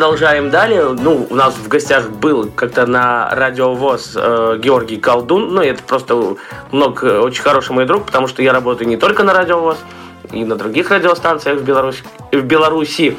Продолжаем 0.02 0.50
далее. 0.50 0.96
Ну, 0.98 1.28
у 1.30 1.34
нас 1.36 1.54
в 1.54 1.68
гостях 1.68 2.10
был 2.10 2.50
как-то 2.50 2.86
на 2.86 3.32
Радио 3.36 3.72
ВОЗ 3.72 4.14
э, 4.16 4.58
Георгий 4.58 4.96
Колдун. 4.96 5.54
Ну, 5.54 5.62
это 5.62 5.80
просто 5.84 6.36
много, 6.72 7.20
очень 7.20 7.40
хороший 7.40 7.70
мой 7.70 7.86
друг, 7.86 8.06
потому 8.06 8.26
что 8.26 8.42
я 8.42 8.52
работаю 8.52 8.88
не 8.88 8.96
только 8.96 9.22
на 9.22 9.32
Радио 9.32 9.60
ВОЗ, 9.60 9.76
и 10.32 10.44
на 10.44 10.56
других 10.56 10.90
радиостанциях 10.90 11.60
в, 11.60 11.64
Беларусь, 11.64 12.02
в 12.32 12.42
Беларуси. 12.42 13.16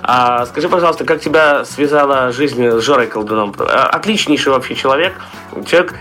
А, 0.00 0.46
скажи, 0.46 0.70
пожалуйста, 0.70 1.04
как 1.04 1.20
тебя 1.20 1.66
связала 1.66 2.32
жизнь 2.32 2.66
с 2.66 2.80
Жорой 2.80 3.08
Колдуном? 3.08 3.54
А, 3.58 3.90
Отличнейший 3.90 4.52
вообще 4.52 4.74
человек. 4.74 5.12
Человек 5.66 5.92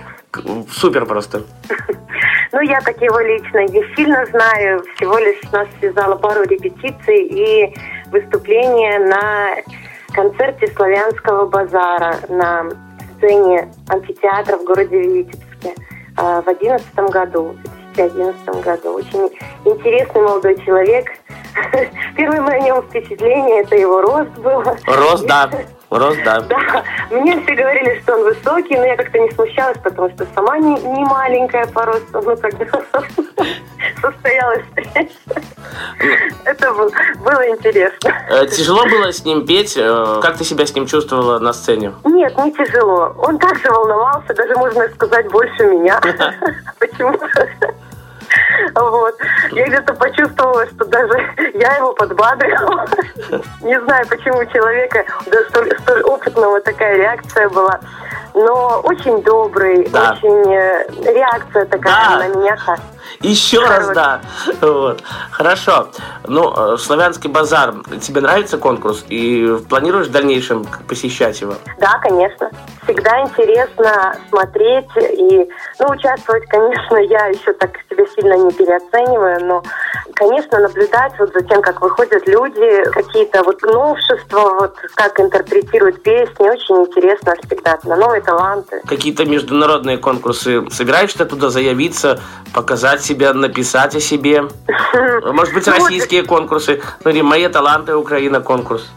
супер 0.71 1.05
просто. 1.05 1.43
Ну, 2.53 2.59
я 2.59 2.82
так 2.82 3.01
его 3.01 3.17
лично 3.21 3.59
не 3.59 3.95
сильно 3.95 4.25
знаю. 4.25 4.84
Всего 4.95 5.17
лишь 5.19 5.41
нас 5.53 5.69
связала 5.79 6.15
пару 6.15 6.43
репетиций 6.43 7.23
и 7.23 7.73
выступление 8.11 8.99
на 8.99 9.55
концерте 10.14 10.68
славянского 10.68 11.45
базара 11.45 12.16
на 12.30 12.70
сцене 13.18 13.72
амфитеатра 13.88 14.57
в 14.57 14.64
городе 14.64 14.99
Витебске 14.99 15.76
э, 16.18 16.41
в 16.41 16.47
одиннадцатом 16.47 17.07
году, 17.07 17.55
в 17.91 17.95
2011 17.95 18.64
году. 18.64 18.93
Очень 18.95 19.30
интересный 19.66 20.22
молодой 20.22 20.57
человек. 20.64 21.07
Первое 22.16 22.41
мое 22.41 22.55
о 22.55 22.59
нем 22.59 22.82
впечатление– 22.84 23.62
это 23.64 23.76
его 23.76 24.01
рост 24.01 24.32
было. 24.38 24.78
Рост, 24.86 25.26
да. 25.26 25.49
Рост, 25.91 26.19
да. 26.23 26.39
Да, 26.49 26.83
мне 27.09 27.39
все 27.43 27.53
говорили, 27.53 27.99
что 28.01 28.15
он 28.15 28.23
высокий, 28.23 28.77
но 28.77 28.85
я 28.85 28.95
как-то 28.95 29.19
не 29.19 29.29
смущалась, 29.31 29.77
потому 29.83 30.09
что 30.11 30.25
сама 30.33 30.57
не, 30.57 30.73
не 30.75 31.03
маленькая 31.05 31.65
по 31.67 31.85
росту, 31.85 32.21
ну 32.21 32.35
когда 32.37 32.65
состоялась 34.01 34.61
встреча. 34.67 35.11
Это 36.45 36.71
был- 36.73 36.91
было 37.25 37.47
интересно. 37.49 38.09
Э, 38.29 38.47
Тяжело 38.47 38.85
было 38.85 39.11
с 39.11 39.25
ним 39.25 39.45
петь. 39.45 39.75
Э, 39.77 40.19
Как 40.21 40.37
ты 40.37 40.43
себя 40.45 40.65
с 40.65 40.73
ним 40.73 40.85
чувствовала 40.87 41.39
на 41.39 41.51
сцене? 41.53 41.93
Нет, 42.05 42.37
не 42.37 42.51
тяжело. 42.53 43.13
Он 43.17 43.37
также 43.37 43.69
волновался, 43.69 44.33
даже 44.33 44.55
можно 44.55 44.87
сказать, 44.95 45.29
больше 45.29 45.63
меня. 45.65 45.99
Почему? 46.79 47.17
Вот. 48.75 49.15
Я 49.51 49.65
где-то 49.67 49.93
почувствовала, 49.93 50.65
что 50.67 50.86
даже 50.86 51.13
я 51.53 51.75
его 51.77 51.93
подбадрила. 51.93 52.86
Не 53.61 53.79
знаю, 53.82 54.07
почему 54.07 54.39
у 54.39 54.45
человека 54.45 55.03
даже 55.25 55.49
столь, 55.49 55.77
столь 55.79 56.01
опытного 56.03 56.61
такая 56.61 56.95
реакция 56.97 57.49
была. 57.49 57.79
Но 58.34 58.82
очень 58.86 59.21
добрый, 59.23 59.88
Да. 59.89 60.13
очень 60.13 60.53
э, 60.53 60.86
реакция 61.13 61.65
такая 61.65 62.09
Да. 62.09 62.17
на 62.19 62.27
меня. 62.29 62.57
Еще 63.20 63.59
раз, 63.59 63.89
да. 63.89 64.22
Вот. 64.62 65.03
Хорошо. 65.32 65.89
Ну, 66.28 66.74
э, 66.74 66.78
Славянский 66.78 67.30
базар, 67.30 67.76
тебе 68.01 68.22
нравится 68.22 68.57
конкурс? 68.57 69.05
И 69.09 69.57
планируешь 69.70 70.07
в 70.07 70.12
дальнейшем 70.12 70.66
посещать 70.88 71.39
его? 71.41 71.55
Да, 71.80 71.99
конечно. 71.99 72.49
Всегда 72.84 73.22
интересно 73.22 74.16
смотреть 74.30 74.88
и, 74.97 75.49
ну, 75.80 75.89
участвовать, 75.89 76.45
конечно, 76.47 76.95
я 77.09 77.28
еще 77.28 77.53
так 77.53 77.72
себя 77.89 78.05
сильно 78.16 78.34
не 78.38 78.51
переоцениваю, 78.51 79.45
но, 79.45 79.64
конечно, 80.16 80.59
наблюдать 80.59 81.14
вот 81.20 81.32
за 81.34 81.41
тем, 81.41 81.62
как 81.62 81.82
выходят 81.82 82.28
люди, 82.28 82.84
какие-то 82.91 83.43
вот 83.43 83.62
новшества, 83.62 84.57
вот 84.59 84.76
как 84.95 85.20
интерпретируют 85.20 86.01
песни, 86.03 86.49
очень 86.49 86.76
интересно 86.86 87.36
всегда, 87.45 87.78
на 87.84 87.95
новые 87.95 88.22
таланты. 88.22 88.82
Какие-то 88.88 89.26
международные 89.26 89.97
конкурсы? 89.97 90.70
Собираешься 90.70 91.26
туда 91.26 91.49
заявиться, 91.49 92.20
показать 92.53 93.00
себя, 93.03 93.33
написать 93.33 93.95
о 93.95 93.99
себе? 93.99 94.43
Может 95.23 95.53
быть, 95.53 95.67
российские 95.67 96.23
конкурсы? 96.23 96.81
Ну, 97.03 97.11
или 97.11 97.21
«Мои 97.21 97.47
таланты 97.47 97.95
Украина» 97.95 98.41
конкурс? 98.41 98.89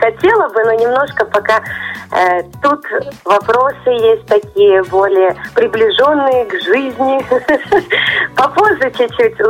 Хотела 0.00 0.48
бы, 0.48 0.64
но 0.64 0.72
немножко 0.74 1.24
пока 1.24 1.60
э, 2.12 2.42
тут 2.62 2.84
вопросы 3.24 3.90
есть 3.90 4.26
такие 4.26 4.82
более 4.84 5.36
приближенные 5.54 6.44
к 6.46 6.52
жизни. 6.62 7.24
Попозже 8.36 8.90
чуть-чуть 8.96 9.40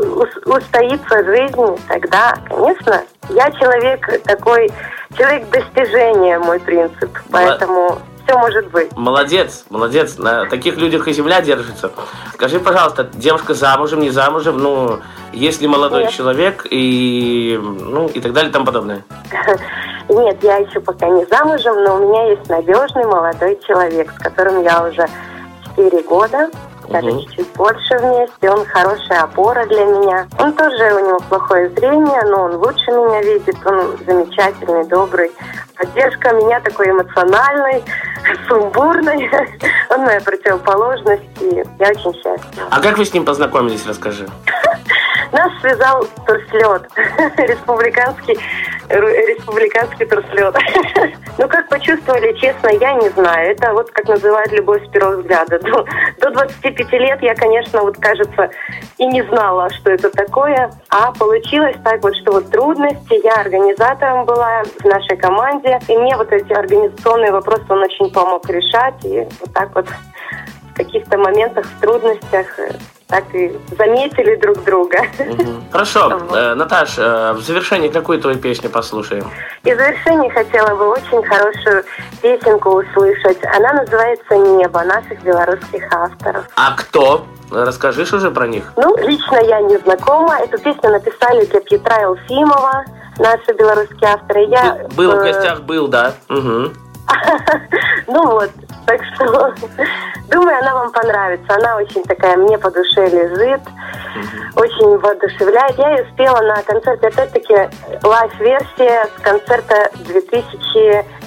устоится 0.46 1.24
жизнь, 1.24 1.82
тогда, 1.88 2.34
конечно, 2.48 3.02
я 3.30 3.50
человек 3.52 4.22
такой, 4.24 4.70
человек 5.16 5.48
достижения, 5.50 6.38
мой 6.38 6.60
принцип, 6.60 7.10
поэтому 7.30 7.98
все 8.28 8.38
может 8.38 8.70
быть. 8.70 8.94
Молодец, 8.96 9.64
молодец. 9.70 10.18
На 10.18 10.46
таких 10.46 10.76
людях 10.76 11.08
и 11.08 11.12
земля 11.12 11.40
держится. 11.40 11.90
Скажи, 12.34 12.60
пожалуйста, 12.60 13.08
девушка 13.14 13.54
замужем, 13.54 14.00
не 14.00 14.10
замужем, 14.10 14.58
ну, 14.58 15.00
есть 15.32 15.60
ли 15.60 15.68
молодой 15.68 16.04
Нет. 16.04 16.12
человек 16.12 16.66
и, 16.70 17.58
ну, 17.60 18.08
и 18.08 18.20
так 18.20 18.32
далее 18.32 18.50
и 18.50 18.52
тому 18.52 18.66
подобное? 18.66 19.04
Нет, 20.08 20.38
я 20.42 20.56
еще 20.56 20.80
пока 20.80 21.08
не 21.08 21.24
замужем, 21.26 21.82
но 21.84 21.96
у 21.96 22.08
меня 22.08 22.30
есть 22.30 22.48
надежный 22.48 23.04
молодой 23.04 23.58
человек, 23.66 24.12
с 24.12 24.22
которым 24.22 24.62
я 24.62 24.86
уже 24.86 25.06
4 25.76 26.02
года, 26.02 26.50
даже 26.88 27.06
Мгм. 27.08 27.20
чуть-чуть 27.20 27.52
больше 27.54 27.98
вместе. 27.98 28.50
Он 28.50 28.64
хорошая 28.66 29.22
опора 29.22 29.66
для 29.66 29.84
меня. 29.84 30.26
Он 30.38 30.52
тоже, 30.54 30.94
у 30.94 31.06
него 31.08 31.18
плохое 31.28 31.68
зрение, 31.70 32.22
но 32.26 32.44
он 32.44 32.56
лучше 32.56 32.90
меня 32.90 33.22
видит. 33.22 33.56
Он 33.66 33.96
замечательный, 34.06 34.84
добрый. 34.86 35.30
Поддержка 35.76 36.32
меня 36.34 36.60
такой 36.60 36.90
эмоциональной, 36.90 37.84
сумбурной. 38.48 39.30
Он 39.90 40.00
моя 40.02 40.20
противоположность, 40.20 41.22
и 41.40 41.62
я 41.78 41.88
очень 41.88 42.14
счастлива. 42.14 42.66
А 42.70 42.80
как 42.80 42.98
вы 42.98 43.04
с 43.04 43.12
ним 43.12 43.24
познакомились, 43.24 43.86
расскажи? 43.86 44.26
Нас 45.32 45.52
связал 45.60 46.06
турслет, 46.26 46.88
республиканский, 47.36 48.38
республиканский 48.88 50.06
турслет. 50.06 50.56
Ну, 51.38 51.46
как 51.46 51.68
почувствовали, 51.68 52.32
честно, 52.32 52.68
я 52.80 52.94
не 52.94 53.10
знаю. 53.10 53.52
Это 53.52 53.72
вот 53.72 53.92
как 53.92 54.08
называют 54.08 54.50
любовь 54.50 54.84
с 54.84 54.90
первого 54.90 55.20
взгляда. 55.20 55.58
До, 55.60 55.86
до 56.20 56.30
25 56.30 56.92
лет 56.94 57.22
я, 57.22 57.36
конечно, 57.36 57.82
вот 57.82 57.96
кажется, 57.96 58.50
и 58.96 59.06
не 59.06 59.22
знала, 59.22 59.70
что 59.70 59.92
это 59.92 60.10
такое. 60.10 60.72
А 60.88 61.12
получилось 61.12 61.76
так 61.84 62.02
вот, 62.02 62.16
что 62.16 62.32
вот 62.32 62.50
трудности, 62.50 63.24
я 63.24 63.34
организатором 63.34 64.24
была 64.24 64.64
в 64.64 64.84
нашей 64.84 65.16
команде, 65.16 65.78
и 65.86 65.96
мне 65.96 66.16
вот 66.16 66.32
эти 66.32 66.52
организационные 66.52 67.30
вопросы 67.30 67.64
он 67.68 67.84
очень 67.84 68.10
помог 68.10 68.48
решать. 68.50 69.04
И 69.04 69.20
вот 69.40 69.54
так 69.54 69.72
вот 69.76 69.86
в 69.86 70.74
каких-то 70.74 71.18
моментах, 71.18 71.66
в 71.66 71.80
трудностях 71.80 72.58
э, 72.58 72.72
так 73.08 73.24
и 73.34 73.58
заметили 73.76 74.36
друг 74.36 74.62
друга. 74.64 74.98
Хорошо, 75.72 76.20
э, 76.34 76.54
Наташ, 76.54 76.98
э, 76.98 77.32
в 77.32 77.40
завершении 77.40 77.88
какую 77.88 78.20
твою 78.20 78.38
песню 78.38 78.68
послушаем? 78.68 79.24
И 79.64 79.72
в 79.72 79.76
завершение 79.76 80.30
хотела 80.30 80.74
бы 80.76 80.90
очень 80.90 81.22
хорошую 81.22 81.84
песенку 82.20 82.70
услышать. 82.70 83.38
Она 83.56 83.72
называется 83.72 84.36
«Небо» 84.36 84.84
наших 84.84 85.22
белорусских 85.22 85.82
авторов. 85.92 86.44
А 86.56 86.76
кто? 86.76 87.26
Расскажешь 87.50 88.12
уже 88.12 88.30
про 88.30 88.46
них? 88.46 88.72
Ну, 88.76 88.94
лично 88.98 89.36
я 89.36 89.62
не 89.62 89.78
знакома. 89.78 90.38
Эту 90.40 90.58
песню 90.58 90.90
написали 90.90 91.46
для 91.46 91.60
Петра 91.60 91.96
Елфимова, 92.02 92.84
наши 93.18 93.52
белорусские 93.58 94.10
авторы. 94.10 94.44
Я, 94.44 94.86
Был 94.94 95.12
в 95.12 95.20
э, 95.20 95.32
гостях, 95.32 95.62
был, 95.62 95.88
да. 95.88 96.12
Мгм. 96.28 96.74
Ну 98.06 98.26
вот, 98.32 98.50
так 98.86 99.00
что 99.14 99.54
думаю, 100.30 100.58
она 100.58 100.74
вам 100.74 100.92
понравится. 100.92 101.54
Она 101.54 101.76
очень 101.76 102.02
такая 102.04 102.36
мне 102.36 102.58
по 102.58 102.70
душе 102.70 103.06
лежит, 103.06 103.60
очень 104.56 104.98
воодушевляет. 104.98 105.78
Я 105.78 105.90
ее 105.96 106.06
спела 106.12 106.40
на 106.40 106.62
концерте, 106.62 107.08
опять-таки, 107.08 107.54
лайв-версия 108.02 109.08
с 109.16 109.22
концерта 109.22 109.90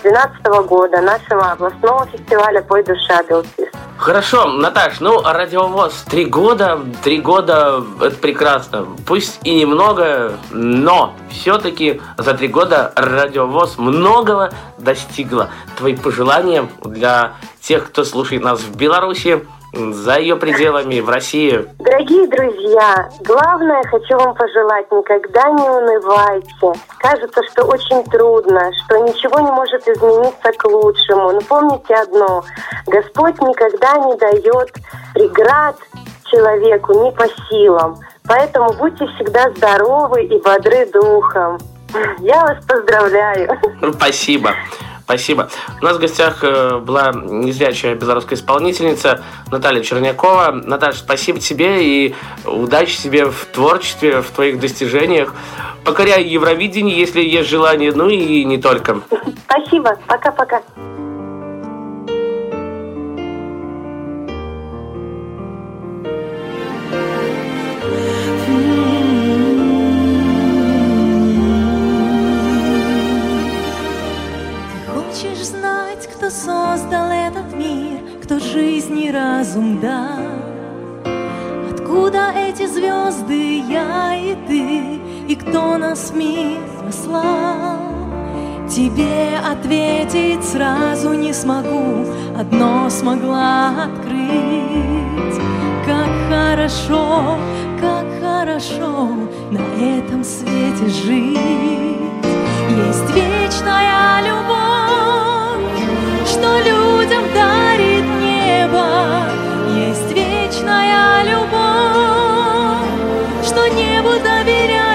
2012 0.04 0.68
года 0.68 1.02
нашего 1.02 1.52
областного 1.52 2.06
фестиваля 2.08 2.62
«Пой 2.62 2.84
душа 2.84 3.24
Белпис». 3.24 3.70
Хорошо, 3.97 4.45
Наташ, 4.45 4.99
ну, 4.99 5.22
радиовоз 5.22 5.93
три 6.10 6.26
года, 6.26 6.80
три 7.04 7.22
года, 7.22 7.84
это 8.02 8.16
прекрасно. 8.16 8.88
Пусть 9.06 9.39
и 9.43 9.54
немного, 9.54 10.34
но 10.49 11.14
все-таки 11.30 12.02
за 12.18 12.34
три 12.34 12.47
года 12.47 12.91
радиовоз 12.95 13.78
многого 13.78 14.52
достигла. 14.80 15.49
Твои 15.78 15.95
пожелания 15.95 16.68
для 16.84 17.34
тех, 17.62 17.88
кто 17.88 18.04
слушает 18.04 18.43
нас 18.43 18.60
в 18.62 18.76
Беларуси, 18.76 19.45
за 19.74 20.17
ее 20.17 20.36
пределами, 20.36 20.99
в 20.99 21.09
России. 21.09 21.65
Дорогие 21.80 22.28
друзья, 22.28 23.09
главное 23.22 23.82
хочу 23.84 24.17
вам 24.17 24.36
пожелать, 24.36 24.91
никогда 24.91 25.49
не 25.49 25.69
унывайте. 25.69 26.80
Кажется, 26.99 27.41
что 27.51 27.63
очень 27.65 28.03
трудно, 28.05 28.72
что 28.86 28.97
ничего 28.97 29.39
не 29.39 29.51
может 29.51 29.88
измениться 29.88 30.51
к 30.57 30.65
лучшему. 30.65 31.32
Но 31.32 31.41
помните 31.41 31.93
одно, 31.93 32.43
Господь 32.88 33.39
никогда 33.41 33.97
не 33.97 34.17
дает 34.17 34.74
преград 35.13 35.76
человеку 36.26 36.93
не 37.03 37.11
по 37.11 37.28
силам. 37.49 37.99
Поэтому 38.28 38.74
будьте 38.74 39.05
всегда 39.15 39.49
здоровы 39.51 40.24
и 40.24 40.39
бодры 40.39 40.86
духом. 40.88 41.59
Я 42.19 42.41
вас 42.41 42.65
поздравляю. 42.65 43.59
Спасибо. 43.93 44.53
Спасибо. 45.04 45.49
У 45.82 45.84
нас 45.84 45.97
в 45.97 45.99
гостях 45.99 46.43
э, 46.43 46.78
была 46.78 47.12
незрячая 47.12 47.95
белорусская 47.95 48.36
исполнительница 48.36 49.24
Наталья 49.52 49.84
Чернякова. 49.84 50.52
Наташа, 50.52 50.99
спасибо 50.99 51.39
тебе 51.39 51.84
и 51.84 52.16
удачи 52.45 52.97
тебе 52.97 53.26
в 53.26 53.45
творчестве, 53.45 54.22
в 54.22 54.30
твоих 54.32 54.60
достижениях. 54.60 55.34
Покоряй 55.84 56.24
Евровидение, 56.24 56.97
если 56.97 57.22
есть 57.22 57.49
желание, 57.49 57.91
ну 57.91 58.10
и 58.10 58.43
не 58.43 58.58
только. 58.58 59.02
Спасибо. 59.47 59.97
Пока-пока. 60.08 60.62
Создал 76.32 77.11
этот 77.11 77.53
мир, 77.53 77.99
кто 78.23 78.39
жизни 78.39 79.09
разум 79.09 79.79
дал? 79.79 80.21
Откуда 81.69 82.32
эти 82.36 82.65
звезды, 82.65 83.59
я 83.67 84.15
и 84.15 84.36
ты, 84.47 85.01
и 85.27 85.36
кто 85.36 85.77
нас 85.77 86.11
в 86.11 86.15
мир 86.15 86.59
послал? 86.86 87.79
Тебе 88.69 89.38
ответить 89.45 90.43
сразу 90.45 91.11
не 91.13 91.34
смогу, 91.34 92.05
одно 92.38 92.89
смогла 92.89 93.84
открыть. 93.84 95.41
Как 95.86 96.07
хорошо, 96.29 97.38
как 97.82 98.05
хорошо 98.21 99.09
на 99.51 99.59
этом 99.84 100.23
свете 100.23 100.88
жить. 100.88 101.38
Есть 102.69 103.09
вечная 103.13 104.21
любовь, 104.21 104.90
что 106.41 106.57
людям 106.57 107.23
дарит 107.35 108.03
небо. 108.19 109.29
Есть 109.77 110.11
вечная 110.11 111.23
любовь, 111.23 112.87
что 113.45 113.67
небу 113.67 114.13
доверяем 114.23 114.90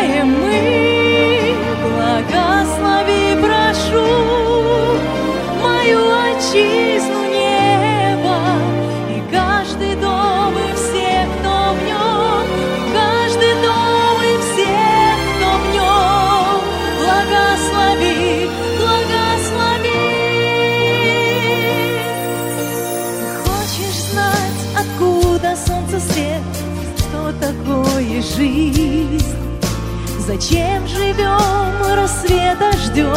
дождем 32.96 33.16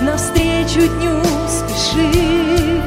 Навстречу 0.00 0.88
дню 0.96 1.22
спеши 1.48 2.80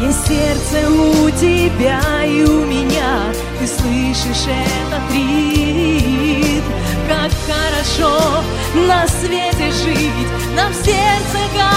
Есть 0.00 0.26
сердце 0.26 0.90
у 0.90 1.30
тебя 1.30 2.00
и 2.24 2.42
у 2.44 2.64
меня 2.66 3.32
Ты 3.58 3.66
слышишь 3.66 4.46
этот 4.46 5.14
ритм. 5.14 6.72
Как 7.08 7.30
хорошо 7.46 8.42
на 8.74 9.06
свете 9.06 9.70
жить 9.70 10.28
Нам 10.56 10.72
сердце 10.72 11.38
горит 11.54 11.73